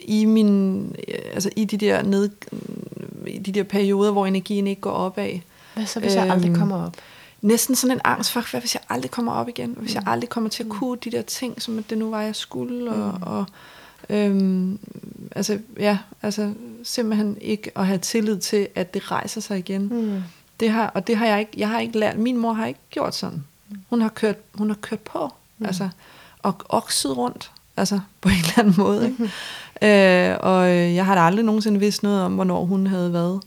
I, 0.00 0.24
min, 0.24 0.82
øh, 1.08 1.14
altså 1.32 1.50
i 1.56 1.64
de 1.64 1.76
der 1.76 2.02
ned, 2.02 2.30
i 3.26 3.38
de 3.38 3.52
der 3.52 3.62
perioder, 3.62 4.12
hvor 4.12 4.26
energien 4.26 4.66
ikke 4.66 4.80
går 4.80 4.90
opad. 4.90 5.38
Hvad 5.74 5.86
så, 5.86 6.00
hvis 6.00 6.14
øhm, 6.14 6.24
jeg 6.24 6.32
aldrig 6.32 6.48
øhm, 6.48 6.58
kommer 6.58 6.86
op? 6.86 6.96
Næsten 7.42 7.74
sådan 7.74 7.96
en 7.96 8.00
angst 8.04 8.32
for, 8.32 8.50
hvad 8.50 8.60
hvis 8.60 8.74
jeg 8.74 8.82
aldrig 8.88 9.10
kommer 9.10 9.32
op 9.32 9.48
igen? 9.48 9.76
Hvis 9.78 9.94
mm. 9.94 9.94
jeg 9.94 10.02
aldrig 10.06 10.28
kommer 10.28 10.50
til 10.50 10.62
at 10.62 10.66
mm. 10.66 10.72
kunne 10.72 10.98
de 11.04 11.10
der 11.10 11.22
ting, 11.22 11.62
som 11.62 11.82
det 11.82 11.98
nu 11.98 12.10
var, 12.10 12.22
jeg 12.22 12.36
skulle. 12.36 12.90
Og, 12.90 13.18
mm. 13.18 13.22
og 13.22 13.46
øhm, 14.10 14.78
altså, 15.36 15.58
ja, 15.78 15.98
altså 16.22 16.52
simpelthen 16.84 17.38
ikke 17.40 17.70
at 17.78 17.86
have 17.86 17.98
tillid 17.98 18.38
til, 18.38 18.68
at 18.74 18.94
det 18.94 19.10
rejser 19.10 19.40
sig 19.40 19.58
igen. 19.58 19.82
Mm. 19.82 20.22
Det 20.60 20.70
har, 20.70 20.86
og 20.86 21.06
det 21.06 21.16
har 21.16 21.26
jeg 21.26 21.40
ikke, 21.40 21.52
jeg 21.56 21.68
har 21.68 21.80
ikke 21.80 21.98
lært, 21.98 22.18
min 22.18 22.36
mor 22.36 22.52
har 22.52 22.66
ikke 22.66 22.80
gjort 22.90 23.14
sådan. 23.14 23.44
Hun 23.90 24.00
har 24.00 24.08
kørt, 24.08 24.36
hun 24.54 24.68
har 24.68 24.76
kørt 24.76 25.00
på, 25.00 25.34
mm. 25.58 25.66
altså, 25.66 25.88
og 26.42 26.54
okset 26.68 27.16
rundt, 27.16 27.50
altså 27.76 28.00
på 28.20 28.28
en 28.28 28.34
eller 28.34 28.58
anden 28.58 28.74
måde. 28.78 29.04
Ikke? 29.04 29.22
Mm. 29.22 29.28
Øh, 29.88 30.36
og 30.40 30.70
øh, 30.70 30.94
jeg 30.94 31.06
har 31.06 31.14
da 31.14 31.20
aldrig 31.20 31.44
nogensinde 31.44 31.80
vidst 31.80 32.02
noget 32.02 32.22
om, 32.22 32.34
hvornår 32.34 32.64
hun 32.64 32.86
havde 32.86 33.12
været. 33.12 33.40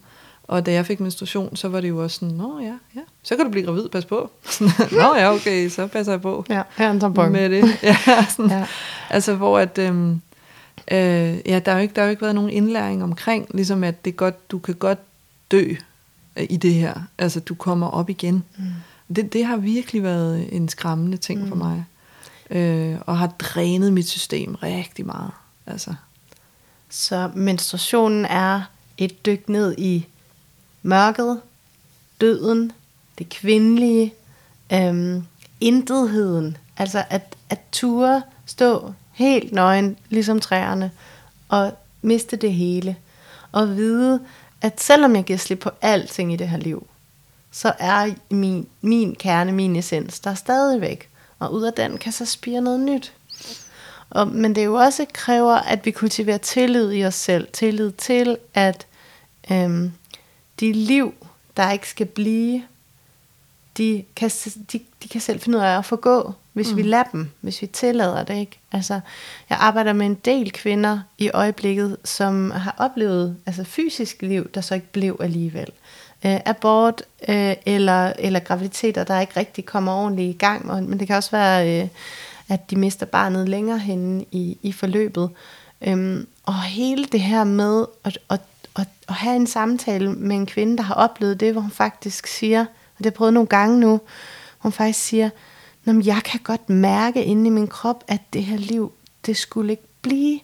Og 0.54 0.66
da 0.66 0.72
jeg 0.72 0.86
fik 0.86 1.00
menstruation, 1.00 1.56
så 1.56 1.68
var 1.68 1.82
det 1.82 1.90
jo 1.90 2.04
også 2.04 2.20
sådan, 2.20 2.36
nå 2.36 2.60
ja, 2.60 2.76
ja, 2.96 3.02
så 3.24 3.36
kan 3.36 3.46
du 3.46 3.52
blive 3.52 3.66
gravid, 3.66 3.90
pas 3.90 4.06
på. 4.06 4.32
nå 4.92 5.16
ja, 5.16 5.34
okay, 5.34 5.70
så 5.70 5.88
passer 5.88 6.14
jeg 6.14 6.22
på. 6.22 6.46
Ja, 6.50 6.62
her 6.78 6.88
er 6.88 6.92
en 6.92 7.00
tampon. 7.00 7.32
Med 7.32 7.50
det. 7.50 7.64
Ja, 7.84 8.26
sådan, 8.30 8.52
ja. 8.52 8.66
Altså 9.10 9.36
hvor 9.36 9.60
at, 9.60 9.78
øhm, 9.78 10.22
øh, 10.92 11.38
ja, 11.46 11.60
der 11.60 11.72
har, 11.72 11.78
jo 11.78 11.82
ikke, 11.82 11.94
der 11.96 12.02
har 12.02 12.08
jo 12.08 12.10
ikke 12.10 12.22
været 12.22 12.36
nogen 12.36 12.50
indlæring 12.50 13.04
omkring, 13.04 13.48
ligesom 13.54 13.84
at 13.84 14.06
det 14.06 14.16
godt, 14.16 14.52
du 14.52 14.60
kan 14.60 14.76
godt 14.76 15.00
dø 15.52 15.76
i 16.50 16.58
det 16.58 16.74
her. 16.74 16.94
Altså, 17.18 17.40
du 17.40 17.56
kommer 17.56 17.88
op 17.88 18.10
igen. 18.10 18.44
Mm. 18.58 19.16
Det, 19.16 19.34
det 19.34 19.46
har 19.46 19.58
virkelig 19.58 20.04
været 20.04 20.56
en 20.56 20.70
skræmmende 20.70 21.18
ting 21.18 21.42
mm. 21.42 21.48
for 21.48 21.56
mig. 21.56 21.86
Øh, 22.50 22.96
og 23.06 23.18
har 23.18 23.28
drænet 23.28 23.94
mit 23.94 24.10
system 24.10 24.56
rigtig 24.56 25.06
meget. 25.06 25.32
Altså. 25.68 25.94
Så 26.90 27.30
menstruationen 27.36 28.26
er 28.26 28.62
et 28.98 29.26
dyk 29.26 29.50
ned 29.50 29.76
i 29.78 30.08
mørket, 30.84 31.42
døden, 32.22 32.72
det 33.18 33.30
kvindelige, 33.30 34.14
øhm, 34.74 35.24
intetheden. 35.62 36.58
Altså 36.78 37.04
at, 37.10 37.36
at 37.50 37.60
ture 37.72 38.22
stå 38.46 38.94
helt 39.12 39.52
nøgen, 39.54 39.98
ligesom 40.10 40.40
træerne, 40.40 40.92
og 41.50 41.78
miste 42.02 42.36
det 42.36 42.54
hele. 42.54 42.96
Og 43.52 43.76
vide, 43.76 44.20
at 44.62 44.82
selvom 44.82 45.16
jeg 45.16 45.24
giver 45.24 45.40
slip 45.40 45.60
på 45.60 45.70
alting 45.82 46.34
i 46.34 46.36
det 46.36 46.50
her 46.50 46.58
liv, 46.58 46.88
så 47.52 47.74
er 47.80 48.14
min, 48.30 48.68
min 48.82 49.16
kerne, 49.16 49.52
min 49.52 49.76
essens, 49.76 50.20
der 50.20 50.32
er 50.32 50.36
stadigvæk. 50.36 51.10
Og 51.40 51.54
ud 51.54 51.64
af 51.64 51.74
den 51.74 51.98
kan 51.98 52.12
så 52.12 52.26
spire 52.26 52.62
noget 52.62 52.80
nyt. 52.80 53.14
Og, 54.10 54.28
men 54.28 54.56
det 54.56 54.66
jo 54.66 54.74
også 54.74 55.06
kræver, 55.14 55.56
at 55.56 55.86
vi 55.86 55.92
kultiverer 55.92 56.38
tillid 56.38 56.92
i 56.92 57.06
os 57.06 57.16
selv. 57.16 57.48
Tillid 57.54 57.92
til, 57.92 58.38
at 58.54 58.88
øhm, 59.52 59.92
de 60.60 60.72
liv, 60.72 61.14
der 61.58 61.72
ikke 61.72 61.90
skal 61.90 62.06
blive, 62.06 62.64
de 63.78 64.04
kan, 64.16 64.32
de, 64.72 64.80
de 65.04 65.08
kan 65.08 65.22
selv 65.22 65.40
finde 65.40 65.58
ud 65.58 65.64
af 65.64 65.78
at 65.78 65.86
forgå, 65.86 66.34
hvis 66.54 66.72
mm. 66.72 66.78
vi 66.78 66.82
lader 66.82 67.04
dem, 67.04 67.30
hvis 67.42 67.62
vi 67.62 67.68
tillader 67.68 68.24
det. 68.24 68.38
ikke. 68.38 68.60
Altså, 68.72 69.00
jeg 69.50 69.58
arbejder 69.62 69.94
med 69.94 70.06
en 70.06 70.18
del 70.26 70.52
kvinder 70.52 71.00
i 71.18 71.30
øjeblikket, 71.30 71.98
som 72.04 72.52
har 72.52 72.76
oplevet 72.78 73.38
altså 73.46 73.64
fysisk 73.64 74.22
liv, 74.22 74.50
der 74.54 74.62
så 74.62 74.76
ikke 74.76 74.92
blev 74.92 75.18
alligevel. 75.20 75.70
Øh, 76.26 76.40
abort 76.46 77.04
øh, 77.28 77.56
eller, 77.66 78.14
eller 78.20 78.40
graviditeter, 78.40 79.04
der 79.04 79.20
ikke 79.20 79.38
rigtig 79.38 79.66
kommer 79.66 79.94
ordentligt 79.94 80.36
i 80.36 80.38
gang, 80.38 80.90
men 80.90 81.00
det 81.00 81.08
kan 81.08 81.16
også 81.16 81.32
være, 81.32 81.82
øh, 81.82 81.88
at 82.50 82.70
de 82.70 82.76
mister 82.76 83.06
barnet 83.06 83.50
længere 83.50 83.80
henne 83.80 84.26
i, 84.32 84.58
i 84.62 84.72
forløbet. 84.72 85.30
Øhm, 85.82 86.28
og 86.44 86.62
hele 86.62 87.06
det 87.06 87.20
her 87.20 87.44
med 87.44 87.86
at, 88.04 88.20
at, 88.30 88.42
at, 88.76 88.88
at 89.10 89.16
have 89.16 89.36
en 89.36 89.48
samtale 89.48 90.14
med 90.14 90.36
en 90.36 90.46
kvinde, 90.46 90.78
der 90.78 90.84
har 90.84 90.96
oplevet 90.96 91.40
det, 91.40 91.52
hvor 91.52 91.62
hun 91.62 91.72
faktisk 91.72 92.28
siger, 92.28 92.60
og 92.62 92.98
det 92.98 93.06
har 93.06 93.10
jeg 93.10 93.14
prøvet 93.14 93.34
nogle 93.34 93.48
gange 93.48 93.80
nu, 93.80 93.88
hvor 93.88 94.00
hun 94.60 94.72
faktisk 94.72 95.06
siger, 95.06 95.30
jeg 95.86 96.22
kan 96.26 96.40
godt 96.44 96.70
mærke 96.70 97.24
inde 97.24 97.48
i 97.48 97.50
min 97.50 97.68
krop, 97.68 98.04
at 98.08 98.22
det 98.34 98.44
her 98.44 98.58
liv, 98.58 98.92
det 99.26 99.38
skulle 99.38 99.72
ikke 99.72 99.88
blive 100.02 100.40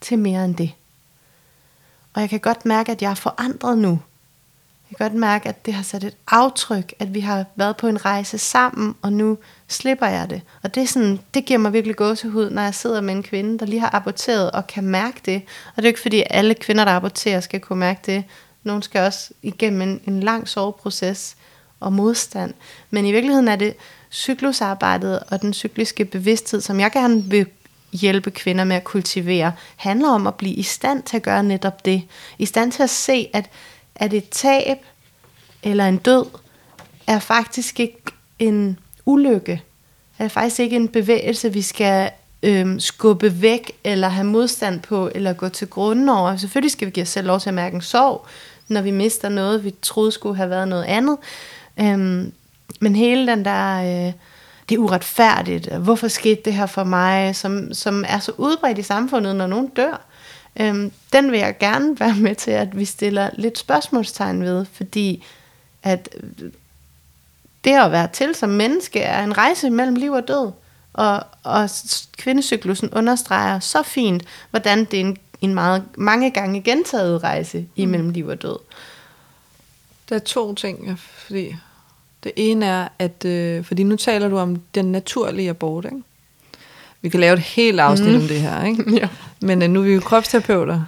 til 0.00 0.18
mere 0.18 0.44
end 0.44 0.56
det. 0.56 0.72
Og 2.14 2.20
jeg 2.20 2.30
kan 2.30 2.40
godt 2.40 2.66
mærke, 2.66 2.92
at 2.92 3.02
jeg 3.02 3.10
er 3.10 3.14
forandret 3.14 3.78
nu. 3.78 4.00
Jeg 4.90 4.96
kan 4.98 5.10
godt 5.10 5.20
mærke, 5.20 5.48
at 5.48 5.66
det 5.66 5.74
har 5.74 5.82
sat 5.82 6.04
et 6.04 6.16
aftryk, 6.26 6.94
at 6.98 7.14
vi 7.14 7.20
har 7.20 7.44
været 7.56 7.76
på 7.76 7.86
en 7.86 8.04
rejse 8.04 8.38
sammen, 8.38 8.94
og 9.02 9.12
nu 9.12 9.38
slipper 9.68 10.06
jeg 10.06 10.30
det. 10.30 10.42
Og 10.62 10.74
det, 10.74 10.82
er 10.82 10.86
sådan, 10.86 11.20
det 11.34 11.44
giver 11.44 11.58
mig 11.58 11.72
virkelig 11.72 11.96
gåsehud, 11.96 12.50
når 12.50 12.62
jeg 12.62 12.74
sidder 12.74 13.00
med 13.00 13.14
en 13.14 13.22
kvinde, 13.22 13.58
der 13.58 13.66
lige 13.66 13.80
har 13.80 13.94
aborteret 13.94 14.50
og 14.50 14.66
kan 14.66 14.84
mærke 14.84 15.20
det. 15.26 15.42
Og 15.66 15.76
det 15.76 15.82
er 15.82 15.82
jo 15.82 15.86
ikke 15.88 16.00
fordi, 16.00 16.22
alle 16.30 16.54
kvinder, 16.54 16.84
der 16.84 16.92
aborterer, 16.92 17.40
skal 17.40 17.60
kunne 17.60 17.78
mærke 17.78 18.00
det. 18.06 18.24
Nogle 18.62 18.82
skal 18.82 19.00
også 19.00 19.30
igennem 19.42 19.82
en, 19.82 20.00
en 20.06 20.20
lang 20.20 20.48
soveproces 20.48 21.36
og 21.80 21.92
modstand. 21.92 22.54
Men 22.90 23.06
i 23.06 23.12
virkeligheden 23.12 23.48
er 23.48 23.56
det 23.56 23.74
cyklusarbejdet 24.10 25.20
og 25.20 25.42
den 25.42 25.54
cykliske 25.54 26.04
bevidsthed, 26.04 26.60
som 26.60 26.80
jeg 26.80 26.92
gerne 26.92 27.24
vil 27.24 27.46
hjælpe 27.92 28.30
kvinder 28.30 28.64
med 28.64 28.76
at 28.76 28.84
kultivere, 28.84 29.52
handler 29.76 30.08
om 30.08 30.26
at 30.26 30.34
blive 30.34 30.54
i 30.54 30.62
stand 30.62 31.02
til 31.02 31.16
at 31.16 31.22
gøre 31.22 31.42
netop 31.42 31.84
det. 31.84 32.02
I 32.38 32.46
stand 32.46 32.72
til 32.72 32.82
at 32.82 32.90
se, 32.90 33.28
at 33.32 33.50
at 33.98 34.12
et 34.12 34.28
tab 34.28 34.78
eller 35.62 35.86
en 35.86 35.96
død 35.96 36.26
er 37.06 37.18
faktisk 37.18 37.80
ikke 37.80 38.02
en 38.38 38.78
ulykke. 39.06 39.62
Er 40.18 40.28
faktisk 40.28 40.60
ikke 40.60 40.76
en 40.76 40.88
bevægelse, 40.88 41.52
vi 41.52 41.62
skal 41.62 42.10
øhm, 42.42 42.80
skubbe 42.80 43.42
væk, 43.42 43.72
eller 43.84 44.08
have 44.08 44.26
modstand 44.26 44.80
på, 44.80 45.10
eller 45.14 45.32
gå 45.32 45.48
til 45.48 45.68
grunden 45.68 46.08
over. 46.08 46.36
Selvfølgelig 46.36 46.72
skal 46.72 46.86
vi 46.86 46.90
give 46.90 47.02
os 47.02 47.08
selv 47.08 47.26
lov 47.26 47.40
til 47.40 47.50
at 47.50 47.54
mærke 47.54 47.74
en 47.74 47.80
sorg, 47.80 48.26
når 48.68 48.80
vi 48.80 48.90
mister 48.90 49.28
noget, 49.28 49.64
vi 49.64 49.74
troede 49.82 50.12
skulle 50.12 50.36
have 50.36 50.50
været 50.50 50.68
noget 50.68 50.84
andet. 50.84 51.16
Øhm, 51.80 52.32
men 52.80 52.96
hele 52.96 53.26
den 53.26 53.44
der, 53.44 53.78
øh, 53.78 54.12
det 54.68 54.74
er 54.74 54.78
uretfærdigt, 54.78 55.72
hvorfor 55.76 56.08
skete 56.08 56.42
det 56.44 56.54
her 56.54 56.66
for 56.66 56.84
mig, 56.84 57.36
som, 57.36 57.74
som 57.74 58.04
er 58.08 58.18
så 58.18 58.32
udbredt 58.38 58.78
i 58.78 58.82
samfundet, 58.82 59.36
når 59.36 59.46
nogen 59.46 59.66
dør. 59.66 60.00
Øhm, 60.60 60.92
den 61.12 61.32
vil 61.32 61.38
jeg 61.38 61.58
gerne 61.58 62.00
være 62.00 62.14
med 62.14 62.34
til, 62.34 62.50
at 62.50 62.78
vi 62.78 62.84
stiller 62.84 63.30
lidt 63.34 63.58
spørgsmålstegn 63.58 64.42
ved, 64.42 64.64
fordi 64.72 65.24
at 65.82 66.08
det 67.66 67.74
at 67.84 67.92
være 67.92 68.08
til 68.12 68.34
som 68.34 68.48
menneske 68.48 69.00
er 69.00 69.24
en 69.24 69.38
rejse 69.38 69.70
mellem 69.70 69.96
liv 69.96 70.12
og 70.12 70.28
død. 70.28 70.52
Og, 70.92 71.22
og 71.42 71.70
kvindecyklusen 72.18 72.90
understreger 72.90 73.60
så 73.60 73.82
fint, 73.82 74.22
hvordan 74.50 74.84
det 74.84 75.00
er 75.00 75.00
en, 75.00 75.16
en 75.40 75.54
meget, 75.54 75.84
mange 75.98 76.30
gange 76.30 76.62
gentaget 76.62 77.22
rejse 77.22 77.66
imellem 77.76 78.06
mm. 78.06 78.12
liv 78.12 78.26
og 78.26 78.42
død. 78.42 78.58
Der 80.08 80.14
er 80.14 80.20
to 80.20 80.54
ting, 80.54 80.98
fordi 80.98 81.56
det 82.24 82.32
ene 82.36 82.66
er, 82.66 82.88
at 82.98 83.24
øh, 83.24 83.64
fordi 83.64 83.82
nu 83.82 83.96
taler 83.96 84.28
du 84.28 84.38
om 84.38 84.62
den 84.74 84.92
naturlige 84.92 85.50
abort, 85.50 85.84
ikke? 85.84 86.02
Vi 87.00 87.08
kan 87.08 87.20
lave 87.20 87.34
et 87.34 87.40
helt 87.40 87.80
afsnit 87.80 88.10
mm. 88.10 88.20
om 88.20 88.28
det 88.28 88.40
her, 88.40 88.64
ikke? 88.64 88.84
ja. 89.00 89.08
Men 89.40 89.62
uh, 89.62 89.68
nu 89.68 89.80
er 89.80 89.84
vi 89.84 89.94
jo 89.94 90.00
kropsterapeuter, 90.00 90.84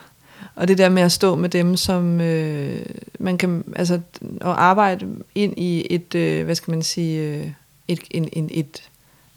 og 0.59 0.69
det 0.69 0.79
der 0.79 0.89
med 0.89 1.03
at 1.03 1.13
stå 1.13 1.35
med 1.35 1.49
dem, 1.49 1.77
som 1.77 2.21
øh, 2.21 2.87
man 3.19 3.39
kan, 3.39 3.65
altså, 3.77 3.95
at 4.23 4.31
arbejde 4.41 5.07
ind 5.35 5.55
i 5.57 5.87
et, 5.91 6.15
øh, 6.15 6.45
hvad 6.45 6.55
skal 6.55 6.71
man 6.71 6.83
sige, 6.83 7.21
øh, 7.21 7.51
et, 7.89 8.01
en, 8.11 8.29
en, 8.33 8.51
et 8.53 8.83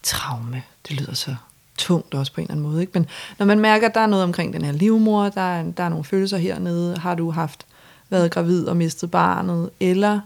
traume. 0.04 0.64
Det 0.88 1.02
lyder 1.02 1.14
så 1.14 1.36
tungt 1.78 2.14
også 2.14 2.34
på 2.34 2.42
en 2.42 2.46
eller 2.46 2.54
anden 2.54 2.72
måde, 2.72 2.82
ikke? 2.82 2.92
Men 2.94 3.06
når 3.40 3.46
man 3.46 3.60
mærker, 3.60 3.88
at 3.88 3.96
der 3.96 4.02
er 4.02 4.08
noget 4.08 4.24
omkring 4.24 4.54
den 4.54 4.66
her 4.66 4.72
livmor, 4.72 5.30
der 5.30 5.42
er, 5.42 5.64
der 5.64 5.84
er 5.84 5.90
nogle 5.90 6.06
følelser 6.06 6.38
hernede, 6.38 6.98
har 6.98 7.16
du 7.16 7.32
haft 7.32 7.66
været 8.10 8.32
gravid 8.32 8.66
og 8.66 8.78
mistet 8.78 9.12
barnet, 9.12 9.70
eller 9.80 10.20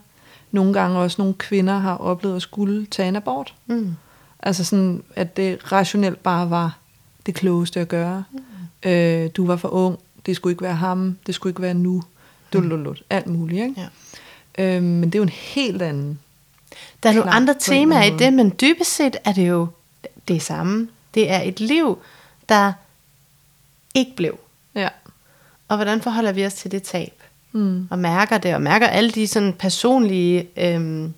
nogle 0.51 0.73
gange 0.73 0.99
også 0.99 1.15
nogle 1.21 1.33
kvinder 1.33 1.77
har 1.77 1.97
oplevet 1.97 2.35
at 2.35 2.41
skulle 2.41 2.85
tage 2.85 3.07
en 3.07 3.15
abort. 3.15 3.53
Mm. 3.67 3.95
Altså 4.39 4.63
sådan, 4.63 5.03
at 5.15 5.37
det 5.37 5.71
rationelt 5.71 6.23
bare 6.23 6.49
var 6.49 6.77
det 7.25 7.35
klogeste 7.35 7.79
at 7.79 7.87
gøre. 7.87 8.23
Mm. 8.31 8.89
Øh, 8.89 9.29
du 9.37 9.47
var 9.47 9.55
for 9.55 9.69
ung, 9.69 9.99
det 10.25 10.35
skulle 10.35 10.53
ikke 10.53 10.63
være 10.63 10.75
ham, 10.75 11.17
det 11.27 11.35
skulle 11.35 11.51
ikke 11.51 11.61
være 11.61 11.73
nu, 11.73 12.03
dullulut, 12.53 13.03
alt 13.09 13.27
muligt. 13.27 13.63
Ikke? 13.63 13.81
Ja. 14.57 14.75
Øh, 14.77 14.83
men 14.83 15.03
det 15.03 15.15
er 15.15 15.19
jo 15.19 15.23
en 15.23 15.29
helt 15.29 15.81
anden... 15.81 16.19
Der 17.03 17.09
er 17.09 17.13
nogle 17.13 17.31
andre 17.31 17.55
temaer 17.59 18.03
i 18.03 18.17
det, 18.17 18.33
men 18.33 18.53
dybest 18.61 18.95
set 18.95 19.17
er 19.23 19.33
det 19.33 19.49
jo 19.49 19.67
det 20.27 20.41
samme. 20.41 20.87
Det 21.13 21.31
er 21.31 21.41
et 21.41 21.59
liv, 21.59 21.99
der 22.49 22.73
ikke 23.93 24.15
blev. 24.15 24.39
Ja. 24.75 24.89
Og 25.67 25.75
hvordan 25.75 26.01
forholder 26.01 26.31
vi 26.31 26.45
os 26.45 26.53
til 26.53 26.71
det 26.71 26.83
tab? 26.83 27.13
Mm. 27.51 27.87
Og 27.89 27.99
mærker 27.99 28.37
det, 28.37 28.55
og 28.55 28.61
mærker 28.61 28.87
alle 28.87 29.11
de 29.11 29.27
sådan 29.27 29.53
personlige... 29.53 30.47
Øhm, 30.57 31.13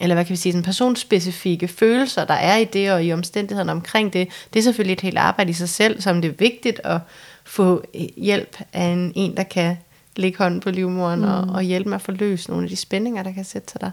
eller 0.00 0.14
hvad 0.14 0.24
kan 0.24 0.30
vi 0.30 0.36
sige, 0.36 0.52
sådan 0.52 0.62
personspecifikke 0.62 1.68
følelser, 1.68 2.24
der 2.24 2.34
er 2.34 2.56
i 2.56 2.64
det, 2.64 2.92
og 2.92 3.04
i 3.04 3.12
omstændighederne 3.12 3.72
omkring 3.72 4.12
det, 4.12 4.28
det 4.52 4.58
er 4.58 4.62
selvfølgelig 4.62 4.92
et 4.92 5.00
helt 5.00 5.18
arbejde 5.18 5.50
i 5.50 5.52
sig 5.52 5.68
selv, 5.68 6.00
som 6.00 6.22
det 6.22 6.28
er 6.28 6.34
vigtigt 6.38 6.80
at 6.84 7.00
få 7.46 7.84
hjælp 8.16 8.56
af 8.72 8.84
en, 8.84 9.12
en 9.14 9.36
der 9.36 9.42
kan 9.42 9.76
lægge 10.16 10.38
hånden 10.38 10.60
på 10.60 10.70
livmoderen 10.70 11.20
mm. 11.20 11.26
og, 11.26 11.40
og 11.40 11.62
hjælpe 11.62 11.88
med 11.88 11.94
at 11.96 12.02
forløse 12.02 12.50
nogle 12.50 12.64
af 12.64 12.70
de 12.70 12.76
spændinger, 12.76 13.22
der 13.22 13.32
kan 13.32 13.44
sætte 13.44 13.72
sig 13.72 13.80
der. 13.80 13.90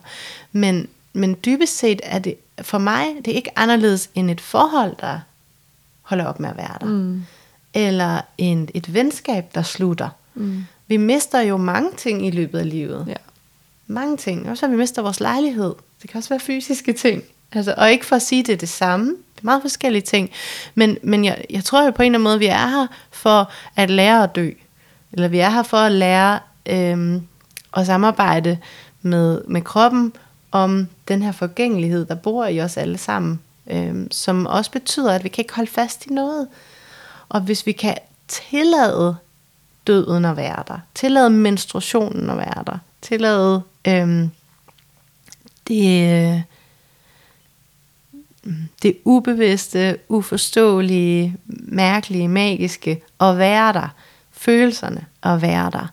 Men, 0.51 0.87
men 1.13 1.37
dybest 1.45 1.77
set 1.77 2.01
er 2.03 2.19
det, 2.19 2.35
for 2.61 2.77
mig, 2.77 3.07
det 3.25 3.31
er 3.31 3.35
ikke 3.35 3.59
anderledes 3.59 4.09
end 4.15 4.31
et 4.31 4.41
forhold, 4.41 4.95
der 4.99 5.19
holder 6.01 6.25
op 6.25 6.39
med 6.39 6.49
at 6.49 6.57
være 6.57 6.77
der. 6.81 6.85
Mm. 6.85 7.25
Eller 7.73 8.21
en, 8.37 8.69
et 8.73 8.93
venskab, 8.93 9.55
der 9.55 9.61
slutter. 9.61 10.09
Mm. 10.33 10.65
Vi 10.87 10.97
mister 10.97 11.41
jo 11.41 11.57
mange 11.57 11.89
ting 11.97 12.27
i 12.27 12.31
løbet 12.31 12.59
af 12.59 12.69
livet. 12.69 13.05
Ja 13.07 13.13
mange 13.87 14.17
ting. 14.17 14.49
Også 14.49 14.65
at 14.65 14.71
vi 14.71 14.77
mister 14.77 15.01
vores 15.01 15.19
lejlighed. 15.19 15.73
Det 16.01 16.09
kan 16.09 16.17
også 16.17 16.29
være 16.29 16.39
fysiske 16.39 16.93
ting. 16.93 17.23
Altså, 17.51 17.73
og 17.77 17.91
ikke 17.91 18.05
for 18.05 18.15
at 18.15 18.21
sige, 18.21 18.43
det 18.43 18.53
er 18.53 18.57
det 18.57 18.69
samme. 18.69 19.15
Det 19.43 19.47
er 19.47 19.51
meget 19.51 19.61
forskellige 19.61 20.01
ting. 20.01 20.29
Men, 20.75 20.97
men 21.03 21.25
jeg, 21.25 21.45
jeg 21.49 21.63
tror 21.63 21.85
jo 21.85 21.91
på 21.91 22.01
en 22.01 22.05
eller 22.05 22.17
anden 22.17 22.23
måde, 22.23 22.39
vi 22.39 22.45
er 22.45 22.67
her 22.67 22.87
for 23.11 23.51
at 23.75 23.89
lære 23.89 24.23
at 24.23 24.35
dø. 24.35 24.51
Eller 25.11 25.27
vi 25.27 25.39
er 25.39 25.49
her 25.49 25.63
for 25.63 25.77
at 25.77 25.91
lære 25.91 26.39
øh, 26.65 27.21
at 27.77 27.85
samarbejde 27.85 28.57
med, 29.01 29.41
med 29.47 29.61
kroppen 29.61 30.13
om 30.51 30.87
den 31.07 31.21
her 31.21 31.31
forgængelighed, 31.31 32.05
der 32.05 32.15
bor 32.15 32.45
i 32.45 32.61
os 32.61 32.77
alle 32.77 32.97
sammen. 32.97 33.39
Øh, 33.67 33.95
som 34.11 34.45
også 34.45 34.71
betyder, 34.71 35.13
at 35.13 35.23
vi 35.23 35.29
kan 35.29 35.41
ikke 35.41 35.53
holde 35.53 35.71
fast 35.71 36.05
i 36.05 36.13
noget. 36.13 36.47
Og 37.29 37.41
hvis 37.41 37.65
vi 37.65 37.71
kan 37.71 37.97
tillade 38.27 39.15
døden 39.87 40.25
at 40.25 40.37
være 40.37 40.63
der, 40.67 40.79
tillade 40.95 41.29
menstruationen 41.29 42.29
at 42.29 42.37
være 42.37 42.63
der, 42.67 42.77
tillade 43.01 43.61
øh, 43.87 44.27
det, 45.67 46.43
Mm. 48.43 48.55
det 48.81 48.97
ubevidste, 49.05 49.97
uforståelige, 50.09 51.37
mærkelige, 51.47 52.27
magiske 52.27 53.01
at 53.21 53.37
være 53.37 53.73
der, 53.73 53.87
følelserne 54.31 55.05
at 55.23 55.41
være 55.41 55.71
der, 55.71 55.87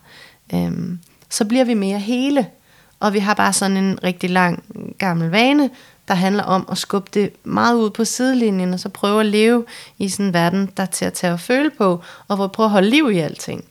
øhm, 0.53 0.99
så 1.29 1.45
bliver 1.45 1.65
vi 1.65 1.73
mere 1.73 1.99
hele. 1.99 2.47
Og 2.99 3.13
vi 3.13 3.19
har 3.19 3.33
bare 3.33 3.53
sådan 3.53 3.77
en 3.77 4.03
rigtig 4.03 4.29
lang 4.29 4.63
gammel 4.97 5.29
vane, 5.29 5.69
der 6.07 6.13
handler 6.13 6.43
om 6.43 6.67
at 6.71 6.77
skubbe 6.77 7.09
det 7.13 7.33
meget 7.43 7.75
ud 7.75 7.89
på 7.89 8.05
sidelinjen, 8.05 8.73
og 8.73 8.79
så 8.79 8.89
prøve 8.89 9.19
at 9.19 9.25
leve 9.25 9.65
i 9.97 10.09
sådan 10.09 10.25
en 10.25 10.33
verden, 10.33 10.69
der 10.77 10.83
er 10.83 10.87
til 10.87 11.05
at 11.05 11.13
tage 11.13 11.33
og 11.33 11.39
føle 11.39 11.69
på, 11.77 12.03
og 12.27 12.35
hvor 12.35 12.47
prøve 12.47 12.65
at 12.65 12.71
holde 12.71 12.89
liv 12.89 13.11
i 13.11 13.17
alting. 13.17 13.65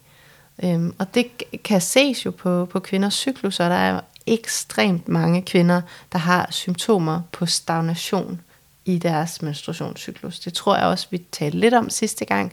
Øhm, 0.64 0.94
og 0.98 1.14
det 1.14 1.26
kan 1.64 1.80
ses 1.80 2.26
jo 2.26 2.30
på, 2.30 2.64
på 2.64 2.80
kvinders 2.80 3.14
cyklus, 3.14 3.60
og 3.60 3.70
Der 3.70 3.76
er 3.76 4.00
ekstremt 4.26 5.08
mange 5.08 5.42
kvinder, 5.42 5.80
der 6.12 6.18
har 6.18 6.48
symptomer 6.50 7.20
på 7.32 7.46
stagnation 7.46 8.40
i 8.84 8.98
deres 8.98 9.42
menstruationscyklus. 9.42 10.40
Det 10.40 10.52
tror 10.52 10.76
jeg 10.76 10.86
også, 10.86 11.06
vi 11.10 11.18
talte 11.18 11.58
lidt 11.58 11.74
om 11.74 11.90
sidste 11.90 12.24
gang. 12.24 12.52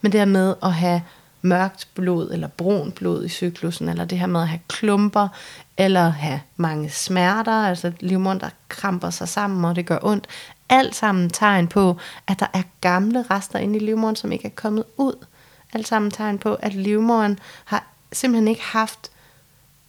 Men 0.00 0.12
det 0.12 0.20
her 0.20 0.26
med 0.26 0.54
at 0.62 0.72
have 0.72 1.02
mørkt 1.42 1.88
blod 1.94 2.30
eller 2.30 2.48
brun 2.48 2.92
blod 2.92 3.24
i 3.24 3.28
cyklusen, 3.28 3.88
eller 3.88 4.04
det 4.04 4.18
her 4.18 4.26
med 4.26 4.40
at 4.40 4.48
have 4.48 4.60
klumper, 4.68 5.28
eller 5.76 6.08
have 6.08 6.40
mange 6.56 6.90
smerter, 6.90 7.52
altså 7.52 7.92
livmoderen, 8.00 8.40
der 8.40 8.50
kramper 8.68 9.10
sig 9.10 9.28
sammen, 9.28 9.64
og 9.64 9.76
det 9.76 9.86
gør 9.86 9.98
ondt. 10.02 10.26
Alt 10.68 10.94
sammen 10.94 11.30
tegn 11.30 11.68
på, 11.68 11.96
at 12.26 12.40
der 12.40 12.46
er 12.52 12.62
gamle 12.80 13.24
rester 13.30 13.58
inde 13.58 13.76
i 13.76 13.82
livmoderen, 13.82 14.16
som 14.16 14.32
ikke 14.32 14.46
er 14.46 14.52
kommet 14.54 14.84
ud. 14.96 15.26
Alt 15.72 15.88
sammen 15.88 16.10
tegn 16.10 16.38
på, 16.38 16.54
at 16.54 16.74
livmoderen 16.74 17.38
har 17.64 17.86
simpelthen 18.12 18.48
ikke 18.48 18.62
haft 18.64 19.10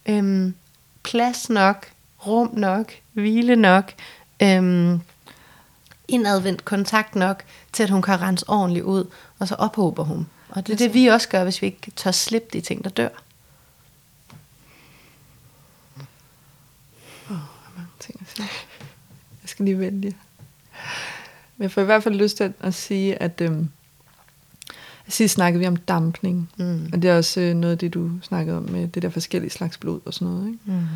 øhm, 0.06 0.54
plads 1.02 1.50
nok, 1.50 1.86
rum 2.26 2.50
nok, 2.52 2.92
hvile 3.12 3.56
nok, 3.56 3.92
øhm, 4.42 5.00
indadvendt 6.10 6.64
kontakt 6.64 7.14
nok, 7.14 7.42
til 7.72 7.82
at 7.82 7.90
hun 7.90 8.02
kan 8.02 8.20
rense 8.20 8.48
ordentligt 8.48 8.84
ud, 8.84 9.04
og 9.38 9.48
så 9.48 9.54
ophober 9.54 10.04
hun. 10.04 10.26
Og 10.48 10.66
det 10.66 10.72
er 10.72 10.76
det, 10.76 10.94
vi 10.94 11.06
også 11.06 11.28
gør, 11.28 11.44
hvis 11.44 11.62
vi 11.62 11.66
ikke 11.66 11.90
tør 11.96 12.10
slippe 12.10 12.48
de 12.52 12.60
ting, 12.60 12.84
der 12.84 12.90
dør. 12.90 13.08
Åh, 17.30 17.36
oh, 17.36 17.76
mange 17.76 17.90
ting 18.00 18.20
at. 18.20 18.40
Jeg 19.42 19.48
skal 19.48 19.64
lige 19.64 19.78
vælge. 19.78 20.16
Men 21.56 21.62
jeg 21.62 21.70
får 21.70 21.82
i 21.82 21.84
hvert 21.84 22.02
fald 22.02 22.14
lyst 22.14 22.36
til 22.36 22.52
at 22.60 22.74
sige, 22.74 23.22
at 23.22 23.40
øhm, 23.40 23.68
sidst 25.08 25.34
snakkede 25.34 25.60
vi 25.60 25.66
om 25.66 25.76
dampning. 25.76 26.50
Mm. 26.56 26.90
Og 26.92 27.02
det 27.02 27.10
er 27.10 27.16
også 27.16 27.40
øh, 27.40 27.54
noget 27.54 27.72
af 27.72 27.78
det, 27.78 27.94
du 27.94 28.10
snakkede 28.22 28.56
om 28.56 28.62
med 28.62 28.88
det 28.88 29.02
der 29.02 29.10
forskellige 29.10 29.50
slags 29.50 29.78
blod 29.78 30.00
og 30.04 30.14
sådan 30.14 30.28
noget. 30.28 30.46
Ikke? 30.46 30.58
Mm. 30.64 30.86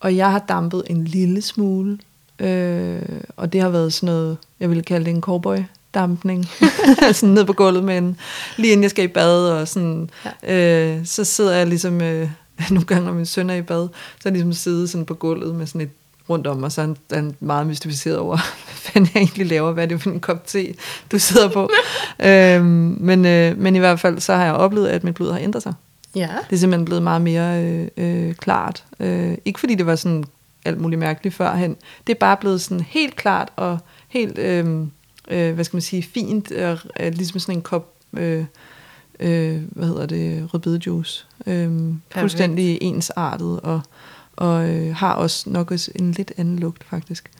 Og 0.00 0.16
jeg 0.16 0.30
har 0.30 0.38
dampet 0.38 0.82
en 0.86 1.04
lille 1.04 1.42
smule. 1.42 1.98
Øh, 2.38 3.02
og 3.36 3.52
det 3.52 3.60
har 3.60 3.68
været 3.68 3.92
sådan 3.92 4.06
noget, 4.06 4.38
jeg 4.60 4.68
ville 4.68 4.82
kalde 4.82 5.04
det 5.04 5.14
en 5.14 5.20
cowboy 5.20 5.58
dampning. 5.94 6.48
sådan 7.12 7.34
ned 7.34 7.44
på 7.44 7.52
gulvet 7.52 7.84
med 7.84 7.98
en, 7.98 8.18
lige 8.56 8.72
inden 8.72 8.82
jeg 8.82 8.90
skal 8.90 9.04
i 9.04 9.08
bad, 9.08 9.50
og 9.50 9.68
sådan, 9.68 10.10
ja. 10.42 10.54
øh, 10.54 11.06
så 11.06 11.24
sidder 11.24 11.56
jeg 11.56 11.66
ligesom, 11.66 12.00
øh, 12.00 12.30
nogle 12.70 12.86
gange 12.86 13.04
når 13.04 13.12
min 13.12 13.26
søn 13.26 13.50
er 13.50 13.54
i 13.54 13.62
bad, 13.62 13.88
så 13.88 14.28
er 14.28 14.30
jeg 14.30 14.32
ligesom 14.32 14.52
siddet 14.52 14.90
sådan 14.90 15.06
på 15.06 15.14
gulvet 15.14 15.54
med 15.54 15.66
sådan 15.66 15.80
et 15.80 15.90
rundt 16.28 16.46
om, 16.46 16.62
og 16.62 16.72
så 16.72 16.80
er 16.80 16.86
han, 16.86 16.96
han 17.12 17.36
meget 17.40 17.66
mystificeret 17.66 18.18
over, 18.18 18.36
hvad 18.64 18.74
fanden 18.74 19.10
jeg 19.14 19.20
egentlig 19.20 19.46
laver, 19.46 19.72
hvad 19.72 19.84
er 19.84 19.88
det 19.88 20.02
for 20.02 20.10
en 20.10 20.20
kop 20.20 20.46
te, 20.46 20.74
du 21.12 21.18
sidder 21.18 21.48
på. 21.48 21.70
øhm, 22.28 22.96
men, 23.00 23.24
øh, 23.24 23.58
men 23.58 23.76
i 23.76 23.78
hvert 23.78 24.00
fald, 24.00 24.20
så 24.20 24.34
har 24.34 24.44
jeg 24.44 24.54
oplevet, 24.54 24.88
at 24.88 25.04
mit 25.04 25.14
blod 25.14 25.32
har 25.32 25.38
ændret 25.38 25.62
sig. 25.62 25.72
Ja. 26.14 26.28
Det 26.50 26.56
er 26.56 26.60
simpelthen 26.60 26.84
blevet 26.84 27.02
meget 27.02 27.22
mere 27.22 27.64
øh, 27.64 27.88
øh, 27.96 28.34
klart. 28.34 28.84
Øh, 29.00 29.34
ikke 29.44 29.60
fordi 29.60 29.74
det 29.74 29.86
var 29.86 29.96
sådan 29.96 30.24
alt 30.64 30.80
muligt 30.80 30.98
mærkeligt 30.98 31.34
førhen. 31.34 31.76
Det 32.06 32.14
er 32.14 32.18
bare 32.18 32.36
blevet 32.36 32.60
sådan 32.60 32.80
helt 32.80 33.16
klart 33.16 33.48
og 33.56 33.78
helt, 34.08 34.38
øh, 34.38 34.80
øh, 35.28 35.54
hvad 35.54 35.64
skal 35.64 35.76
man 35.76 35.82
sige, 35.82 36.02
fint, 36.02 36.52
øh, 36.52 36.78
øh, 37.00 37.12
ligesom 37.12 37.40
sådan 37.40 37.54
en 37.54 37.62
kop, 37.62 37.92
øh, 38.12 38.44
øh, 39.20 39.62
hvad 39.70 39.86
hedder 39.86 40.06
det, 40.06 40.54
rødbedejuice. 40.54 41.26
Øh, 41.46 41.94
fuldstændig 42.10 42.78
ensartet 42.82 43.60
og 43.60 43.80
og 44.36 44.68
øh, 44.68 44.94
har 44.94 45.14
også 45.14 45.50
nok 45.50 45.70
også 45.70 45.90
en 45.94 46.12
lidt 46.12 46.32
anden 46.36 46.58
lugt 46.58 46.84
faktisk. 46.84 47.30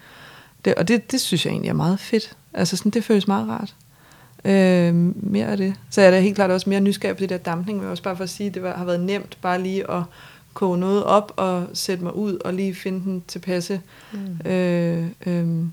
Det, 0.64 0.74
og 0.74 0.88
det, 0.88 1.12
det 1.12 1.20
synes 1.20 1.46
jeg 1.46 1.50
egentlig 1.50 1.68
er 1.68 1.74
meget 1.74 2.00
fedt. 2.00 2.36
Altså 2.54 2.76
sådan, 2.76 2.90
det 2.90 3.04
føles 3.04 3.28
meget 3.28 3.48
rart. 3.48 3.74
Øh, 4.44 4.94
mere 5.26 5.46
af 5.46 5.56
det. 5.56 5.74
Så 5.90 6.02
er 6.02 6.10
det 6.10 6.22
helt 6.22 6.34
klart 6.34 6.50
også 6.50 6.70
mere 6.70 6.80
nysgerrig 6.80 7.16
på 7.16 7.20
det 7.20 7.28
der 7.28 7.38
dampning, 7.38 7.78
men 7.78 7.88
også 7.88 8.02
bare 8.02 8.16
for 8.16 8.24
at 8.24 8.30
sige, 8.30 8.46
at 8.48 8.54
det 8.54 8.62
var, 8.62 8.76
har 8.76 8.84
været 8.84 9.00
nemt 9.00 9.38
bare 9.42 9.62
lige 9.62 9.90
at 9.90 10.02
koge 10.54 10.78
noget 10.78 11.04
op 11.04 11.32
og 11.36 11.66
sætte 11.74 12.04
mig 12.04 12.16
ud 12.16 12.38
og 12.44 12.54
lige 12.54 12.74
finde 12.74 13.00
den 13.00 13.22
tilpasse 13.28 13.80
mm. 14.12 14.50
øh, 14.50 15.06
øh, 15.26 15.64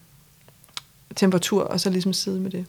temperatur, 1.16 1.64
og 1.64 1.80
så 1.80 1.89
ligesom 1.89 2.14
sidde 2.14 2.39
med 2.39 2.51
det. 2.51 2.66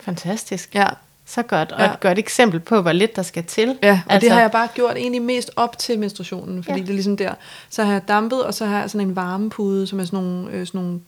Fantastisk. 0.00 0.74
Ja. 0.74 0.86
Så 1.26 1.42
godt, 1.42 1.72
og 1.72 1.80
ja. 1.80 1.92
et 1.92 2.00
godt 2.00 2.18
eksempel 2.18 2.60
på, 2.60 2.80
hvor 2.80 2.92
lidt 2.92 3.16
der 3.16 3.22
skal 3.22 3.44
til. 3.44 3.78
Ja, 3.82 4.00
og 4.06 4.12
altså, 4.12 4.26
det 4.26 4.32
har 4.34 4.40
jeg 4.40 4.50
bare 4.50 4.68
gjort 4.74 4.96
egentlig 4.96 5.22
mest 5.22 5.50
op 5.56 5.78
til 5.78 5.98
menstruationen, 5.98 6.64
fordi 6.64 6.78
Ja. 6.78 6.82
det 6.82 6.90
er 6.90 6.94
ligesom 6.94 7.16
der. 7.16 7.34
Så 7.70 7.84
har 7.84 7.92
jeg 7.92 8.08
dampet, 8.08 8.44
og 8.44 8.54
så 8.54 8.66
har 8.66 8.80
jeg 8.80 8.90
sådan 8.90 9.08
en 9.08 9.16
varmepude, 9.16 9.86
som 9.86 10.00
er 10.00 10.04
sådan 10.04 10.24
nogle, 10.24 10.50
øh, 10.50 10.66
sådan 10.66 10.80
nogle 10.80 11.00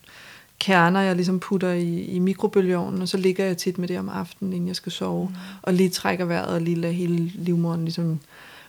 kerner, 0.59 1.01
jeg 1.01 1.17
ligesom 1.17 1.41
putter 1.41 1.71
i, 1.73 2.03
i 2.03 2.19
mikrobølgeovnen, 2.19 3.03
og 3.03 3.09
så 3.09 3.17
ligger 3.17 3.45
jeg 3.45 3.57
tit 3.57 3.79
med 3.79 3.89
det 3.89 3.99
om 3.99 4.09
aftenen, 4.09 4.53
inden 4.53 4.69
jeg 4.69 4.77
skal 4.77 4.93
sove, 4.93 5.27
mm. 5.29 5.35
og 5.63 5.75
lige 5.75 5.91
trækker 5.91 6.25
vejret, 6.25 6.55
og 6.55 6.61
lige 6.61 6.77
lader 6.77 6.95
hele 6.95 7.17
livmoderen 7.35 7.85
ligesom 7.85 8.21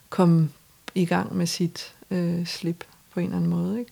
komme 0.10 0.50
i 0.96 1.06
gang 1.06 1.36
med 1.36 1.48
sit 1.48 1.94
øh, 2.12 2.46
slip 2.46 2.84
på 3.14 3.20
en 3.20 3.26
eller 3.26 3.38
anden 3.38 3.50
måde. 3.50 3.80
Ikke? 3.80 3.92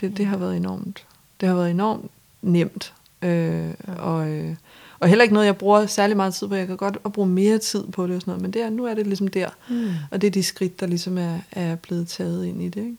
Det, 0.00 0.16
det 0.16 0.26
har 0.26 0.36
været 0.36 0.56
enormt. 0.56 1.04
Det 1.40 1.48
har 1.48 1.56
været 1.56 1.70
enormt 1.70 2.10
nemt. 2.42 2.92
Øh, 3.22 3.70
og, 3.98 4.28
øh, 4.28 4.54
og 5.00 5.08
heller 5.08 5.22
ikke 5.22 5.34
noget, 5.34 5.46
jeg 5.46 5.56
bruger 5.56 5.86
særlig 5.86 6.16
meget 6.16 6.34
tid 6.34 6.48
på. 6.48 6.54
Jeg 6.54 6.66
kan 6.66 6.76
godt 6.76 6.98
at 7.04 7.12
bruge 7.12 7.28
mere 7.28 7.58
tid 7.58 7.84
på 7.84 8.06
det 8.06 8.16
og 8.16 8.20
sådan 8.20 8.30
noget, 8.30 8.42
men 8.42 8.50
det 8.50 8.62
er, 8.62 8.70
nu 8.70 8.84
er 8.84 8.94
det 8.94 9.06
ligesom 9.06 9.28
der. 9.28 9.48
Mm. 9.68 9.90
Og 10.10 10.20
det 10.20 10.26
er 10.26 10.30
de 10.30 10.42
skridt, 10.42 10.80
der 10.80 10.86
ligesom 10.86 11.18
er, 11.18 11.38
er 11.52 11.74
blevet 11.74 12.08
taget 12.08 12.46
ind 12.46 12.62
i 12.62 12.68
det. 12.68 12.80
Ikke? 12.80 12.96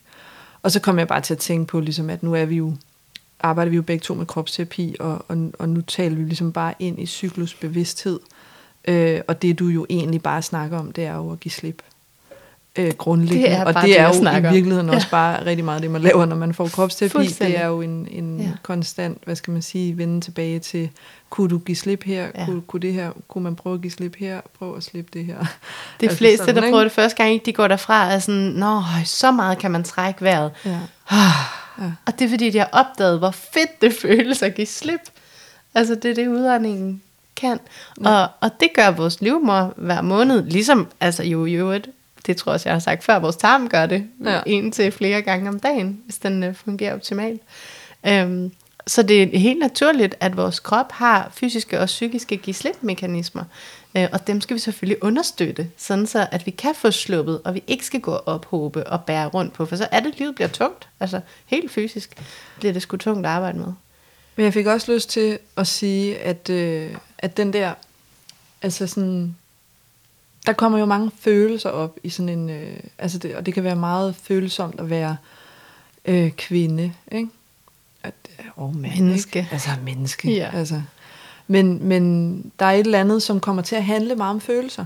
Og 0.64 0.72
så 0.72 0.80
kom 0.80 1.00
jeg 1.00 1.08
bare 1.08 1.22
til 1.22 1.34
at 1.34 1.38
tænke 1.38 1.68
på, 1.68 1.80
ligesom, 1.80 2.10
at 2.10 2.24
nu 2.24 2.34
er 2.36 2.46
vi 2.46 2.56
jo, 2.56 2.74
arbejder 3.40 3.70
vi 3.70 3.76
jo 3.76 3.82
begge 3.82 4.04
to 4.04 4.14
med 4.14 4.26
kropsterapi, 4.26 4.96
og, 5.00 5.26
og, 5.28 5.52
og 5.60 5.70
nu 5.70 5.82
taler 5.82 6.16
vi 6.16 6.24
ligesom 6.24 6.52
bare 6.52 6.74
ind 6.80 7.00
i 7.00 7.06
cyklusbevidsthed. 7.06 8.20
Øh, 8.86 9.22
og 9.28 9.42
det 9.42 9.60
du 9.60 9.68
jo 9.68 9.86
egentlig 9.90 10.22
bare 10.22 10.42
snakker 10.42 10.80
om, 10.80 10.92
det 10.92 11.06
er 11.06 11.16
jo 11.16 11.32
at 11.32 11.40
give 11.40 11.52
slip. 11.52 11.82
Øh, 12.76 12.94
grundlæggende. 12.94 13.44
Det 13.50 13.52
er 13.58 13.66
og 13.66 13.74
det 13.74 13.84
det, 13.84 14.00
er 14.00 14.08
jo 14.08 14.14
i 14.24 14.48
om. 14.48 14.54
virkeligheden 14.54 14.90
også 14.90 15.10
bare 15.12 15.46
rigtig 15.46 15.66
meget 15.66 15.82
det, 15.82 15.92
man 15.92 16.02
laver, 16.02 16.26
når 16.26 16.36
man 16.36 16.54
får 16.54 16.68
kropsterapi. 16.68 17.28
Det 17.28 17.58
er 17.60 17.68
jo 17.68 17.82
en, 17.82 18.08
en 18.12 18.40
Ja. 18.40 18.50
konstant, 18.64 19.18
hvad 19.26 19.36
skal 19.36 19.52
man 19.52 19.62
sige, 19.62 19.98
vende 19.98 20.22
tilbage 20.22 20.60
til, 20.60 20.90
kunne 21.30 21.50
du 21.50 21.58
give 21.58 21.76
slip 21.76 22.04
her? 22.04 22.28
Ja. 22.36 22.46
Kunne, 22.46 22.62
kunne, 22.62 22.80
det 22.80 22.94
her? 22.94 23.12
kunne 23.28 23.44
man 23.44 23.56
prøve 23.56 23.74
at 23.76 23.82
give 23.82 23.92
slip 23.92 24.16
her? 24.20 24.42
Prøv 24.60 24.76
at 24.78 24.84
slippe 24.84 25.10
det 25.14 25.26
her. 25.26 25.38
De 25.38 25.46
Altså 26.02 26.18
fleste, 26.18 26.38
sådan, 26.46 26.56
der 26.56 26.62
ikke? 26.62 26.72
prøver 26.74 26.84
det 26.84 26.92
første 26.92 27.24
gang, 27.24 27.46
de 27.46 27.54
går 27.54 27.68
derfra 27.68 28.08
og 28.08 28.14
er 28.14 28.20
sådan, 28.20 28.42
Nå, 28.42 28.82
så 29.06 29.32
meget 29.32 29.58
kan 29.58 29.72
man 29.72 29.84
trække 29.84 30.22
vejret. 30.22 30.52
Ja. 30.66 30.80
Ja. 31.12 31.92
Og 32.06 32.20
det 32.20 32.26
er 32.26 32.30
fordi, 32.30 32.50
de 32.50 32.58
har 32.60 32.70
opdaget, 32.72 33.20
hvor 33.20 33.32
fedt 33.32 33.82
det 33.82 33.94
føles 34.02 34.42
at 34.44 34.56
give 34.56 34.68
slip. 34.68 35.00
Altså, 35.76 35.96
det 35.96 36.12
er 36.12 36.16
det, 36.16 36.28
udregningen 36.28 37.02
kan. 37.36 37.60
Ja. 38.04 38.10
Og, 38.10 38.28
og 38.42 38.50
det 38.60 38.70
gør 38.76 38.92
vores 38.92 39.22
livmor 39.22 39.74
hver 39.78 40.02
måned, 40.02 40.44
ligesom, 40.44 40.88
altså 41.00 41.24
jo 41.24 41.46
i 41.46 41.54
øvrigt, 41.54 41.90
det 42.30 42.38
tror 42.38 42.52
jeg 42.52 42.54
også, 42.54 42.70
jeg 42.70 42.76
har 42.76 42.80
sagt 42.80 43.04
før, 43.04 43.20
vores 43.20 43.36
tarm 43.36 43.70
gør 43.70 43.86
det 43.86 44.08
ja. 44.26 44.42
En 44.46 44.72
til 44.72 44.92
flere 44.92 45.22
gange 45.22 45.50
om 45.50 45.60
dagen, 45.60 46.02
hvis 46.06 46.18
den 46.18 46.44
uh, 46.44 46.56
fungerer 46.56 46.94
optimalt. 46.94 47.42
Øhm, 48.08 48.52
så 48.88 49.04
det 49.04 49.36
er 49.36 49.40
helt 49.40 49.60
naturligt, 49.60 50.16
at 50.20 50.38
vores 50.38 50.60
krop 50.60 50.92
har 50.92 51.32
fysiske 51.34 51.80
og 51.80 51.86
psykiske 51.86 52.38
give 52.38 52.54
slip 52.54 52.76
mekanismer, 52.82 53.44
øh, 53.98 54.08
og 54.12 54.28
dem 54.28 54.42
skal 54.42 54.54
vi 54.54 54.60
selvfølgelig 54.60 55.04
understøtte, 55.04 55.70
sådan 55.78 56.08
så 56.08 56.28
at 56.32 56.46
vi 56.46 56.52
kan 56.52 56.76
få 56.76 56.92
sluppet, 56.92 57.42
og 57.46 57.54
vi 57.54 57.64
ikke 57.68 57.86
skal 57.86 58.02
gå 58.02 58.12
og 58.12 58.28
ophobe 58.28 58.88
og 58.88 59.04
bære 59.04 59.28
rundt 59.28 59.54
på, 59.54 59.66
for 59.66 59.76
så 59.76 59.88
er 59.92 60.00
det, 60.00 60.20
livet 60.20 60.36
bliver 60.36 60.48
tungt. 60.48 60.88
Altså 61.00 61.22
helt 61.46 61.72
fysisk 61.72 62.18
bliver 62.60 62.74
det 62.74 62.82
sgu 62.82 62.98
tungt 62.98 63.26
at 63.26 63.32
arbejde 63.32 63.58
med. 63.58 63.74
Men 64.36 64.44
jeg 64.44 64.54
fik 64.54 64.66
også 64.66 64.94
lyst 64.94 65.10
til 65.10 65.40
at 65.58 65.68
sige, 65.68 66.18
at, 66.18 66.50
øh, 66.50 66.96
at 67.18 67.38
den 67.38 67.54
der, 67.54 67.74
altså 68.62 68.88
sådan, 68.88 69.36
der 70.46 70.54
kommer 70.54 70.80
jo 70.80 70.86
mange 70.86 71.12
følelser 71.20 71.70
op 71.70 71.98
i 72.04 72.10
sådan 72.10 72.30
en, 72.30 72.50
øh, 72.50 72.80
altså 72.98 73.18
det, 73.18 73.36
og 73.36 73.46
det 73.46 73.54
kan 73.54 73.64
være 73.64 73.76
meget 73.76 74.16
følsomt 74.16 74.80
at 74.80 74.90
være 74.90 75.18
øh, 76.06 76.32
kvinde, 76.32 76.94
ikke? 77.12 77.30
At, 78.04 78.14
og 78.56 78.76
mand, 78.76 78.94
Menneske. 78.94 79.40
Ikke? 79.40 79.50
Altså 79.52 79.70
menneske. 79.84 80.34
Ja. 80.34 80.50
Altså. 80.54 80.82
Men, 81.48 81.88
men 81.88 82.42
der 82.60 82.66
er 82.66 82.72
et 82.72 82.80
eller 82.80 83.00
andet, 83.00 83.24
som 83.24 83.40
kommer 83.40 83.62
til 83.62 83.76
at 83.76 83.86
handle 83.86 84.16
meget 84.16 84.34
om 84.34 84.42
følelser. 84.42 84.86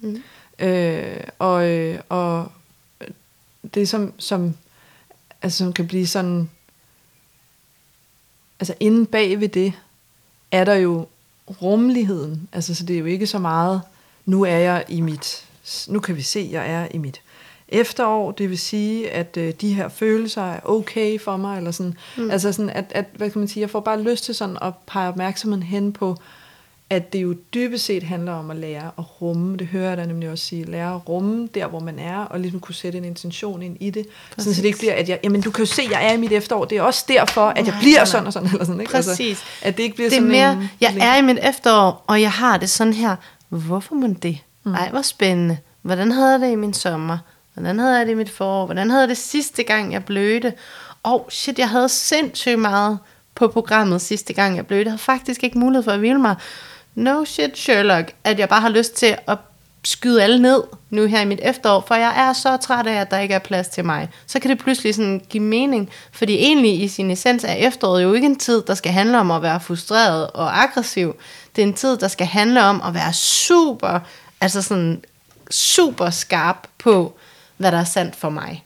Mm. 0.00 0.22
Øh, 0.58 1.20
og, 1.38 1.68
øh, 1.68 1.98
og 2.08 2.52
det 3.74 3.88
som, 3.88 4.12
som, 4.18 4.54
altså, 5.42 5.58
som 5.58 5.72
kan 5.72 5.86
blive 5.86 6.06
sådan, 6.06 6.50
altså 8.60 8.74
inde 8.80 9.06
bag 9.06 9.40
ved 9.40 9.48
det, 9.48 9.72
er 10.50 10.64
der 10.64 10.74
jo 10.74 11.06
rummeligheden. 11.62 12.48
Altså, 12.52 12.74
så 12.74 12.84
det 12.84 12.94
er 12.94 13.00
jo 13.00 13.06
ikke 13.06 13.26
så 13.26 13.38
meget, 13.38 13.82
nu 14.26 14.42
er 14.42 14.56
jeg 14.56 14.84
i 14.88 15.00
mit, 15.00 15.44
nu 15.88 16.00
kan 16.00 16.16
vi 16.16 16.22
se, 16.22 16.40
at 16.40 16.50
jeg 16.50 16.70
er 16.70 16.88
i 16.90 16.98
mit 16.98 17.20
efterår, 17.68 18.30
det 18.30 18.50
vil 18.50 18.58
sige, 18.58 19.10
at 19.10 19.36
øh, 19.36 19.52
de 19.60 19.74
her 19.74 19.88
følelser 19.88 20.42
er 20.42 20.60
okay 20.64 21.20
for 21.20 21.36
mig, 21.36 21.56
eller 21.56 21.70
sådan, 21.70 21.94
mm. 22.16 22.30
altså 22.30 22.52
sådan, 22.52 22.70
at, 22.70 22.84
at, 22.90 23.04
hvad 23.16 23.30
kan 23.30 23.38
man 23.38 23.48
sige, 23.48 23.60
jeg 23.60 23.70
får 23.70 23.80
bare 23.80 24.02
lyst 24.02 24.24
til 24.24 24.34
sådan 24.34 24.58
at 24.62 24.72
pege 24.86 25.08
opmærksomheden 25.08 25.62
hen 25.62 25.92
på, 25.92 26.16
at 26.90 27.12
det 27.12 27.22
jo 27.22 27.34
dybest 27.54 27.84
set 27.84 28.02
handler 28.02 28.32
om 28.32 28.50
at 28.50 28.56
lære 28.56 28.90
at 28.98 29.22
rumme, 29.22 29.56
det 29.56 29.66
hører 29.66 29.88
jeg 29.88 29.96
da 29.96 30.06
nemlig 30.06 30.30
også 30.30 30.44
sige, 30.44 30.64
lære 30.64 30.94
at 30.94 31.08
rumme 31.08 31.48
der, 31.54 31.66
hvor 31.66 31.80
man 31.80 31.98
er, 31.98 32.18
og 32.18 32.40
ligesom 32.40 32.60
kunne 32.60 32.74
sætte 32.74 32.98
en 32.98 33.04
intention 33.04 33.62
ind 33.62 33.76
i 33.80 33.90
det, 33.90 34.06
sådan, 34.38 34.54
så 34.54 34.62
det 34.62 34.66
ikke 34.66 34.78
bliver, 34.78 34.94
at 34.94 35.08
jeg, 35.08 35.18
jamen 35.24 35.40
du 35.40 35.50
kan 35.50 35.64
jo 35.64 35.70
se, 35.72 35.82
jeg 35.90 36.06
er 36.06 36.12
i 36.12 36.16
mit 36.16 36.32
efterår, 36.32 36.64
det 36.64 36.78
er 36.78 36.82
også 36.82 37.04
derfor, 37.08 37.46
at 37.46 37.56
jeg 37.56 37.64
Nej, 37.64 37.80
bliver 37.80 37.98
nej. 37.98 38.04
sådan 38.04 38.26
og 38.26 38.32
sådan, 38.32 38.48
eller 38.48 38.64
sådan, 38.64 38.80
ikke? 38.80 38.92
Præcis. 38.92 39.20
Altså, 39.28 39.44
at 39.62 39.76
det 39.76 39.82
ikke 39.82 39.94
bliver 39.94 40.08
Det 40.08 40.16
er 40.16 40.20
sådan 40.20 40.32
mere, 40.32 40.52
en... 40.52 40.70
jeg 40.80 40.96
er 41.00 41.16
i 41.16 41.22
mit 41.22 41.38
efterår, 41.42 42.04
og 42.06 42.20
jeg 42.20 42.32
har 42.32 42.56
det 42.56 42.70
sådan 42.70 42.92
her. 42.92 43.16
Hvorfor 43.48 43.94
må 43.94 44.06
det? 44.22 44.38
Mm. 44.64 44.74
Ej, 44.74 44.90
hvor 44.90 45.02
spændende. 45.02 45.58
Hvordan 45.82 46.12
havde 46.12 46.30
jeg 46.30 46.40
det 46.40 46.50
i 46.50 46.54
min 46.54 46.74
sommer? 46.74 47.18
Hvordan 47.54 47.78
havde 47.78 47.98
jeg 47.98 48.06
det 48.06 48.12
i 48.12 48.14
mit 48.14 48.30
forår? 48.30 48.64
Hvordan 48.64 48.90
havde 48.90 49.00
jeg 49.00 49.08
det 49.08 49.16
sidste 49.16 49.62
gang, 49.62 49.92
jeg 49.92 50.04
blødte? 50.04 50.52
Åh, 51.04 51.12
oh, 51.12 51.20
shit, 51.28 51.58
jeg 51.58 51.68
havde 51.68 51.88
sindssygt 51.88 52.58
meget 52.58 52.98
på 53.34 53.48
programmet 53.48 54.00
sidste 54.00 54.32
gang, 54.32 54.56
jeg 54.56 54.66
blev. 54.66 54.78
Jeg 54.78 54.86
havde 54.86 54.98
faktisk 54.98 55.44
ikke 55.44 55.58
mulighed 55.58 55.82
for 55.82 55.90
at 55.92 55.98
hvile 55.98 56.18
mig. 56.18 56.36
No 56.94 57.24
shit, 57.24 57.58
Sherlock, 57.58 58.12
at 58.24 58.38
jeg 58.38 58.48
bare 58.48 58.60
har 58.60 58.68
lyst 58.68 58.94
til 58.94 59.16
at 59.26 59.38
skyde 59.84 60.22
alle 60.22 60.42
ned 60.42 60.62
nu 60.90 61.06
her 61.06 61.20
i 61.20 61.24
mit 61.24 61.40
efterår, 61.42 61.84
for 61.88 61.94
jeg 61.94 62.28
er 62.28 62.32
så 62.32 62.56
træt 62.56 62.86
af, 62.86 63.00
at 63.00 63.10
der 63.10 63.18
ikke 63.18 63.34
er 63.34 63.38
plads 63.38 63.68
til 63.68 63.84
mig. 63.84 64.08
Så 64.26 64.40
kan 64.40 64.50
det 64.50 64.58
pludselig 64.58 64.94
sådan 64.94 65.22
give 65.28 65.42
mening, 65.42 65.90
fordi 66.12 66.34
egentlig 66.34 66.82
i 66.82 66.88
sin 66.88 67.10
essens 67.10 67.44
er 67.44 67.52
efteråret 67.52 68.02
jo 68.02 68.12
ikke 68.12 68.26
en 68.26 68.38
tid, 68.38 68.62
der 68.66 68.74
skal 68.74 68.92
handle 68.92 69.18
om 69.18 69.30
at 69.30 69.42
være 69.42 69.60
frustreret 69.60 70.30
og 70.30 70.62
aggressiv. 70.62 71.16
Det 71.56 71.62
er 71.62 71.66
en 71.66 71.74
tid, 71.74 71.96
der 71.96 72.08
skal 72.08 72.26
handle 72.26 72.64
om 72.64 72.82
at 72.86 72.94
være 72.94 73.12
super, 73.12 74.00
altså 74.40 74.62
sådan 74.62 75.04
super 75.50 76.10
skarp 76.10 76.68
på, 76.78 77.14
hvad 77.56 77.72
der 77.72 77.78
er 77.78 77.84
sandt 77.84 78.16
for 78.16 78.30
mig. 78.30 78.64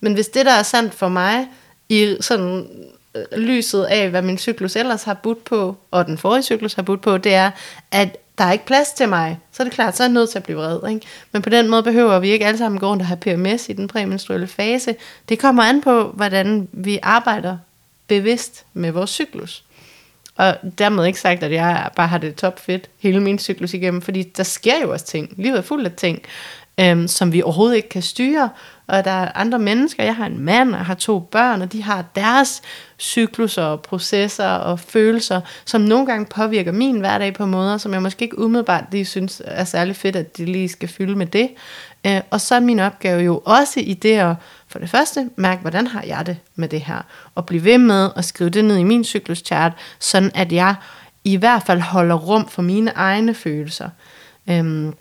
Men 0.00 0.14
hvis 0.14 0.28
det, 0.28 0.46
der 0.46 0.52
er 0.52 0.62
sandt 0.62 0.94
for 0.94 1.08
mig, 1.08 1.48
i 1.88 2.16
sådan 2.20 2.66
øh, 3.14 3.38
lyset 3.38 3.84
af, 3.84 4.10
hvad 4.10 4.22
min 4.22 4.38
cyklus 4.38 4.76
ellers 4.76 5.02
har 5.02 5.14
budt 5.14 5.44
på, 5.44 5.76
og 5.90 6.06
den 6.06 6.18
forrige 6.18 6.42
cyklus 6.42 6.74
har 6.74 6.82
budt 6.82 7.00
på, 7.00 7.18
det 7.18 7.34
er, 7.34 7.50
at 7.90 8.16
der 8.38 8.44
er 8.44 8.52
ikke 8.52 8.66
plads 8.66 8.92
til 8.92 9.08
mig, 9.08 9.38
så 9.52 9.62
er 9.62 9.64
det 9.64 9.74
klart, 9.74 9.96
så 9.96 10.02
er 10.02 10.06
jeg 10.06 10.12
nødt 10.12 10.30
til 10.30 10.38
at 10.38 10.44
blive 10.44 10.58
vred. 10.58 10.90
Ikke? 10.90 11.06
Men 11.32 11.42
på 11.42 11.50
den 11.50 11.68
måde 11.68 11.82
behøver 11.82 12.18
vi 12.18 12.28
ikke 12.30 12.46
alle 12.46 12.58
sammen 12.58 12.80
gå 12.80 12.86
rundt 12.86 13.02
og 13.02 13.06
have 13.06 13.16
PMS 13.16 13.68
i 13.68 13.72
den 13.72 13.88
præmenstruelle 13.88 14.46
fase. 14.46 14.94
Det 15.28 15.38
kommer 15.38 15.62
an 15.62 15.80
på, 15.80 16.02
hvordan 16.02 16.68
vi 16.72 16.98
arbejder 17.02 17.58
bevidst 18.08 18.64
med 18.72 18.90
vores 18.90 19.10
cyklus. 19.10 19.64
Og 20.36 20.56
dermed 20.78 21.04
ikke 21.06 21.20
sagt, 21.20 21.42
at 21.42 21.52
jeg 21.52 21.90
bare 21.96 22.08
har 22.08 22.18
det 22.18 22.34
top 22.34 22.60
fedt 22.60 22.90
hele 22.98 23.20
min 23.20 23.38
cyklus 23.38 23.74
igennem, 23.74 24.02
fordi 24.02 24.22
der 24.22 24.42
sker 24.42 24.82
jo 24.82 24.92
også 24.92 25.06
ting. 25.06 25.34
Livet 25.36 25.58
er 25.58 25.62
fuld 25.62 25.84
af 25.84 25.92
ting, 25.92 26.22
øhm, 26.80 27.08
som 27.08 27.32
vi 27.32 27.42
overhovedet 27.42 27.76
ikke 27.76 27.88
kan 27.88 28.02
styre. 28.02 28.50
Og 28.86 29.04
der 29.04 29.10
er 29.10 29.32
andre 29.34 29.58
mennesker, 29.58 30.04
jeg 30.04 30.16
har 30.16 30.26
en 30.26 30.40
mand, 30.40 30.74
og 30.74 30.86
har 30.86 30.94
to 30.94 31.18
børn, 31.18 31.62
og 31.62 31.72
de 31.72 31.82
har 31.82 32.04
deres 32.14 32.62
cykluser 32.98 33.62
og 33.62 33.82
processer 33.82 34.48
og 34.48 34.80
følelser, 34.80 35.40
som 35.64 35.80
nogle 35.80 36.06
gange 36.06 36.26
påvirker 36.26 36.72
min 36.72 37.00
hverdag 37.00 37.34
på 37.34 37.46
måder, 37.46 37.78
som 37.78 37.92
jeg 37.92 38.02
måske 38.02 38.22
ikke 38.22 38.38
umiddelbart 38.38 38.84
lige 38.92 39.04
synes 39.04 39.42
er 39.44 39.64
særlig 39.64 39.96
fedt, 39.96 40.16
at 40.16 40.36
de 40.36 40.44
lige 40.44 40.68
skal 40.68 40.88
fylde 40.88 41.16
med 41.16 41.26
det. 41.26 41.50
Øh, 42.06 42.20
og 42.30 42.40
så 42.40 42.54
er 42.54 42.60
min 42.60 42.80
opgave 42.80 43.22
jo 43.22 43.42
også 43.44 43.80
i 43.80 43.94
det 43.94 44.16
at 44.18 44.34
for 44.68 44.78
det 44.78 44.90
første 44.90 45.30
mærke, 45.36 45.60
hvordan 45.60 45.86
har 45.86 46.02
jeg 46.02 46.26
det 46.26 46.36
med 46.54 46.68
det 46.68 46.80
her, 46.80 47.02
og 47.34 47.46
blive 47.46 47.64
ved 47.64 47.78
med 47.78 48.10
at 48.16 48.24
skrive 48.24 48.50
det 48.50 48.64
ned 48.64 48.76
i 48.76 48.82
min 48.82 49.04
cykluschart, 49.04 49.72
sådan 49.98 50.30
at 50.34 50.52
jeg 50.52 50.74
i 51.24 51.36
hvert 51.36 51.62
fald 51.62 51.80
holder 51.80 52.14
rum 52.14 52.48
for 52.48 52.62
mine 52.62 52.90
egne 52.90 53.34
følelser. 53.34 53.88
Øhm, 54.50 54.94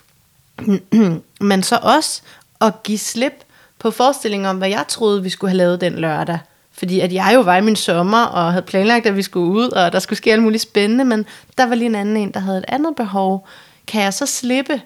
men 1.41 1.63
så 1.63 1.79
også 1.81 2.21
at 2.61 2.83
give 2.83 2.97
slip 2.97 3.33
på 3.79 3.91
forestillingen 3.91 4.49
om, 4.49 4.57
hvad 4.57 4.69
jeg 4.69 4.85
troede, 4.87 5.23
vi 5.23 5.29
skulle 5.29 5.51
have 5.51 5.57
lavet 5.57 5.81
den 5.81 5.93
lørdag. 5.93 6.39
Fordi 6.71 6.99
at 6.99 7.13
jeg 7.13 7.31
jo 7.35 7.41
var 7.41 7.57
i 7.57 7.61
min 7.61 7.75
sommer, 7.75 8.23
og 8.23 8.51
havde 8.51 8.65
planlagt, 8.65 9.05
at 9.05 9.15
vi 9.15 9.21
skulle 9.21 9.51
ud, 9.51 9.69
og 9.69 9.91
der 9.91 9.99
skulle 9.99 10.17
ske 10.17 10.31
alt 10.31 10.43
muligt 10.43 10.63
spændende, 10.63 11.05
men 11.05 11.25
der 11.57 11.65
var 11.65 11.75
lige 11.75 11.85
en 11.85 11.95
anden 11.95 12.17
en, 12.17 12.31
der 12.31 12.39
havde 12.39 12.57
et 12.57 12.65
andet 12.67 12.95
behov. 12.95 13.47
Kan 13.87 14.03
jeg 14.03 14.13
så 14.13 14.25
slippe 14.25 14.81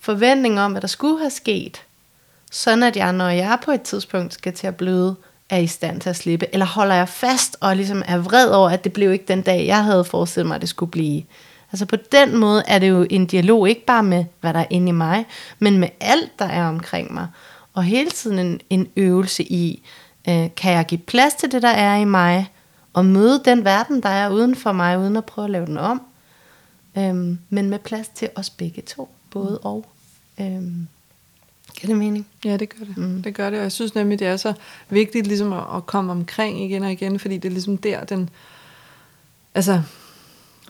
forventning 0.00 0.60
om, 0.60 0.72
hvad 0.72 0.80
der 0.80 0.88
skulle 0.88 1.18
have 1.18 1.30
sket, 1.30 1.82
sådan 2.50 2.82
at 2.82 2.96
jeg, 2.96 3.12
når 3.12 3.28
jeg 3.28 3.58
på 3.64 3.70
et 3.70 3.82
tidspunkt 3.82 4.34
skal 4.34 4.52
til 4.52 4.66
at 4.66 4.76
bløde, 4.76 5.16
er 5.50 5.58
i 5.58 5.66
stand 5.66 6.00
til 6.00 6.10
at 6.10 6.16
slippe? 6.16 6.46
Eller 6.52 6.66
holder 6.66 6.94
jeg 6.94 7.08
fast 7.08 7.56
og 7.60 7.76
ligesom 7.76 8.02
er 8.06 8.18
vred 8.18 8.48
over, 8.48 8.70
at 8.70 8.84
det 8.84 8.92
blev 8.92 9.12
ikke 9.12 9.24
den 9.28 9.42
dag, 9.42 9.66
jeg 9.66 9.84
havde 9.84 10.04
forestillet 10.04 10.48
mig, 10.48 10.54
at 10.54 10.60
det 10.60 10.68
skulle 10.68 10.90
blive? 10.90 11.22
Altså 11.72 11.86
på 11.86 11.96
den 11.96 12.36
måde 12.36 12.62
er 12.66 12.78
det 12.78 12.88
jo 12.88 13.06
en 13.10 13.26
dialog, 13.26 13.68
ikke 13.68 13.84
bare 13.84 14.02
med, 14.02 14.24
hvad 14.40 14.54
der 14.54 14.60
er 14.60 14.66
inde 14.70 14.88
i 14.88 14.92
mig, 14.92 15.26
men 15.58 15.78
med 15.78 15.88
alt, 16.00 16.38
der 16.38 16.44
er 16.44 16.68
omkring 16.68 17.14
mig. 17.14 17.26
Og 17.74 17.84
hele 17.84 18.10
tiden 18.10 18.38
en, 18.38 18.60
en 18.70 18.88
øvelse 18.96 19.42
i, 19.42 19.82
øh, 20.28 20.48
kan 20.56 20.72
jeg 20.72 20.86
give 20.86 21.00
plads 21.00 21.34
til 21.34 21.52
det, 21.52 21.62
der 21.62 21.68
er 21.68 21.96
i 21.96 22.04
mig, 22.04 22.50
og 22.92 23.04
møde 23.04 23.42
den 23.44 23.64
verden, 23.64 24.02
der 24.02 24.08
er 24.08 24.30
uden 24.30 24.54
for 24.54 24.72
mig, 24.72 24.98
uden 24.98 25.16
at 25.16 25.24
prøve 25.24 25.44
at 25.44 25.50
lave 25.50 25.66
den 25.66 25.78
om. 25.78 26.02
Øhm, 26.98 27.38
men 27.50 27.70
med 27.70 27.78
plads 27.78 28.08
til 28.08 28.28
os 28.34 28.50
begge 28.50 28.82
to, 28.82 29.08
både 29.30 29.58
og. 29.58 29.86
Øhm, 30.40 30.88
Giver 31.80 31.94
det 31.94 31.98
mening? 31.98 32.26
Ja, 32.44 32.56
det 32.56 32.68
gør 32.78 32.84
det. 32.84 32.96
Mm. 32.96 33.22
Det 33.22 33.34
gør 33.34 33.50
det, 33.50 33.58
og 33.58 33.62
jeg 33.62 33.72
synes 33.72 33.94
nemlig, 33.94 34.18
det 34.18 34.26
er 34.26 34.36
så 34.36 34.52
vigtigt 34.90 35.26
ligesom 35.26 35.52
at, 35.52 35.64
at 35.76 35.86
komme 35.86 36.12
omkring 36.12 36.62
igen 36.62 36.82
og 36.82 36.92
igen, 36.92 37.18
fordi 37.18 37.36
det 37.36 37.48
er 37.48 37.52
ligesom 37.52 37.76
der, 37.76 38.04
den... 38.04 38.30
Altså, 39.54 39.82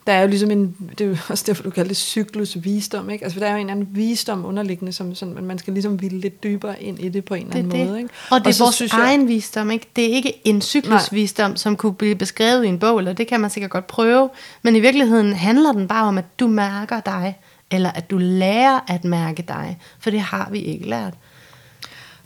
der 0.07 0.13
er 0.13 0.21
jo 0.21 0.29
ligesom 0.29 0.51
en, 0.51 0.77
det 0.99 1.01
er 1.01 1.09
jo 1.09 1.17
også 1.29 1.45
derfor, 1.47 1.63
du 1.63 1.71
kalder 1.71 1.89
det 1.89 1.97
cyklus 1.97 2.57
visdom, 2.65 3.11
ikke? 3.11 3.25
Altså, 3.25 3.35
for 3.35 3.41
der 3.41 3.51
er 3.51 3.55
jo 3.55 3.61
en 3.61 3.71
anden 3.71 3.89
visdom 3.91 4.45
underliggende, 4.45 4.93
som 4.93 5.15
sådan, 5.15 5.45
man 5.45 5.59
skal 5.59 5.73
ligesom 5.73 6.03
ville 6.03 6.21
lidt 6.21 6.43
dybere 6.43 6.83
ind 6.83 6.99
i 6.99 7.09
det 7.09 7.25
på 7.25 7.35
en 7.35 7.43
eller 7.43 7.57
anden 7.57 7.73
det. 7.73 7.87
måde, 7.87 7.99
ikke? 7.99 8.11
Og 8.31 8.41
det 8.45 8.47
er 8.47 8.63
og 8.63 8.67
vores 8.67 8.81
jeg, 8.81 8.89
egen 8.93 9.29
visdom, 9.29 9.71
ikke? 9.71 9.87
Det 9.97 10.05
er 10.11 10.15
ikke 10.15 10.33
en 10.45 10.63
cyklusvisdom, 10.63 11.57
som 11.57 11.77
kunne 11.77 11.95
blive 11.95 12.15
beskrevet 12.15 12.65
i 12.65 12.69
en 12.69 12.79
bog, 12.79 12.99
eller 12.99 13.13
det 13.13 13.27
kan 13.27 13.41
man 13.41 13.51
sikkert 13.51 13.71
godt 13.71 13.87
prøve, 13.87 14.31
men 14.63 14.77
i 14.77 14.81
virkeligheden 14.81 15.33
handler 15.33 15.73
den 15.73 15.89
bare 15.89 16.05
om, 16.05 16.19
at 16.19 16.25
du 16.41 16.47
mærker 16.47 17.01
dig, 17.01 17.39
eller 17.71 17.91
at 17.91 18.11
du 18.11 18.19
lærer 18.19 18.81
at 18.89 19.05
mærke 19.05 19.43
dig, 19.43 19.79
for 19.99 20.11
det 20.11 20.21
har 20.21 20.51
vi 20.51 20.59
ikke 20.59 20.89
lært. 20.89 21.15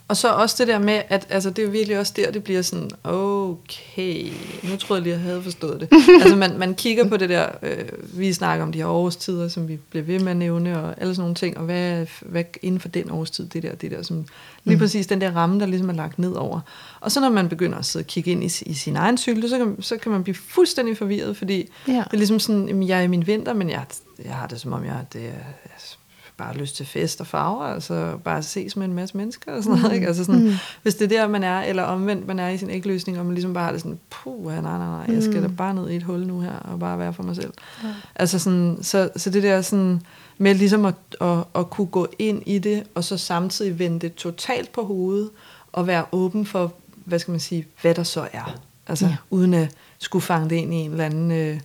Og 0.07 0.17
så 0.17 0.33
også 0.33 0.55
det 0.59 0.67
der 0.67 0.79
med, 0.79 1.01
at 1.09 1.27
altså, 1.29 1.49
det 1.49 1.63
er 1.65 1.69
virkelig 1.69 1.99
også 1.99 2.13
der, 2.15 2.31
det 2.31 2.43
bliver 2.43 2.61
sådan, 2.61 2.89
okay, 3.03 4.31
nu 4.63 4.77
tror 4.77 4.95
jeg 4.95 5.03
lige, 5.03 5.13
jeg 5.13 5.21
havde 5.21 5.43
forstået 5.43 5.81
det. 5.81 5.89
altså 6.21 6.35
man, 6.35 6.57
man 6.57 6.75
kigger 6.75 7.09
på 7.09 7.17
det 7.17 7.29
der, 7.29 7.47
øh, 7.61 7.85
vi 8.19 8.33
snakker 8.33 8.65
om 8.65 8.71
de 8.71 8.79
her 8.79 8.87
årstider, 8.87 9.47
som 9.47 9.67
vi 9.67 9.79
bliver 9.89 10.03
ved 10.03 10.19
med 10.19 10.31
at 10.31 10.37
nævne, 10.37 10.81
og 10.81 11.01
alle 11.01 11.15
sådan 11.15 11.21
nogle 11.21 11.35
ting, 11.35 11.57
og 11.57 11.63
hvad, 11.63 12.05
hvad 12.21 12.43
inden 12.61 12.79
for 12.79 12.87
den 12.87 13.11
årstid, 13.11 13.47
det 13.47 13.63
der, 13.63 13.75
det 13.75 13.91
der, 13.91 14.01
som 14.01 14.25
lige 14.63 14.75
mm. 14.75 14.79
præcis 14.79 15.07
den 15.07 15.21
der 15.21 15.31
ramme, 15.31 15.59
der 15.59 15.65
ligesom 15.65 15.89
er 15.89 15.93
lagt 15.93 16.19
ned 16.19 16.33
over. 16.33 16.59
Og 16.99 17.11
så 17.11 17.19
når 17.19 17.29
man 17.29 17.49
begynder 17.49 17.77
at 17.77 17.85
sidde 17.85 18.03
og 18.03 18.07
kigge 18.07 18.31
ind 18.31 18.43
i, 18.43 18.63
i 18.65 18.73
sin 18.73 18.95
egen 18.95 19.17
cykel, 19.17 19.49
så 19.49 19.57
kan, 19.57 19.81
så 19.81 19.97
kan 19.97 20.11
man 20.11 20.23
blive 20.23 20.35
fuldstændig 20.35 20.97
forvirret, 20.97 21.37
fordi 21.37 21.69
ja. 21.87 21.93
det 21.93 22.13
er 22.13 22.17
ligesom 22.17 22.39
sådan, 22.39 22.83
jeg 22.83 22.99
er 22.99 23.03
i 23.03 23.07
min 23.07 23.27
vinter, 23.27 23.53
men 23.53 23.69
jeg, 23.69 23.85
jeg 24.25 24.33
har 24.33 24.47
det 24.47 24.61
som 24.61 24.73
om, 24.73 24.85
jeg, 24.85 25.05
det 25.13 25.25
er, 25.25 25.65
bare 26.37 26.57
lyst 26.57 26.75
til 26.75 26.85
fest 26.85 27.21
og 27.21 27.27
farver, 27.27 27.63
altså 27.63 28.17
bare 28.23 28.43
ses 28.43 28.75
med 28.75 28.85
en 28.85 28.93
masse 28.93 29.17
mennesker 29.17 29.51
og 29.51 29.63
sådan 29.63 29.77
noget, 29.77 29.91
mm. 29.91 29.95
ikke? 29.95 30.07
Altså 30.07 30.23
sådan, 30.23 30.43
mm. 30.43 30.53
hvis 30.81 30.95
det 30.95 31.11
er 31.11 31.19
der, 31.19 31.27
man 31.27 31.43
er, 31.43 31.61
eller 31.61 31.83
omvendt, 31.83 32.27
man 32.27 32.39
er 32.39 32.49
i 32.49 32.57
sin 32.57 32.69
ægløsning, 32.69 33.19
og 33.19 33.25
man 33.25 33.33
ligesom 33.33 33.53
bare 33.53 33.63
har 33.63 33.71
det 33.71 33.81
sådan, 33.81 33.99
puh, 34.09 34.45
nej, 34.45 34.61
nej, 34.61 34.77
nej, 34.77 35.15
jeg 35.15 35.23
skal 35.23 35.35
mm. 35.35 35.41
da 35.41 35.47
bare 35.47 35.73
ned 35.73 35.89
i 35.89 35.95
et 35.95 36.03
hul 36.03 36.27
nu 36.27 36.39
her, 36.39 36.55
og 36.55 36.79
bare 36.79 36.99
være 36.99 37.13
for 37.13 37.23
mig 37.23 37.35
selv. 37.35 37.53
Ja. 37.83 37.89
Altså 38.15 38.39
sådan, 38.39 38.77
så, 38.81 39.09
så 39.15 39.29
det 39.29 39.43
der 39.43 39.61
sådan, 39.61 40.01
med 40.37 40.55
ligesom 40.55 40.85
at, 40.85 40.95
at, 41.21 41.37
at 41.55 41.69
kunne 41.69 41.87
gå 41.87 42.07
ind 42.19 42.43
i 42.45 42.59
det, 42.59 42.83
og 42.95 43.03
så 43.03 43.17
samtidig 43.17 43.79
vende 43.79 43.99
det 43.99 44.15
totalt 44.15 44.71
på 44.71 44.83
hovedet, 44.83 45.29
og 45.73 45.87
være 45.87 46.05
åben 46.11 46.45
for, 46.45 46.73
hvad 47.05 47.19
skal 47.19 47.31
man 47.31 47.39
sige, 47.39 47.67
hvad 47.81 47.95
der 47.95 48.03
så 48.03 48.27
er. 48.33 48.59
Altså, 48.87 49.05
ja. 49.05 49.15
uden 49.29 49.53
at 49.53 49.71
skulle 49.97 50.23
fange 50.23 50.49
det 50.49 50.55
ind 50.55 50.73
i 50.73 50.77
en 50.77 50.91
eller 50.91 51.05
anden... 51.05 51.31
Øh, 51.31 51.59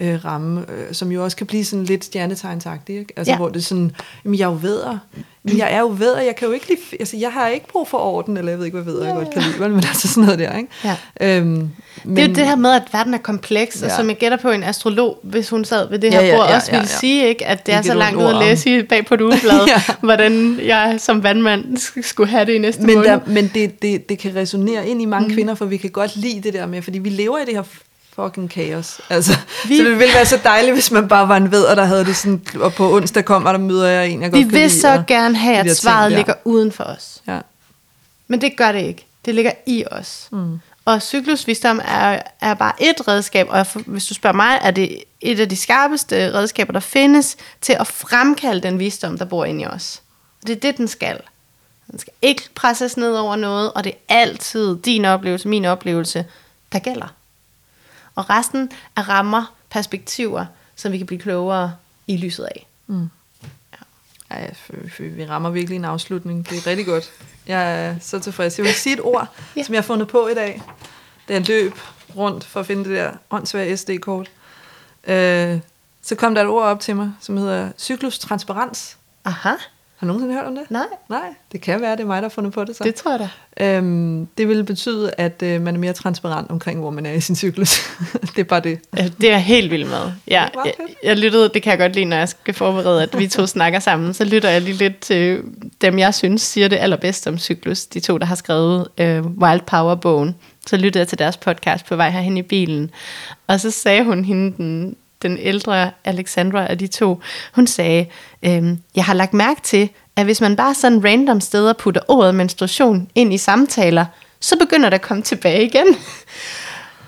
øh, 0.00 0.24
ramme, 0.24 0.60
øh, 0.60 0.94
som 0.94 1.12
jo 1.12 1.24
også 1.24 1.36
kan 1.36 1.46
blive 1.46 1.64
sådan 1.64 1.84
lidt 1.84 2.04
stjernetegnsagtig, 2.04 2.98
ikke? 2.98 3.12
Altså, 3.16 3.32
ja. 3.32 3.36
hvor 3.36 3.48
det 3.48 3.56
er 3.56 3.64
sådan, 3.64 3.92
jamen, 4.24 4.38
jeg 4.38 4.44
er 4.44 4.50
jo 4.50 4.58
vedder. 4.62 4.98
Men 5.42 5.58
jeg 5.58 5.72
er 5.72 5.80
jo 5.80 5.94
vedder, 5.98 6.20
jeg 6.20 6.36
kan 6.36 6.48
jo 6.48 6.54
ikke 6.54 6.68
lide, 6.68 6.80
altså, 7.00 7.16
jeg 7.16 7.32
har 7.32 7.48
ikke 7.48 7.68
brug 7.68 7.88
for 7.88 7.98
orden, 7.98 8.36
eller 8.36 8.52
jeg 8.52 8.58
ved 8.58 8.66
ikke, 8.66 8.76
hvad 8.78 8.92
vedder 8.92 9.02
ja, 9.02 9.14
jeg 9.14 9.24
godt 9.24 9.34
kan 9.34 9.42
lide, 9.42 9.68
men 9.68 9.76
altså 9.76 10.08
sådan 10.08 10.24
noget 10.24 10.38
der, 10.38 10.56
ikke? 10.56 10.68
Ja. 10.84 10.96
Øhm, 11.20 11.70
men, 12.04 12.16
det 12.16 12.24
er 12.24 12.28
jo 12.28 12.34
det 12.34 12.46
her 12.46 12.56
med, 12.56 12.70
at 12.70 12.82
verden 12.92 13.14
er 13.14 13.18
kompleks, 13.18 13.82
ja. 13.82 13.86
og 13.86 13.92
som 13.92 14.08
jeg 14.08 14.16
gætter 14.16 14.38
på 14.38 14.50
en 14.50 14.62
astrolog, 14.62 15.18
hvis 15.22 15.48
hun 15.48 15.64
sad 15.64 15.90
ved 15.90 15.98
det 15.98 16.12
her 16.12 16.20
ja, 16.20 16.26
ja, 16.26 16.36
bord, 16.36 16.48
ja, 16.48 16.56
også 16.56 16.70
ville 16.70 16.86
ja, 16.86 16.92
ja. 16.92 16.98
sige, 16.98 17.28
ikke, 17.28 17.46
at 17.46 17.66
det 17.66 17.74
er 17.74 17.82
så 17.82 17.94
langt 17.94 18.18
ud 18.18 18.24
at 18.24 18.36
læse 18.36 18.82
bag 18.82 19.06
på 19.06 19.14
et 19.14 19.20
ugeblad, 19.20 19.66
ja. 19.68 19.82
hvordan 20.00 20.60
jeg 20.64 20.94
som 20.98 21.22
vandmand 21.22 21.76
skulle 22.02 22.30
have 22.30 22.44
det 22.44 22.52
i 22.52 22.58
næste 22.58 22.82
men 22.82 22.94
måned. 22.94 23.10
Der, 23.10 23.20
men 23.26 23.50
det, 23.54 23.82
det, 23.82 24.08
det 24.08 24.18
kan 24.18 24.36
resonere 24.36 24.88
ind 24.88 25.02
i 25.02 25.04
mange 25.04 25.28
mm. 25.28 25.34
kvinder, 25.34 25.54
for 25.54 25.64
vi 25.64 25.76
kan 25.76 25.90
godt 25.90 26.16
lide 26.16 26.40
det 26.40 26.54
der 26.54 26.66
med, 26.66 26.82
fordi 26.82 26.98
vi 26.98 27.08
lever 27.08 27.38
i 27.38 27.44
det 27.44 27.54
her 27.54 27.62
fucking 28.16 28.50
kaos. 28.50 29.00
Altså, 29.10 29.32
vi, 29.68 29.76
så 29.76 29.84
det 29.84 29.98
ville 29.98 30.14
være 30.14 30.26
så 30.26 30.40
dejligt, 30.44 30.74
hvis 30.74 30.90
man 30.90 31.08
bare 31.08 31.28
var 31.28 31.36
en 31.36 31.50
ved, 31.50 31.62
der 31.62 31.84
havde 31.84 32.04
det 32.04 32.16
sådan, 32.16 32.46
og 32.60 32.74
på 32.74 32.96
onsdag 32.96 33.24
kommer 33.24 33.52
der 33.52 33.58
møder 33.58 33.88
jeg 33.88 34.08
en, 34.08 34.22
jeg 34.22 34.30
godt 34.30 34.44
Vi 34.44 34.50
vil 34.50 34.70
så 34.70 34.92
og, 34.92 35.06
gerne 35.06 35.36
have, 35.36 35.56
at 35.56 35.76
svaret 35.76 36.10
ting, 36.10 36.16
ligger 36.16 36.34
uden 36.44 36.72
for 36.72 36.84
os. 36.84 37.22
Ja. 37.28 37.40
Men 38.28 38.40
det 38.40 38.56
gør 38.56 38.72
det 38.72 38.82
ikke. 38.82 39.06
Det 39.24 39.34
ligger 39.34 39.52
i 39.66 39.84
os. 39.90 40.28
Mm. 40.32 40.60
Og 40.84 41.02
cyklusvisdom 41.02 41.80
er, 41.84 42.20
er 42.40 42.54
bare 42.54 42.72
et 42.82 43.08
redskab, 43.08 43.46
og 43.50 43.66
hvis 43.86 44.06
du 44.06 44.14
spørger 44.14 44.36
mig, 44.36 44.58
er 44.62 44.70
det 44.70 45.02
et 45.20 45.40
af 45.40 45.48
de 45.48 45.56
skarpeste 45.56 46.34
redskaber, 46.34 46.72
der 46.72 46.80
findes 46.80 47.36
til 47.60 47.72
at 47.80 47.86
fremkalde 47.86 48.60
den 48.60 48.78
visdom, 48.78 49.18
der 49.18 49.24
bor 49.24 49.44
inde 49.44 49.62
i 49.62 49.66
os. 49.66 50.02
Det 50.46 50.56
er 50.56 50.60
det, 50.60 50.76
den 50.76 50.88
skal. 50.88 51.20
Den 51.90 51.98
skal 51.98 52.12
ikke 52.22 52.42
presses 52.54 52.96
ned 52.96 53.14
over 53.14 53.36
noget, 53.36 53.72
og 53.72 53.84
det 53.84 53.92
er 54.08 54.14
altid 54.14 54.76
din 54.76 55.04
oplevelse, 55.04 55.48
min 55.48 55.64
oplevelse, 55.64 56.24
der 56.72 56.78
gælder. 56.78 57.15
Og 58.16 58.30
resten 58.30 58.70
er 58.96 59.08
rammer, 59.08 59.54
perspektiver, 59.70 60.46
som 60.76 60.92
vi 60.92 60.98
kan 60.98 61.06
blive 61.06 61.20
klogere 61.20 61.74
i 62.06 62.16
lyset 62.16 62.44
af. 62.44 62.66
Mm. 62.86 63.08
Ja. 64.30 64.38
Ja, 64.38 64.48
vi 64.98 65.26
rammer 65.26 65.50
virkelig 65.50 65.76
en 65.76 65.84
afslutning. 65.84 66.50
Det 66.50 66.58
er 66.58 66.66
rigtig 66.66 66.86
godt. 66.86 67.12
Jeg 67.46 67.86
er 67.86 67.96
så 68.00 68.18
tilfreds. 68.18 68.58
Jeg 68.58 68.64
vil 68.64 68.74
sige 68.74 68.92
et 68.92 69.00
ord, 69.00 69.28
ja. 69.56 69.62
som 69.62 69.74
jeg 69.74 69.82
har 69.82 69.86
fundet 69.86 70.08
på 70.08 70.28
i 70.28 70.34
dag. 70.34 70.62
Det 71.28 71.36
er 71.36 71.40
løb 71.40 71.72
rundt 72.16 72.44
for 72.44 72.60
at 72.60 72.66
finde 72.66 72.84
det 72.84 72.92
der 72.92 73.12
åndssvage 73.30 73.76
SD-kort. 73.76 74.30
Øh, 75.06 75.60
så 76.02 76.14
kom 76.14 76.34
der 76.34 76.42
et 76.42 76.48
ord 76.48 76.64
op 76.64 76.80
til 76.80 76.96
mig, 76.96 77.12
som 77.20 77.36
hedder 77.36 77.72
cyklustransparens. 77.78 78.96
Aha. 79.24 79.52
Har 79.96 80.06
du 80.06 80.12
nogensinde 80.12 80.34
hørt 80.34 80.46
om 80.46 80.54
det? 80.54 80.70
Nej, 80.70 80.86
Nej, 81.08 81.34
det 81.52 81.60
kan 81.60 81.80
være, 81.80 81.92
det 81.92 82.00
er 82.00 82.06
mig, 82.06 82.22
der 82.22 82.28
har 82.28 82.34
fundet 82.34 82.52
på 82.52 82.64
det 82.64 82.76
så. 82.76 82.84
det 82.84 82.94
tror 82.94 83.10
jeg 83.10 83.20
da. 83.20 83.28
Øhm, 83.64 84.26
det 84.38 84.48
vil 84.48 84.64
betyde, 84.64 85.10
at 85.18 85.42
øh, 85.42 85.60
man 85.60 85.74
er 85.74 85.78
mere 85.78 85.92
transparent 85.92 86.50
omkring, 86.50 86.80
hvor 86.80 86.90
man 86.90 87.06
er 87.06 87.12
i 87.12 87.20
sin 87.20 87.36
cyklus. 87.36 87.80
det 88.22 88.38
er 88.38 88.44
bare 88.44 88.60
det. 88.60 88.80
Det 89.20 89.32
er 89.32 89.38
helt 89.38 89.70
vild 89.70 89.84
med. 89.84 90.12
Ja, 90.28 90.48
jeg, 90.64 90.74
jeg 91.02 91.16
lyttede, 91.16 91.50
det 91.54 91.62
kan 91.62 91.70
jeg 91.70 91.78
godt 91.78 91.94
lide, 91.94 92.04
når 92.04 92.16
jeg 92.16 92.28
skal 92.28 92.54
forberede, 92.54 93.02
at 93.02 93.18
vi 93.18 93.28
to 93.28 93.46
snakker 93.56 93.78
sammen, 93.78 94.14
så 94.14 94.24
lytter 94.24 94.48
jeg 94.48 94.62
lige 94.62 94.76
lidt 94.76 95.00
til 95.00 95.42
dem, 95.80 95.98
jeg 95.98 96.14
synes 96.14 96.42
siger 96.42 96.68
det 96.68 96.76
allerbedste 96.76 97.28
om 97.28 97.38
cyklus. 97.38 97.86
De 97.86 98.00
to, 98.00 98.18
der 98.18 98.26
har 98.26 98.34
skrevet 98.34 98.88
øh, 98.98 99.26
Wild 99.26 99.60
Power-bogen. 99.60 100.34
Så 100.66 100.76
lyttede 100.76 100.98
jeg 100.98 101.08
til 101.08 101.18
deres 101.18 101.36
podcast 101.36 101.86
på 101.86 101.96
vej 101.96 102.10
herhen 102.10 102.36
i 102.36 102.42
bilen. 102.42 102.90
Og 103.46 103.60
så 103.60 103.70
sagde 103.70 104.04
hun 104.04 104.24
hende, 104.24 104.56
den, 104.56 104.96
den 105.22 105.38
ældre 105.38 105.90
Alexandra 106.04 106.66
af 106.66 106.78
de 106.78 106.86
to, 106.86 107.20
hun 107.54 107.66
sagde, 107.66 108.06
øhm, 108.42 108.78
jeg 108.96 109.04
har 109.04 109.14
lagt 109.14 109.34
mærke 109.34 109.60
til, 109.62 109.88
at 110.16 110.24
hvis 110.24 110.40
man 110.40 110.56
bare 110.56 110.74
sådan 110.74 111.04
random 111.04 111.40
steder 111.40 111.72
putter 111.72 112.00
ordet 112.08 112.34
menstruation 112.34 113.08
ind 113.14 113.32
i 113.32 113.38
samtaler, 113.38 114.06
så 114.40 114.58
begynder 114.58 114.90
det 114.90 114.94
at 114.94 115.02
komme 115.02 115.22
tilbage 115.22 115.64
igen. 115.64 115.86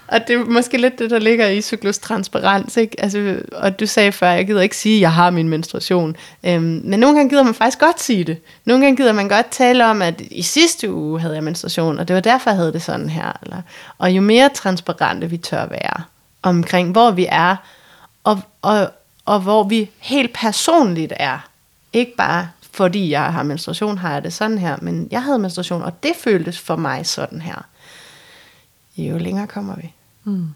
Og 0.08 0.28
det 0.28 0.36
er 0.36 0.44
måske 0.44 0.78
lidt 0.78 0.98
det, 0.98 1.10
der 1.10 1.18
ligger 1.18 1.48
i 1.48 1.60
cyklus 1.60 1.98
transparens, 1.98 2.76
ikke? 2.76 3.00
Altså, 3.00 3.40
og 3.52 3.80
du 3.80 3.86
sagde 3.86 4.12
før, 4.12 4.30
jeg 4.30 4.46
gider 4.46 4.60
ikke 4.60 4.76
sige, 4.76 4.94
at 4.94 5.00
jeg 5.00 5.12
har 5.12 5.30
min 5.30 5.48
menstruation. 5.48 6.16
Øhm, 6.44 6.80
men 6.84 7.00
nogle 7.00 7.16
gange 7.16 7.30
gider 7.30 7.42
man 7.42 7.54
faktisk 7.54 7.78
godt 7.78 8.00
sige 8.00 8.24
det. 8.24 8.38
Nogle 8.64 8.84
gange 8.84 8.96
gider 8.96 9.12
man 9.12 9.28
godt 9.28 9.50
tale 9.50 9.86
om, 9.86 10.02
at 10.02 10.20
i 10.20 10.42
sidste 10.42 10.92
uge 10.92 11.20
havde 11.20 11.34
jeg 11.34 11.44
menstruation, 11.44 11.98
og 11.98 12.08
det 12.08 12.14
var 12.14 12.20
derfor, 12.20 12.50
jeg 12.50 12.56
havde 12.56 12.72
det 12.72 12.82
sådan 12.82 13.08
her. 13.08 13.32
Eller, 13.42 13.62
og 13.98 14.10
jo 14.10 14.20
mere 14.20 14.48
transparente 14.54 15.30
vi 15.30 15.36
tør 15.36 15.66
være 15.66 16.02
omkring, 16.42 16.92
hvor 16.92 17.10
vi 17.10 17.26
er, 17.28 17.56
og, 18.28 18.42
og, 18.62 18.90
og 19.24 19.40
hvor 19.40 19.64
vi 19.64 19.90
helt 19.98 20.34
personligt 20.34 21.12
er. 21.16 21.48
Ikke 21.92 22.16
bare 22.16 22.48
fordi 22.60 23.10
jeg 23.10 23.32
har 23.32 23.42
menstruation, 23.42 23.98
har 23.98 24.12
jeg 24.12 24.24
det 24.24 24.32
sådan 24.32 24.58
her, 24.58 24.76
men 24.82 25.08
jeg 25.10 25.22
havde 25.22 25.38
menstruation, 25.38 25.82
og 25.82 26.02
det 26.02 26.12
føltes 26.16 26.58
for 26.58 26.76
mig 26.76 27.06
sådan 27.06 27.42
her. 27.42 27.66
Jo 28.96 29.18
længere 29.18 29.46
kommer 29.46 29.76
vi. 29.76 29.92
Mm. 30.24 30.48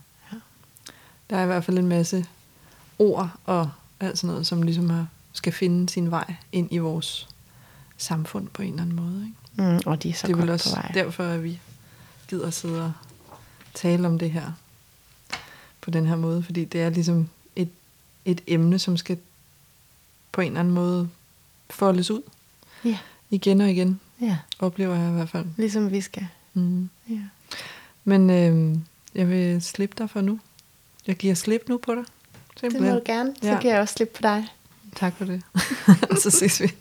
Der 1.31 1.37
er 1.37 1.43
i 1.43 1.47
hvert 1.47 1.65
fald 1.65 1.79
en 1.79 1.87
masse 1.87 2.27
ord 2.99 3.31
og 3.45 3.71
alt 4.01 4.19
sådan 4.19 4.31
noget, 4.31 4.47
som 4.47 4.63
ligesom 4.63 4.91
er, 4.91 5.07
skal 5.33 5.53
finde 5.53 5.89
sin 5.89 6.11
vej 6.11 6.35
ind 6.53 6.69
i 6.73 6.79
vores 6.79 7.29
samfund 7.97 8.49
på 8.49 8.63
en 8.63 8.69
eller 8.69 8.83
anden 8.83 8.97
måde. 8.97 9.27
Ikke? 9.27 9.73
Mm, 9.73 9.81
og 9.87 10.03
de 10.03 10.11
er 10.11 10.15
så 10.15 10.27
det 10.27 10.33
er 10.33 10.37
vel 10.37 10.51
også 10.51 10.75
på 10.75 10.81
vej. 10.81 10.91
derfor, 10.95 11.25
at 11.25 11.45
vi 11.45 11.61
gider 12.29 12.51
sidde 12.51 12.85
og 12.85 12.93
tale 13.75 14.07
om 14.07 14.19
det 14.19 14.31
her 14.31 14.53
på 15.81 15.91
den 15.91 16.07
her 16.07 16.17
måde, 16.17 16.43
fordi 16.43 16.65
det 16.65 16.83
er 16.83 16.91
ligesom 16.91 17.29
et, 18.25 18.41
emne, 18.47 18.79
som 18.79 18.97
skal 18.97 19.19
på 20.33 20.41
en 20.41 20.47
eller 20.47 20.61
anden 20.61 20.75
måde 20.75 21.09
foldes 21.71 22.11
ud 22.11 22.23
Ja, 22.85 22.99
igen 23.31 23.61
og 23.61 23.71
igen, 23.71 24.01
ja, 24.21 24.39
oplever 24.59 24.97
jeg 24.97 25.11
i 25.11 25.13
hvert 25.13 25.29
fald. 25.29 25.47
ligesom 25.57 25.91
vi 25.91 26.01
skal. 26.01 26.27
Mm. 26.55 26.89
Ja. 27.09 27.19
Men 28.05 28.31
øh, 28.31 28.79
jeg 29.15 29.29
vil 29.31 29.63
slippe 29.63 29.95
dig 29.99 30.11
for 30.11 30.21
nu. 30.21 30.41
Jeg 31.07 31.17
giver 31.17 31.35
slip 31.35 31.69
nu 31.69 31.77
på 31.79 31.95
dig. 31.95 32.05
Det 32.05 32.61
Simpelthen. 32.61 32.93
må 32.93 32.99
du 32.99 33.03
gerne. 33.07 33.35
Så 33.43 33.49
Ja. 33.49 33.61
kan 33.61 33.71
jeg 33.71 33.81
også 33.81 33.95
slippe 33.95 34.15
på 34.15 34.23
dig. 34.23 34.47
Tak 34.97 35.17
for 35.17 35.25
det. 35.25 35.43
Så 36.23 36.31
ses 36.31 36.61
vi. 36.61 36.73